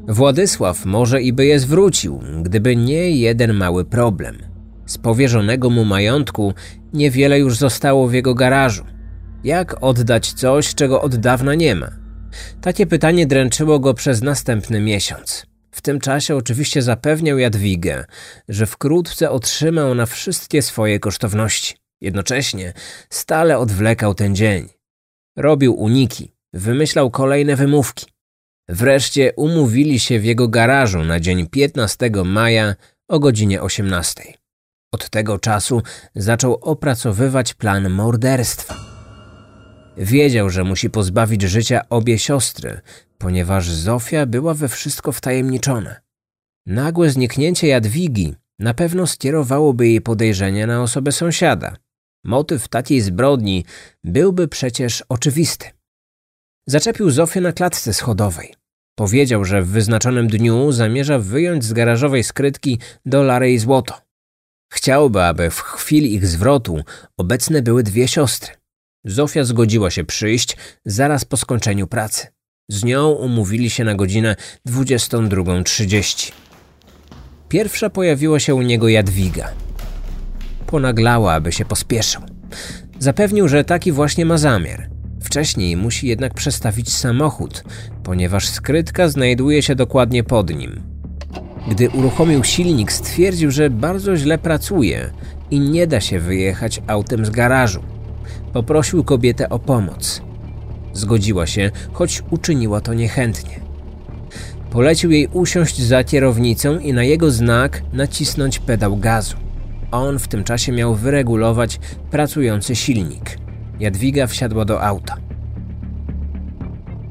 Władysław 0.09 0.85
może 0.85 1.23
i 1.23 1.33
by 1.33 1.47
je 1.47 1.59
zwrócił, 1.59 2.21
gdyby 2.43 2.77
nie 2.77 3.11
jeden 3.11 3.55
mały 3.55 3.85
problem. 3.85 4.39
Z 4.87 4.99
powierzonego 4.99 5.71
mu 5.71 5.85
majątku 5.85 6.55
niewiele 6.93 7.39
już 7.39 7.57
zostało 7.57 8.09
w 8.09 8.15
jego 8.15 8.35
garażu. 8.35 8.85
Jak 9.45 9.77
oddać 9.81 10.33
coś, 10.33 10.75
czego 10.75 11.03
od 11.03 11.17
dawna 11.17 11.55
nie 11.55 11.75
ma? 11.75 11.91
Takie 12.61 12.87
pytanie 12.87 13.27
dręczyło 13.27 13.79
go 13.79 13.95
przez 13.95 14.23
następny 14.23 14.81
miesiąc. 14.81 15.47
W 15.71 15.83
tym 15.83 16.01
czasie 16.01 16.37
oczywiście 16.37 16.83
zapewniał 16.83 17.39
Jadwigę, 17.39 18.05
że 18.49 18.67
wkrótce 18.67 19.31
otrzyma 19.31 19.83
ona 19.83 20.07
wszystkie 20.07 20.63
swoje 20.63 20.99
kosztowności. 20.99 21.75
Jednocześnie 22.01 22.73
stale 23.11 23.59
odwlekał 23.59 24.15
ten 24.15 24.37
dzień. 24.37 24.69
Robił 25.37 25.75
uniki, 25.75 26.33
wymyślał 26.53 27.11
kolejne 27.11 27.57
wymówki. 27.57 28.07
Wreszcie 28.69 29.33
umówili 29.37 29.99
się 29.99 30.21
w 30.21 30.25
jego 30.25 30.49
garażu 30.49 31.05
na 31.05 31.21
dzień 31.21 31.47
15 31.47 32.11
maja 32.25 32.75
o 33.09 33.19
godzinie 33.19 33.63
18. 33.63 34.23
Od 34.93 35.11
tego 35.11 35.39
czasu 35.39 35.83
zaczął 36.15 36.55
opracowywać 36.55 37.55
plan 37.55 37.91
morderstwa. 37.91 38.75
Wiedział, 39.97 40.51
że 40.51 40.65
musi 40.65 40.91
pozbawić 40.91 41.43
życia 41.43 41.89
obie 41.89 42.19
siostry, 42.19 42.81
ponieważ 43.19 43.71
Zofia 43.71 44.27
była 44.27 44.55
we 44.55 44.69
wszystko 44.69 45.13
wtajemniczona. 45.13 45.97
Nagłe 46.67 47.11
zniknięcie 47.11 47.67
Jadwigi 47.67 48.35
na 48.59 48.75
pewno 48.75 49.07
skierowałoby 49.07 49.89
jej 49.89 50.01
podejrzenia 50.01 50.67
na 50.67 50.83
osobę 50.83 51.13
sąsiada. 51.13 51.77
Motyw 52.25 52.69
takiej 52.69 53.01
zbrodni 53.01 53.65
byłby 54.05 54.49
przecież 54.49 55.05
oczywisty. 55.09 55.67
Zaczepił 56.69 57.11
Zofię 57.11 57.41
na 57.41 57.53
klatce 57.53 57.95
schodowej. 57.95 58.55
Powiedział, 58.99 59.45
że 59.45 59.63
w 59.63 59.69
wyznaczonym 59.69 60.29
dniu 60.29 60.73
zamierza 60.73 61.19
wyjąć 61.19 61.65
z 61.65 61.73
garażowej 61.73 62.25
skrytki 62.25 62.79
dolary 63.07 63.53
i 63.53 63.59
złoto. 63.59 63.95
Chciałby, 64.73 65.23
aby 65.23 65.51
w 65.51 65.61
chwili 65.61 66.15
ich 66.15 66.27
zwrotu 66.27 66.81
obecne 67.17 67.63
były 67.63 67.83
dwie 67.83 68.09
siostry. 68.09 68.55
Zofia 69.05 69.45
zgodziła 69.45 69.91
się 69.91 70.05
przyjść 70.05 70.57
zaraz 70.85 71.25
po 71.25 71.37
skończeniu 71.37 71.87
pracy. 71.87 72.27
Z 72.71 72.85
nią 72.85 73.11
umówili 73.11 73.71
się 73.71 73.85
na 73.85 73.95
godzinę 73.95 74.37
22.30. 74.69 76.33
Pierwsza 77.49 77.91
pojawiła 77.91 78.41
się 78.41 78.55
u 78.55 78.63
niego 78.63 78.89
Jadwiga. 78.89 79.53
Ponaglała, 80.71 81.33
aby 81.33 81.53
się 81.53 81.65
pospieszył. 81.65 82.23
Zapewnił, 82.99 83.49
że 83.49 83.65
taki 83.65 83.93
właśnie 83.93 84.25
ma 84.25 84.39
zamiar. 84.39 84.91
Wcześniej 85.23 85.77
musi 85.77 86.07
jednak 86.07 86.35
przestawić 86.35 86.93
samochód, 86.95 87.65
ponieważ 88.03 88.49
skrytka 88.49 89.09
znajduje 89.09 89.63
się 89.63 89.75
dokładnie 89.75 90.25
pod 90.25 90.51
nim. 90.51 90.83
Gdy 91.71 91.91
uruchomił 91.91 92.45
silnik, 92.45 92.93
stwierdził, 92.93 93.51
że 93.51 93.71
bardzo 93.71 94.17
źle 94.17 94.39
pracuje 94.39 95.11
i 95.51 95.61
nie 95.61 95.87
da 95.87 96.01
się 96.01 96.21
wyjechać 96.21 96.83
autem 96.87 97.27
z 97.27 97.31
garażu. 97.31 97.83
Poprosił 98.53 99.05
kobietę 99.05 99.49
o 99.49 99.59
pomoc. 99.59 100.23
Zgodziła 100.93 101.47
się, 101.47 101.71
choć 101.93 102.23
uczyniła 102.31 102.81
to 102.81 102.95
niechętnie. 102.95 103.61
Polecił 104.71 105.11
jej 105.11 105.29
usiąść 105.33 105.83
za 105.83 106.05
kierownicą 106.05 106.79
i 106.79 106.93
na 106.93 107.05
jego 107.05 107.31
znak 107.31 107.83
nacisnąć 107.93 108.59
pedał 108.59 108.97
gazu. 108.97 109.37
On 109.93 110.19
w 110.19 110.29
tym 110.29 110.45
czasie 110.45 110.73
miał 110.73 110.95
wyregulować 110.95 111.81
pracujący 112.11 112.77
silnik. 112.77 113.39
Jadwiga 113.81 114.27
wsiadła 114.27 114.65
do 114.65 114.83
auta. 114.83 115.17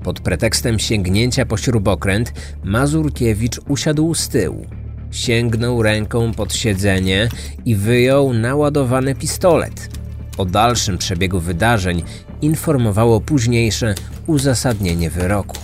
Pod 0.03 0.19
pretekstem 0.19 0.79
sięgnięcia 0.79 1.45
po 1.45 1.57
śrubokręt 1.57 2.33
Mazurkiewicz 2.63 3.59
usiadł 3.67 4.13
z 4.13 4.29
tyłu. 4.29 4.65
Sięgnął 5.11 5.83
ręką 5.83 6.31
pod 6.31 6.53
siedzenie 6.53 7.29
i 7.65 7.75
wyjął 7.75 8.33
naładowany 8.33 9.15
pistolet. 9.15 9.89
O 10.37 10.45
dalszym 10.45 10.97
przebiegu 10.97 11.39
wydarzeń 11.39 12.03
informowało 12.41 13.21
późniejsze 13.21 13.95
uzasadnienie 14.27 15.09
wyroku. 15.09 15.57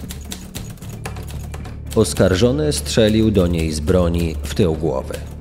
Oskarżony 1.96 2.74
strzelił 2.74 3.32
do 3.32 3.48
niej 3.48 3.72
z 3.72 3.80
broni 3.80 4.36
w 4.44 4.56
tył 4.56 4.76
głowy. 4.76 5.35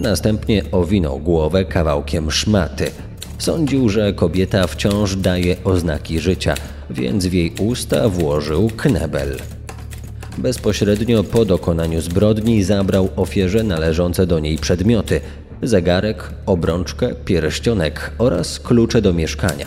Następnie 0.00 0.62
owinął 0.72 1.18
głowę 1.18 1.64
kawałkiem 1.64 2.30
szmaty. 2.30 2.90
Sądził, 3.38 3.88
że 3.88 4.12
kobieta 4.12 4.66
wciąż 4.66 5.16
daje 5.16 5.56
oznaki 5.64 6.20
życia, 6.20 6.54
więc 6.90 7.26
w 7.26 7.32
jej 7.32 7.52
usta 7.60 8.08
włożył 8.08 8.70
knebel. 8.76 9.36
Bezpośrednio 10.38 11.24
po 11.24 11.44
dokonaniu 11.44 12.00
zbrodni 12.00 12.62
zabrał 12.62 13.08
ofierze 13.16 13.62
należące 13.62 14.26
do 14.26 14.38
niej 14.38 14.58
przedmioty: 14.58 15.20
zegarek, 15.62 16.30
obrączkę, 16.46 17.14
pierścionek 17.24 18.10
oraz 18.18 18.60
klucze 18.60 19.02
do 19.02 19.12
mieszkania. 19.12 19.66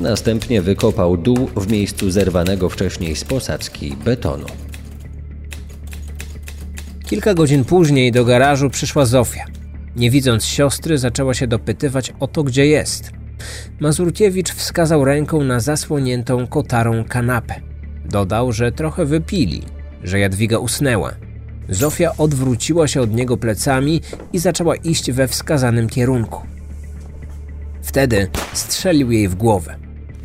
Następnie 0.00 0.62
wykopał 0.62 1.16
dół 1.16 1.48
w 1.56 1.70
miejscu 1.70 2.10
zerwanego 2.10 2.68
wcześniej 2.68 3.16
z 3.16 3.24
posadzki 3.24 3.96
betonu. 4.04 4.46
Kilka 7.06 7.34
godzin 7.34 7.64
później 7.64 8.12
do 8.12 8.24
garażu 8.24 8.70
przyszła 8.70 9.04
Zofia. 9.06 9.44
Nie 9.96 10.10
widząc 10.10 10.44
siostry, 10.44 10.98
zaczęła 10.98 11.34
się 11.34 11.46
dopytywać 11.46 12.12
o 12.20 12.26
to, 12.26 12.42
gdzie 12.42 12.66
jest. 12.66 13.10
Mazurkiewicz 13.80 14.52
wskazał 14.52 15.04
ręką 15.04 15.44
na 15.44 15.60
zasłoniętą 15.60 16.46
kotarą 16.46 17.04
kanapę. 17.04 17.54
Dodał, 18.04 18.52
że 18.52 18.72
trochę 18.72 19.04
wypili, 19.04 19.62
że 20.02 20.18
Jadwiga 20.18 20.58
usnęła. 20.58 21.12
Zofia 21.68 22.12
odwróciła 22.18 22.88
się 22.88 23.00
od 23.00 23.14
niego 23.14 23.36
plecami 23.36 24.00
i 24.32 24.38
zaczęła 24.38 24.76
iść 24.76 25.12
we 25.12 25.28
wskazanym 25.28 25.88
kierunku. 25.88 26.42
Wtedy 27.82 28.28
strzelił 28.52 29.10
jej 29.10 29.28
w 29.28 29.34
głowę. 29.34 29.76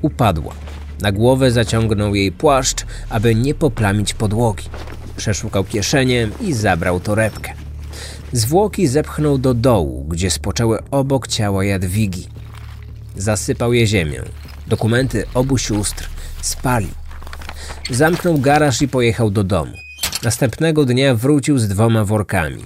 Upadła. 0.01 0.53
Na 1.01 1.11
głowę 1.11 1.51
zaciągnął 1.51 2.15
jej 2.15 2.31
płaszcz, 2.31 2.85
aby 3.09 3.35
nie 3.35 3.53
poplamić 3.53 4.13
podłogi. 4.13 4.65
Przeszukał 5.21 5.63
kieszenie 5.63 6.29
i 6.41 6.53
zabrał 6.53 6.99
torebkę. 6.99 7.53
Zwłoki 8.33 8.87
zepchnął 8.87 9.37
do 9.37 9.53
dołu, 9.53 10.05
gdzie 10.09 10.31
spoczęły 10.31 10.79
obok 10.91 11.27
ciała 11.27 11.65
Jadwigi. 11.65 12.27
Zasypał 13.15 13.73
je 13.73 13.87
ziemią. 13.87 14.23
Dokumenty 14.67 15.25
obu 15.33 15.57
sióstr 15.57 16.09
spalił. 16.41 16.89
Zamknął 17.89 18.37
garaż 18.37 18.81
i 18.81 18.87
pojechał 18.87 19.31
do 19.31 19.43
domu. 19.43 19.73
Następnego 20.23 20.85
dnia 20.85 21.15
wrócił 21.15 21.59
z 21.59 21.67
dwoma 21.67 22.05
workami. 22.05 22.65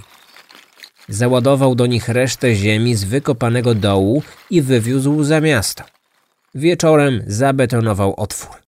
Załadował 1.08 1.74
do 1.74 1.86
nich 1.86 2.08
resztę 2.08 2.54
ziemi 2.54 2.94
z 2.94 3.04
wykopanego 3.04 3.74
dołu 3.74 4.22
i 4.50 4.62
wywiózł 4.62 5.24
za 5.24 5.40
miasto. 5.40 5.84
Wieczorem 6.54 7.22
zabetonował 7.26 8.14
otwór. 8.16 8.65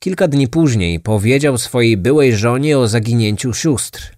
Kilka 0.00 0.28
dni 0.28 0.48
później 0.48 1.00
powiedział 1.00 1.58
swojej 1.58 1.96
byłej 1.96 2.36
żonie 2.36 2.78
o 2.78 2.88
zaginięciu 2.88 3.54
sióstr. 3.54 4.12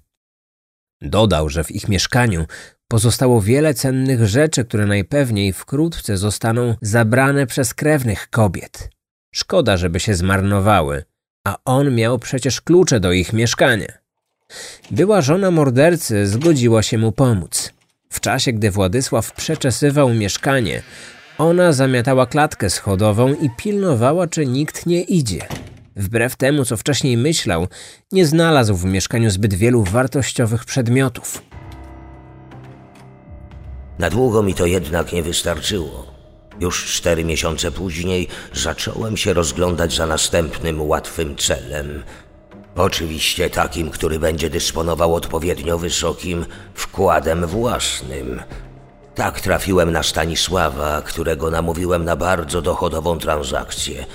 Dodał, 1.01 1.49
że 1.49 1.64
w 1.64 1.70
ich 1.70 1.89
mieszkaniu 1.89 2.47
pozostało 2.89 3.43
wiele 3.43 3.74
cennych 3.74 4.26
rzeczy, 4.26 4.64
które 4.64 4.87
najpewniej 4.87 5.53
wkrótce 5.53 6.16
zostaną 6.16 6.74
zabrane 6.83 7.47
przez 7.47 7.74
krewnych 7.74 8.31
kobiet. 8.31 8.91
Szkoda, 9.35 9.76
żeby 9.76 10.01
się 10.01 10.14
zmarnowały, 10.14 11.05
a 11.45 11.57
on 11.64 11.95
miał 11.95 12.18
przecież 12.18 12.61
klucze 12.61 13.01
do 13.01 13.12
ich 13.12 13.33
mieszkania. 13.33 13.93
Była 14.91 15.22
żona 15.22 15.51
mordercy 15.51 16.26
zgodziła 16.26 16.83
się 16.83 16.99
mu 16.99 17.12
pomóc. 17.12 17.72
W 18.11 18.20
czasie, 18.20 18.53
gdy 18.53 18.70
Władysław 18.70 19.33
przeczesywał 19.33 20.14
mieszkanie, 20.14 20.83
ona 21.39 21.72
zamiatała 21.72 22.26
klatkę 22.26 22.70
schodową 22.70 23.35
i 23.35 23.51
pilnowała, 23.57 24.26
czy 24.26 24.47
nikt 24.47 24.87
nie 24.87 25.03
idzie. 25.03 25.47
Wbrew 26.01 26.36
temu, 26.36 26.64
co 26.64 26.76
wcześniej 26.76 27.16
myślał, 27.16 27.66
nie 28.12 28.26
znalazł 28.26 28.74
w 28.74 28.84
mieszkaniu 28.84 29.30
zbyt 29.30 29.55
wielu 29.55 29.82
wartościowych 29.82 30.64
przedmiotów. 30.64 31.42
Na 33.98 34.11
długo 34.11 34.42
mi 34.42 34.55
to 34.55 34.66
jednak 34.66 35.12
nie 35.12 35.22
wystarczyło. 35.22 36.07
Już 36.61 36.94
cztery 36.94 37.24
miesiące 37.24 37.70
później 37.70 38.28
zacząłem 38.55 39.16
się 39.16 39.32
rozglądać 39.32 39.96
za 39.96 40.07
następnym 40.07 40.82
łatwym 40.82 41.36
celem. 41.36 42.03
Oczywiście 42.76 43.51
takim, 43.51 43.90
który 43.90 44.18
będzie 44.18 44.51
dysponował 44.51 45.14
odpowiednio 45.14 45.78
wysokim 45.78 46.46
wkładem 46.74 47.46
własnym. 47.46 48.42
Tak 49.14 49.40
trafiłem 49.40 49.92
na 49.92 50.03
Stanisława, 50.03 51.03
którego 51.03 51.51
namówiłem 51.51 52.05
na 52.05 52.16
bardzo 52.16 52.62
dochodową 52.62 53.18
transakcję. 53.18 54.07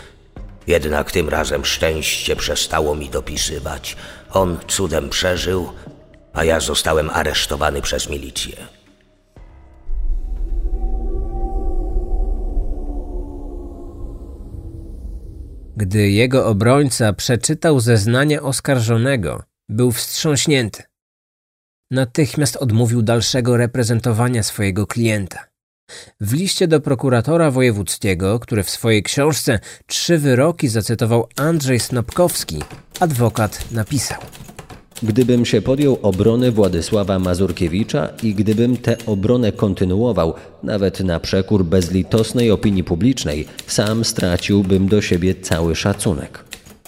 Jednak 0.68 1.12
tym 1.12 1.30
razem 1.30 1.66
szczęście 1.66 2.36
przestało 2.36 2.96
mi 2.96 3.10
dopisywać. 3.10 3.98
On 4.32 4.58
cudem 4.68 5.10
przeżył, 5.10 5.72
a 6.34 6.44
ja 6.44 6.60
zostałem 6.60 7.10
aresztowany 7.10 7.82
przez 7.82 8.10
milicję. 8.10 8.56
Gdy 15.78 16.10
jego 16.10 16.48
obrońca 16.48 17.14
przeczytał 17.14 17.80
zeznanie 17.80 18.42
oskarżonego, 18.42 19.44
był 19.70 19.92
wstrząśnięty. 19.92 20.84
Natychmiast 21.92 22.58
odmówił 22.58 23.02
dalszego 23.02 23.58
reprezentowania 23.58 24.44
swojego 24.44 24.88
klienta. 24.88 25.55
W 26.22 26.34
liście 26.34 26.68
do 26.68 26.80
prokuratora 26.80 27.52
wojewódzkiego, 27.52 28.40
który 28.40 28.64
w 28.64 28.70
swojej 28.70 29.04
książce 29.04 29.60
Trzy 29.86 30.18
wyroki 30.18 30.68
zacytował 30.68 31.28
Andrzej 31.36 31.80
Snopkowski, 31.80 32.62
adwokat 33.00 33.72
napisał– 33.72 34.22
Gdybym 35.04 35.46
się 35.46 35.62
podjął 35.62 36.00
obrony 36.02 36.52
Władysława 36.52 37.20
Mazurkiewicza 37.20 38.10
i 38.24 38.34
gdybym 38.34 38.78
tę 38.78 38.98
obronę 39.06 39.52
kontynuował, 39.52 40.34
nawet 40.64 41.00
na 41.00 41.20
przekór 41.20 41.66
bezlitosnej 41.66 42.52
opinii 42.52 42.84
publicznej, 42.84 43.48
sam 43.68 44.06
straciłbym 44.06 44.88
do 44.88 45.02
siebie 45.02 45.36
cały 45.36 45.76
szacunek. 45.76 46.44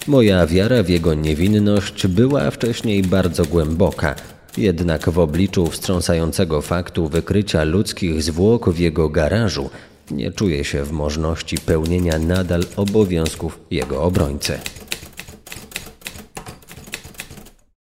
Moja 0.07 0.47
wiara 0.47 0.83
w 0.83 0.89
jego 0.89 1.13
niewinność 1.13 2.07
była 2.07 2.51
wcześniej 2.51 3.03
bardzo 3.03 3.45
głęboka, 3.45 4.15
jednak 4.57 5.09
w 5.09 5.19
obliczu 5.19 5.67
wstrząsającego 5.67 6.61
faktu 6.61 7.07
wykrycia 7.07 7.63
ludzkich 7.63 8.23
zwłok 8.23 8.69
w 8.69 8.79
jego 8.79 9.09
garażu 9.09 9.69
nie 10.11 10.31
czuję 10.31 10.63
się 10.63 10.83
w 10.83 10.91
możności 10.91 11.57
pełnienia 11.57 12.19
nadal 12.19 12.63
obowiązków 12.75 13.59
jego 13.71 14.03
obrońcy. 14.03 14.59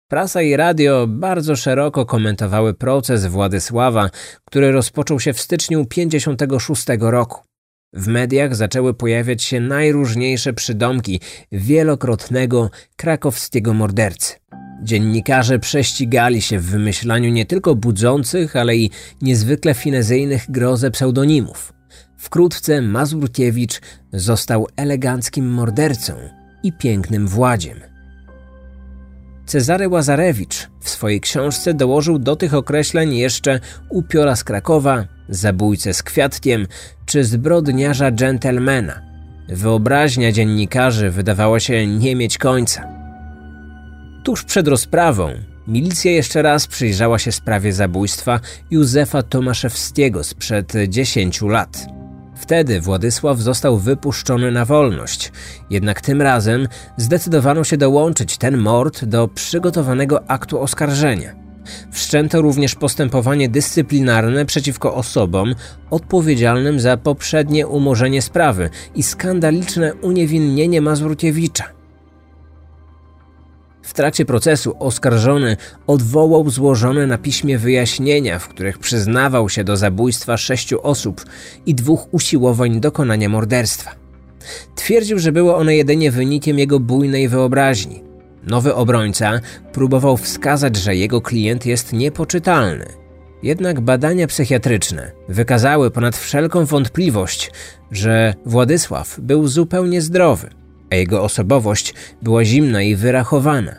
Prasa 0.08 0.42
i 0.42 0.56
radio 0.56 1.08
bardzo 1.08 1.56
szeroko 1.56 2.06
komentowały 2.06 2.74
proces 2.74 3.26
Władysława, 3.26 4.10
który 4.46 4.72
rozpoczął 4.72 5.20
się 5.20 5.34
w 5.34 5.42
styczniu 5.42 5.86
1956 5.86 6.86
roku. 7.00 7.42
W 7.94 8.08
mediach 8.08 8.56
zaczęły 8.56 8.94
pojawiać 8.94 9.44
się 9.44 9.60
najróżniejsze 9.60 10.54
przydomki 10.54 11.20
wielokrotnego 11.52 12.70
krakowskiego 12.96 13.74
mordercy. 13.74 14.36
Dziennikarze 14.82 15.60
prześcigali 15.60 16.42
się 16.42 16.60
w 16.60 16.66
wymyślaniu 16.66 17.32
nie 17.32 17.46
tylko 17.46 17.76
budzących, 17.76 18.56
ale 18.56 18.76
i 18.76 18.90
niezwykle 19.22 19.74
finezyjnych 19.74 20.52
grozę 20.52 20.92
pseudonimów. 20.92 21.74
Wkrótce 22.18 22.82
Mazurkiewicz 22.82 23.82
został 24.14 24.68
eleganckim 24.76 25.50
mordercą 25.50 26.14
i 26.64 26.74
pięknym 26.74 27.28
władziem. 27.28 27.80
Cezary 29.46 29.90
Łazarewicz 29.90 30.70
w 30.82 30.90
swojej 30.90 31.22
książce 31.22 31.74
dołożył 31.74 32.20
do 32.20 32.36
tych 32.36 32.54
określeń 32.54 33.16
jeszcze 33.16 33.60
upiora 33.90 34.36
z 34.36 34.44
Krakowa, 34.44 35.06
zabójcę 35.30 35.94
z 35.94 36.04
kwiatkiem 36.04 36.68
czy 37.06 37.24
zbrodniarza 37.24 38.12
dżentelmena. 38.12 39.02
Wyobraźnia 39.50 40.32
dziennikarzy 40.32 41.10
wydawała 41.10 41.60
się 41.60 41.88
nie 41.88 42.16
mieć 42.16 42.38
końca. 42.38 43.01
Tuż 44.24 44.44
przed 44.44 44.68
rozprawą 44.68 45.30
milicja 45.68 46.12
jeszcze 46.12 46.42
raz 46.42 46.68
przyjrzała 46.68 47.20
się 47.20 47.32
sprawie 47.32 47.74
zabójstwa 47.74 48.40
Józefa 48.72 49.24
Tomaszewskiego 49.24 50.24
sprzed 50.24 50.74
10 50.88 51.42
lat. 51.42 51.88
Wtedy 52.36 52.82
Władysław 52.82 53.40
został 53.40 53.78
wypuszczony 53.78 54.52
na 54.52 54.66
wolność, 54.66 55.32
jednak 55.70 56.02
tym 56.02 56.22
razem 56.22 56.68
zdecydowano 56.98 57.64
się 57.64 57.78
dołączyć 57.78 58.38
ten 58.38 58.58
mord 58.58 59.06
do 59.06 59.28
przygotowanego 59.28 60.30
aktu 60.30 60.62
oskarżenia. 60.62 61.36
Wszczęto 61.92 62.42
również 62.42 62.76
postępowanie 62.76 63.50
dyscyplinarne 63.50 64.46
przeciwko 64.46 64.96
osobom 64.96 65.56
odpowiedzialnym 65.90 66.80
za 66.80 66.98
poprzednie 66.98 67.68
umorzenie 67.68 68.22
sprawy 68.22 68.70
i 68.96 69.04
skandaliczne 69.04 69.94
uniewinnienie 69.94 70.82
Mazurkiewicza. 70.82 71.81
W 73.82 73.94
trakcie 73.94 74.26
procesu 74.26 74.76
oskarżony 74.80 75.58
odwołał 75.88 76.50
złożone 76.50 77.08
na 77.08 77.18
piśmie 77.18 77.58
wyjaśnienia, 77.58 78.40
w 78.40 78.48
których 78.48 78.80
przyznawał 78.80 79.50
się 79.50 79.64
do 79.64 79.78
zabójstwa 79.78 80.38
sześciu 80.38 80.80
osób 80.84 81.26
i 81.66 81.76
dwóch 81.76 82.14
usiłowań 82.14 82.80
dokonania 82.80 83.30
morderstwa. 83.30 83.92
Twierdził, 84.76 85.20
że 85.20 85.32
było 85.32 85.58
one 85.58 85.76
jedynie 85.76 86.12
wynikiem 86.12 86.60
jego 86.60 86.80
bujnej 86.80 87.28
wyobraźni. 87.28 88.04
Nowy 88.44 88.76
obrońca 88.76 89.40
próbował 89.74 90.18
wskazać, 90.18 90.76
że 90.76 90.96
jego 90.96 91.22
klient 91.22 91.66
jest 91.66 91.94
niepoczytalny. 91.94 92.86
Jednak 93.44 93.82
badania 93.82 94.28
psychiatryczne 94.28 95.12
wykazały 95.30 95.92
ponad 95.92 96.18
wszelką 96.18 96.66
wątpliwość, 96.66 97.52
że 97.92 98.34
Władysław 98.46 99.20
był 99.20 99.48
zupełnie 99.48 100.02
zdrowy 100.02 100.61
a 100.92 100.96
jego 100.96 101.24
osobowość 101.24 101.94
była 102.22 102.46
zimna 102.46 102.82
i 102.82 102.96
wyrachowana. 102.96 103.76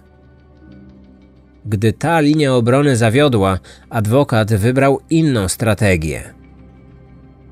Gdy 1.67 1.93
ta 1.93 2.21
linia 2.21 2.55
obrony 2.55 2.97
zawiodła, 2.97 3.59
adwokat 3.91 4.55
wybrał 4.55 5.01
inną 5.11 5.49
strategię. 5.49 6.35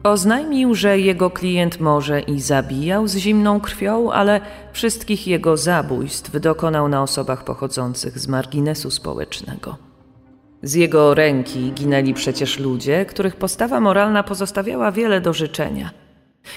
Oznajmił, 0.02 0.74
że 0.74 0.98
jego 0.98 1.30
klient 1.30 1.80
może 1.80 2.20
i 2.20 2.40
zabijał 2.40 3.08
z 3.08 3.16
zimną 3.16 3.60
krwią, 3.60 4.12
ale 4.12 4.40
wszystkich 4.72 5.26
jego 5.26 5.56
zabójstw 5.56 6.40
dokonał 6.40 6.88
na 6.88 7.02
osobach 7.02 7.44
pochodzących 7.44 8.18
z 8.18 8.28
marginesu 8.28 8.90
społecznego. 8.90 9.76
Z 10.62 10.74
jego 10.74 11.14
ręki 11.14 11.72
ginęli 11.72 12.14
przecież 12.14 12.58
ludzie, 12.58 13.04
których 13.04 13.36
postawa 13.36 13.80
moralna 13.80 14.22
pozostawiała 14.22 14.92
wiele 14.92 15.20
do 15.20 15.32
życzenia. 15.32 15.90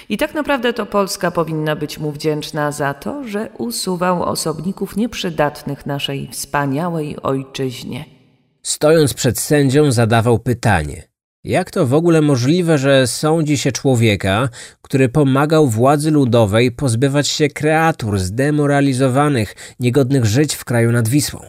I 0.08 0.16
tak 0.18 0.34
naprawdę 0.34 0.72
to 0.72 0.86
Polska 0.86 1.30
powinna 1.30 1.76
być 1.76 1.98
mu 1.98 2.12
wdzięczna 2.12 2.72
za 2.72 2.94
to, 2.94 3.24
że 3.24 3.48
usuwał 3.58 4.22
osobników 4.22 4.96
nieprzydatnych 4.96 5.86
naszej 5.86 6.28
wspaniałej 6.32 7.22
ojczyźnie. 7.22 8.04
Stojąc 8.62 9.14
przed 9.14 9.38
sędzią, 9.38 9.92
zadawał 9.92 10.38
pytanie: 10.38 11.08
jak 11.44 11.70
to 11.70 11.86
w 11.86 11.94
ogóle 11.94 12.20
możliwe, 12.20 12.78
że 12.78 13.06
sądzi 13.06 13.58
się 13.58 13.72
człowieka, 13.72 14.48
który 14.82 15.08
pomagał 15.08 15.68
władzy 15.68 16.10
ludowej 16.10 16.72
pozbywać 16.72 17.28
się 17.28 17.48
kreatur 17.48 18.18
zdemoralizowanych, 18.18 19.54
niegodnych 19.80 20.24
żyć 20.24 20.54
w 20.54 20.64
kraju 20.64 20.92
nad 20.92 21.08
Wisłą? 21.08 21.40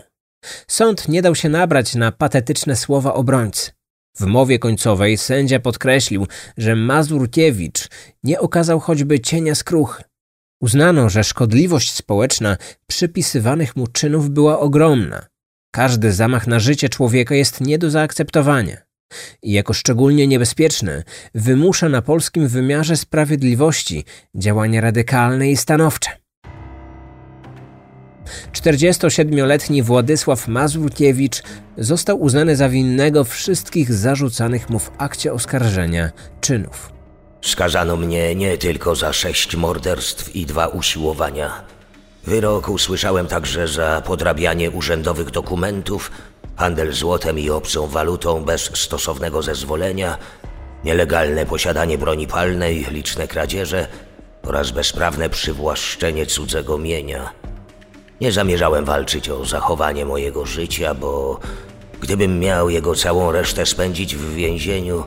Sąd 0.67 1.07
nie 1.07 1.21
dał 1.21 1.35
się 1.35 1.49
nabrać 1.49 1.95
na 1.95 2.11
patetyczne 2.11 2.75
słowa 2.75 3.13
obrońcy. 3.13 3.74
W 4.19 4.25
mowie 4.25 4.59
końcowej 4.59 5.17
sędzia 5.17 5.59
podkreślił, 5.59 6.27
że 6.57 6.75
Mazurkiewicz 6.75 7.87
nie 8.23 8.39
okazał 8.39 8.79
choćby 8.79 9.19
cienia 9.19 9.55
skruchy. 9.55 10.03
Uznano, 10.61 11.09
że 11.09 11.23
szkodliwość 11.23 11.93
społeczna 11.93 12.57
przypisywanych 12.87 13.75
mu 13.75 13.87
czynów 13.87 14.29
była 14.29 14.59
ogromna. 14.59 15.25
Każdy 15.71 16.11
zamach 16.11 16.47
na 16.47 16.59
życie 16.59 16.89
człowieka 16.89 17.35
jest 17.35 17.61
nie 17.61 17.77
do 17.77 17.89
zaakceptowania 17.89 18.77
i 19.43 19.51
jako 19.51 19.73
szczególnie 19.73 20.27
niebezpieczny 20.27 21.03
wymusza 21.35 21.89
na 21.89 22.01
polskim 22.01 22.47
wymiarze 22.47 22.97
sprawiedliwości 22.97 24.05
działania 24.35 24.81
radykalne 24.81 25.51
i 25.51 25.57
stanowcze. 25.57 26.24
47-letni 28.53 29.83
Władysław 29.83 30.47
Mazurkiewicz 30.47 31.43
został 31.77 32.21
uznany 32.21 32.55
za 32.55 32.69
winnego 32.69 33.23
wszystkich 33.23 33.93
zarzucanych 33.93 34.69
mu 34.69 34.79
w 34.79 34.91
akcie 34.97 35.33
oskarżenia 35.33 36.11
czynów. 36.41 36.91
Skazano 37.41 37.95
mnie 37.95 38.35
nie 38.35 38.57
tylko 38.57 38.95
za 38.95 39.13
sześć 39.13 39.55
morderstw 39.55 40.35
i 40.35 40.45
dwa 40.45 40.67
usiłowania. 40.67 41.65
Wyrok 42.23 42.69
usłyszałem 42.69 43.27
także 43.27 43.67
za 43.67 44.01
podrabianie 44.05 44.71
urzędowych 44.71 45.31
dokumentów, 45.31 46.11
handel 46.55 46.93
złotem 46.93 47.39
i 47.39 47.49
obcą 47.49 47.87
walutą 47.87 48.45
bez 48.45 48.61
stosownego 48.61 49.41
zezwolenia, 49.41 50.17
nielegalne 50.83 51.45
posiadanie 51.45 51.97
broni 51.97 52.27
palnej, 52.27 52.85
liczne 52.91 53.27
kradzieże 53.27 53.87
oraz 54.43 54.71
bezprawne 54.71 55.29
przywłaszczenie 55.29 56.25
cudzego 56.25 56.77
mienia. 56.77 57.31
Nie 58.21 58.31
zamierzałem 58.31 58.85
walczyć 58.85 59.29
o 59.29 59.45
zachowanie 59.45 60.05
mojego 60.05 60.45
życia, 60.45 60.93
bo 60.93 61.39
gdybym 62.01 62.39
miał 62.39 62.69
jego 62.69 62.95
całą 62.95 63.31
resztę 63.31 63.65
spędzić 63.65 64.15
w 64.15 64.33
więzieniu, 64.33 65.03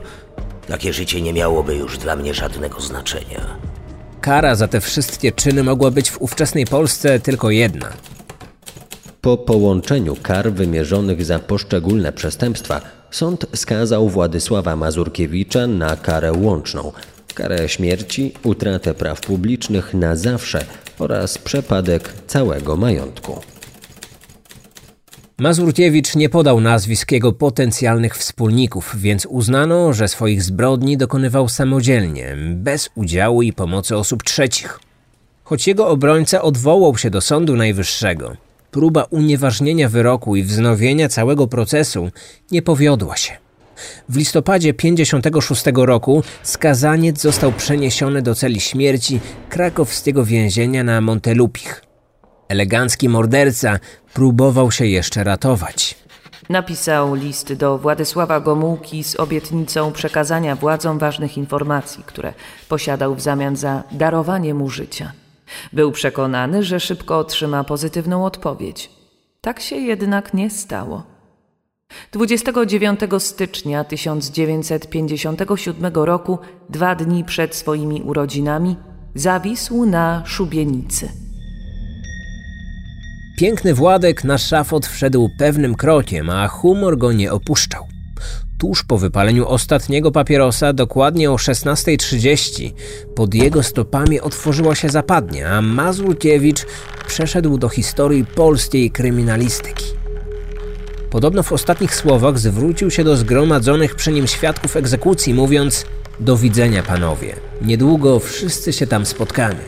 takie 0.67 0.93
życie 0.93 1.21
nie 1.21 1.33
miałoby 1.33 1.75
już 1.75 1.97
dla 1.97 2.15
mnie 2.15 2.33
żadnego 2.33 2.81
znaczenia. 2.81 3.57
Kara 4.21 4.55
za 4.55 4.67
te 4.67 4.81
wszystkie 4.81 5.31
czyny 5.31 5.63
mogła 5.63 5.91
być 5.91 6.11
w 6.11 6.21
ówczesnej 6.21 6.65
Polsce 6.65 7.19
tylko 7.19 7.49
jedna. 7.49 7.89
Po 9.21 9.37
połączeniu 9.37 10.15
kar 10.23 10.51
wymierzonych 10.51 11.25
za 11.25 11.39
poszczególne 11.39 12.11
przestępstwa, 12.13 12.81
sąd 13.11 13.45
skazał 13.55 14.09
Władysława 14.09 14.75
Mazurkiewicza 14.75 15.67
na 15.67 15.95
karę 15.95 16.33
łączną, 16.33 16.91
karę 17.33 17.69
śmierci, 17.69 18.33
utratę 18.43 18.93
praw 18.93 19.21
publicznych 19.21 19.93
na 19.93 20.15
zawsze 20.15 20.65
oraz 20.99 21.37
przepadek 21.37 22.13
całego 22.27 22.77
majątku. 22.77 23.41
Mazurkiewicz 25.39 26.15
nie 26.15 26.29
podał 26.29 26.61
nazwisk 26.61 27.11
jego 27.11 27.33
potencjalnych 27.33 28.17
wspólników, 28.17 28.95
więc 28.97 29.25
uznano, 29.25 29.93
że 29.93 30.07
swoich 30.07 30.43
zbrodni 30.43 30.97
dokonywał 30.97 31.49
samodzielnie, 31.49 32.35
bez 32.55 32.89
udziału 32.95 33.41
i 33.41 33.53
pomocy 33.53 33.97
osób 33.97 34.23
trzecich. 34.23 34.79
Choć 35.43 35.67
jego 35.67 35.87
obrońca 35.87 36.41
odwołał 36.41 36.97
się 36.97 37.09
do 37.09 37.21
Sądu 37.21 37.55
Najwyższego, 37.55 38.37
próba 38.71 39.03
unieważnienia 39.03 39.89
wyroku 39.89 40.35
i 40.35 40.43
wznowienia 40.43 41.09
całego 41.09 41.47
procesu 41.47 42.09
nie 42.51 42.61
powiodła 42.61 43.17
się. 43.17 43.48
W 44.09 44.17
listopadzie 44.17 44.73
56 44.73 45.63
roku 45.75 46.23
skazaniec 46.43 47.21
został 47.21 47.51
przeniesiony 47.51 48.21
do 48.21 48.35
celi 48.35 48.59
śmierci 48.59 49.19
krakowskiego 49.49 50.25
więzienia 50.25 50.83
na 50.83 51.01
Montelupich. 51.01 51.83
Elegancki 52.47 53.09
morderca 53.09 53.79
próbował 54.13 54.71
się 54.71 54.85
jeszcze 54.85 55.23
ratować. 55.23 55.95
Napisał 56.49 57.15
list 57.15 57.53
do 57.53 57.77
Władysława 57.77 58.39
Gomułki 58.39 59.03
z 59.03 59.15
obietnicą 59.15 59.91
przekazania 59.91 60.55
władzom 60.55 60.99
ważnych 60.99 61.37
informacji, 61.37 62.03
które 62.05 62.33
posiadał 62.69 63.15
w 63.15 63.21
zamian 63.21 63.55
za 63.55 63.83
darowanie 63.91 64.53
mu 64.53 64.69
życia. 64.69 65.11
Był 65.73 65.91
przekonany, 65.91 66.63
że 66.63 66.79
szybko 66.79 67.17
otrzyma 67.17 67.63
pozytywną 67.63 68.25
odpowiedź. 68.25 68.89
Tak 69.41 69.59
się 69.59 69.75
jednak 69.75 70.33
nie 70.33 70.49
stało. 70.49 71.03
29 72.11 72.99
stycznia 73.19 73.83
1957 73.83 75.93
roku, 75.93 76.39
dwa 76.69 76.95
dni 76.95 77.23
przed 77.23 77.55
swoimi 77.55 78.01
urodzinami, 78.01 78.75
zawisł 79.15 79.85
na 79.85 80.23
szubienicy. 80.25 81.09
Piękny 83.37 83.73
Władek 83.73 84.23
na 84.23 84.37
szafot 84.37 84.87
wszedł 84.87 85.29
pewnym 85.39 85.75
krokiem, 85.75 86.29
a 86.29 86.47
humor 86.47 86.97
go 86.97 87.11
nie 87.11 87.31
opuszczał. 87.31 87.87
Tuż 88.57 88.83
po 88.83 88.97
wypaleniu 88.97 89.47
ostatniego 89.47 90.11
papierosa, 90.11 90.73
dokładnie 90.73 91.31
o 91.31 91.35
16.30, 91.35 92.71
pod 93.15 93.33
jego 93.33 93.63
stopami 93.63 94.21
otworzyła 94.21 94.75
się 94.75 94.89
zapadnia, 94.89 95.49
a 95.49 95.61
Mazurkiewicz 95.61 96.65
przeszedł 97.07 97.57
do 97.57 97.69
historii 97.69 98.25
polskiej 98.25 98.91
kryminalistyki. 98.91 99.98
Podobno 101.09 101.43
w 101.43 101.51
ostatnich 101.51 101.95
słowach 101.95 102.39
zwrócił 102.39 102.91
się 102.91 103.03
do 103.03 103.17
zgromadzonych 103.17 103.95
przy 103.95 104.11
nim 104.11 104.27
świadków 104.27 104.77
egzekucji, 104.77 105.33
mówiąc: 105.33 105.85
Do 106.19 106.37
widzenia, 106.37 106.83
panowie. 106.83 107.35
Niedługo 107.61 108.19
wszyscy 108.19 108.73
się 108.73 108.87
tam 108.87 109.05
spotkamy. 109.05 109.59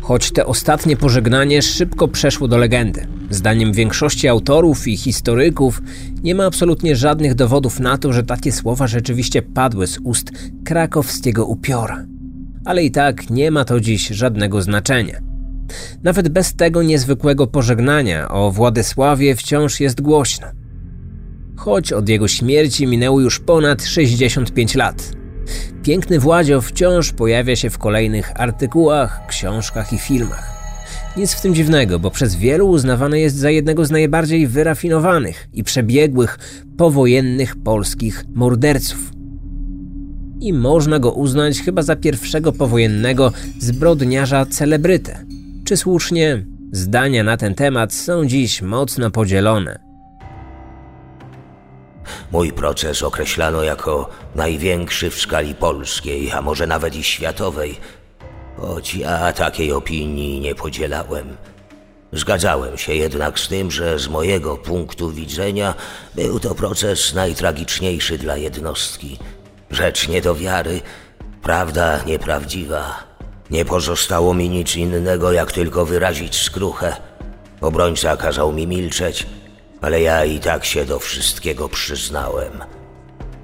Choć 0.00 0.30
te 0.30 0.46
ostatnie 0.46 0.96
pożegnanie 0.96 1.62
szybko 1.62 2.08
przeszło 2.08 2.48
do 2.48 2.56
legendy. 2.56 3.06
Zdaniem 3.30 3.72
większości 3.72 4.28
autorów 4.28 4.88
i 4.88 4.96
historyków 4.96 5.82
nie 6.22 6.34
ma 6.34 6.46
absolutnie 6.46 6.96
żadnych 6.96 7.34
dowodów 7.34 7.80
na 7.80 7.98
to, 7.98 8.12
że 8.12 8.22
takie 8.22 8.52
słowa 8.52 8.86
rzeczywiście 8.86 9.42
padły 9.42 9.86
z 9.86 9.98
ust 10.04 10.30
krakowskiego 10.64 11.46
upiora. 11.46 12.06
Ale 12.64 12.84
i 12.84 12.90
tak 12.90 13.30
nie 13.30 13.50
ma 13.50 13.64
to 13.64 13.80
dziś 13.80 14.08
żadnego 14.08 14.62
znaczenia. 14.62 15.35
Nawet 16.02 16.28
bez 16.28 16.54
tego 16.54 16.82
niezwykłego 16.82 17.46
pożegnania 17.46 18.28
o 18.28 18.50
Władysławie 18.50 19.36
wciąż 19.36 19.80
jest 19.80 20.00
głośno. 20.00 20.46
Choć 21.56 21.92
od 21.92 22.08
jego 22.08 22.28
śmierci 22.28 22.86
minęło 22.86 23.20
już 23.20 23.40
ponad 23.40 23.84
65 23.84 24.74
lat. 24.74 25.12
Piękny 25.82 26.18
Władzio 26.18 26.60
wciąż 26.60 27.12
pojawia 27.12 27.56
się 27.56 27.70
w 27.70 27.78
kolejnych 27.78 28.40
artykułach, 28.40 29.26
książkach 29.28 29.92
i 29.92 29.98
filmach. 29.98 30.56
Nic 31.16 31.32
w 31.32 31.40
tym 31.40 31.54
dziwnego, 31.54 31.98
bo 31.98 32.10
przez 32.10 32.36
wielu 32.36 32.68
uznawany 32.68 33.20
jest 33.20 33.36
za 33.36 33.50
jednego 33.50 33.84
z 33.84 33.90
najbardziej 33.90 34.46
wyrafinowanych 34.46 35.48
i 35.52 35.64
przebiegłych 35.64 36.38
powojennych 36.76 37.56
polskich 37.56 38.24
morderców. 38.34 39.10
I 40.40 40.52
można 40.52 40.98
go 40.98 41.12
uznać 41.12 41.60
chyba 41.60 41.82
za 41.82 41.96
pierwszego 41.96 42.52
powojennego 42.52 43.32
zbrodniarza 43.58 44.46
celebrytę. 44.46 45.26
Czy 45.66 45.76
słusznie? 45.76 46.44
Zdania 46.72 47.22
na 47.24 47.36
ten 47.36 47.54
temat 47.54 47.94
są 47.94 48.26
dziś 48.26 48.62
mocno 48.62 49.10
podzielone. 49.10 49.78
Mój 52.32 52.52
proces 52.52 53.02
określano 53.02 53.62
jako 53.62 54.10
największy 54.34 55.10
w 55.10 55.20
skali 55.20 55.54
polskiej, 55.54 56.32
a 56.32 56.42
może 56.42 56.66
nawet 56.66 56.94
i 56.96 57.04
światowej, 57.04 57.76
choć 58.56 58.94
ja 58.94 59.32
takiej 59.32 59.72
opinii 59.72 60.40
nie 60.40 60.54
podzielałem. 60.54 61.36
Zgadzałem 62.12 62.78
się 62.78 62.94
jednak 62.94 63.38
z 63.38 63.48
tym, 63.48 63.70
że 63.70 63.98
z 63.98 64.08
mojego 64.08 64.56
punktu 64.56 65.10
widzenia 65.10 65.74
był 66.14 66.40
to 66.40 66.54
proces 66.54 67.14
najtragiczniejszy 67.14 68.18
dla 68.18 68.36
jednostki. 68.36 69.18
Rzecz 69.70 70.08
nie 70.08 70.22
do 70.22 70.34
wiary, 70.34 70.80
prawda 71.42 72.04
nieprawdziwa. 72.04 73.15
Nie 73.50 73.64
pozostało 73.64 74.34
mi 74.34 74.48
nic 74.48 74.76
innego, 74.76 75.32
jak 75.32 75.52
tylko 75.52 75.84
wyrazić 75.84 76.42
skruchę. 76.42 76.96
Obrońca 77.60 78.16
kazał 78.16 78.52
mi 78.52 78.66
milczeć, 78.66 79.26
ale 79.80 80.00
ja 80.00 80.24
i 80.24 80.40
tak 80.40 80.64
się 80.64 80.84
do 80.84 80.98
wszystkiego 80.98 81.68
przyznałem. 81.68 82.64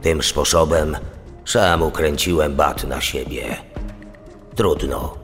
Tym 0.03 0.22
sposobem 0.22 0.96
sam 1.44 1.82
ukręciłem 1.82 2.55
bat 2.55 2.84
na 2.84 3.00
siebie. 3.00 3.57
Trudno. 4.57 5.22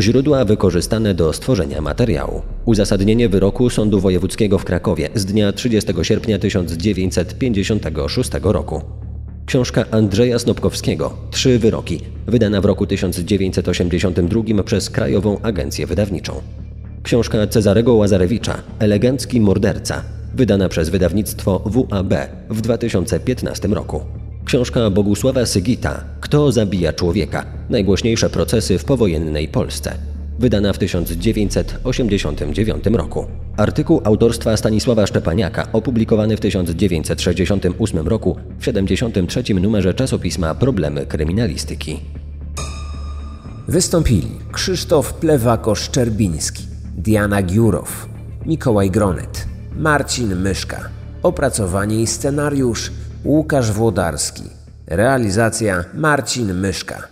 Źródła 0.00 0.44
wykorzystane 0.44 1.14
do 1.14 1.32
stworzenia 1.32 1.80
materiału. 1.80 2.42
Uzasadnienie 2.64 3.28
wyroku 3.28 3.70
Sądu 3.70 4.00
Wojewódzkiego 4.00 4.58
w 4.58 4.64
Krakowie 4.64 5.08
z 5.14 5.24
dnia 5.24 5.52
30 5.52 5.92
sierpnia 6.02 6.38
1956 6.38 8.30
roku. 8.42 8.82
Książka 9.46 9.84
Andrzeja 9.90 10.38
Snopkowskiego 10.38 11.12
Trzy 11.30 11.58
wyroki, 11.58 12.00
wydana 12.26 12.60
w 12.60 12.64
roku 12.64 12.86
1982 12.86 14.62
przez 14.62 14.90
Krajową 14.90 15.40
Agencję 15.42 15.86
Wydawniczą. 15.86 16.32
Książka 17.02 17.46
Cezarego 17.46 17.94
Łazarewicza 17.94 18.62
Elegancki 18.78 19.40
morderca, 19.40 20.04
wydana 20.34 20.68
przez 20.68 20.88
wydawnictwo 20.88 21.62
WAB 21.66 22.14
w 22.50 22.60
2015 22.60 23.68
roku. 23.68 24.00
Książka 24.48 24.90
Bogusława 24.90 25.46
Sygita 25.46 26.04
Kto 26.20 26.52
zabija 26.52 26.92
człowieka? 26.92 27.44
Najgłośniejsze 27.70 28.30
procesy 28.30 28.78
w 28.78 28.84
powojennej 28.84 29.48
Polsce. 29.48 29.94
Wydana 30.38 30.72
w 30.72 30.78
1989 30.78 32.86
roku. 32.86 33.26
Artykuł 33.56 34.00
autorstwa 34.04 34.56
Stanisława 34.56 35.06
Szczepaniaka, 35.06 35.66
opublikowany 35.72 36.36
w 36.36 36.40
1968 36.40 38.08
roku 38.08 38.36
w 38.58 38.64
73 38.64 39.54
numerze 39.54 39.94
czasopisma 39.94 40.54
Problemy 40.54 41.06
kryminalistyki. 41.06 42.00
Wystąpili 43.68 44.28
Krzysztof 44.52 45.14
Plewako-Szczerbiński, 45.20 46.62
Diana 46.96 47.42
Giurow, 47.42 48.08
Mikołaj 48.46 48.90
Gronet, 48.90 49.46
Marcin 49.76 50.36
Myszka. 50.36 50.88
Opracowanie 51.22 52.02
i 52.02 52.06
scenariusz 52.06 52.90
Łukasz 53.24 53.72
Włodarski. 53.72 54.42
Realizacja 54.86 55.84
Marcin 55.94 56.54
Myszka. 56.54 57.08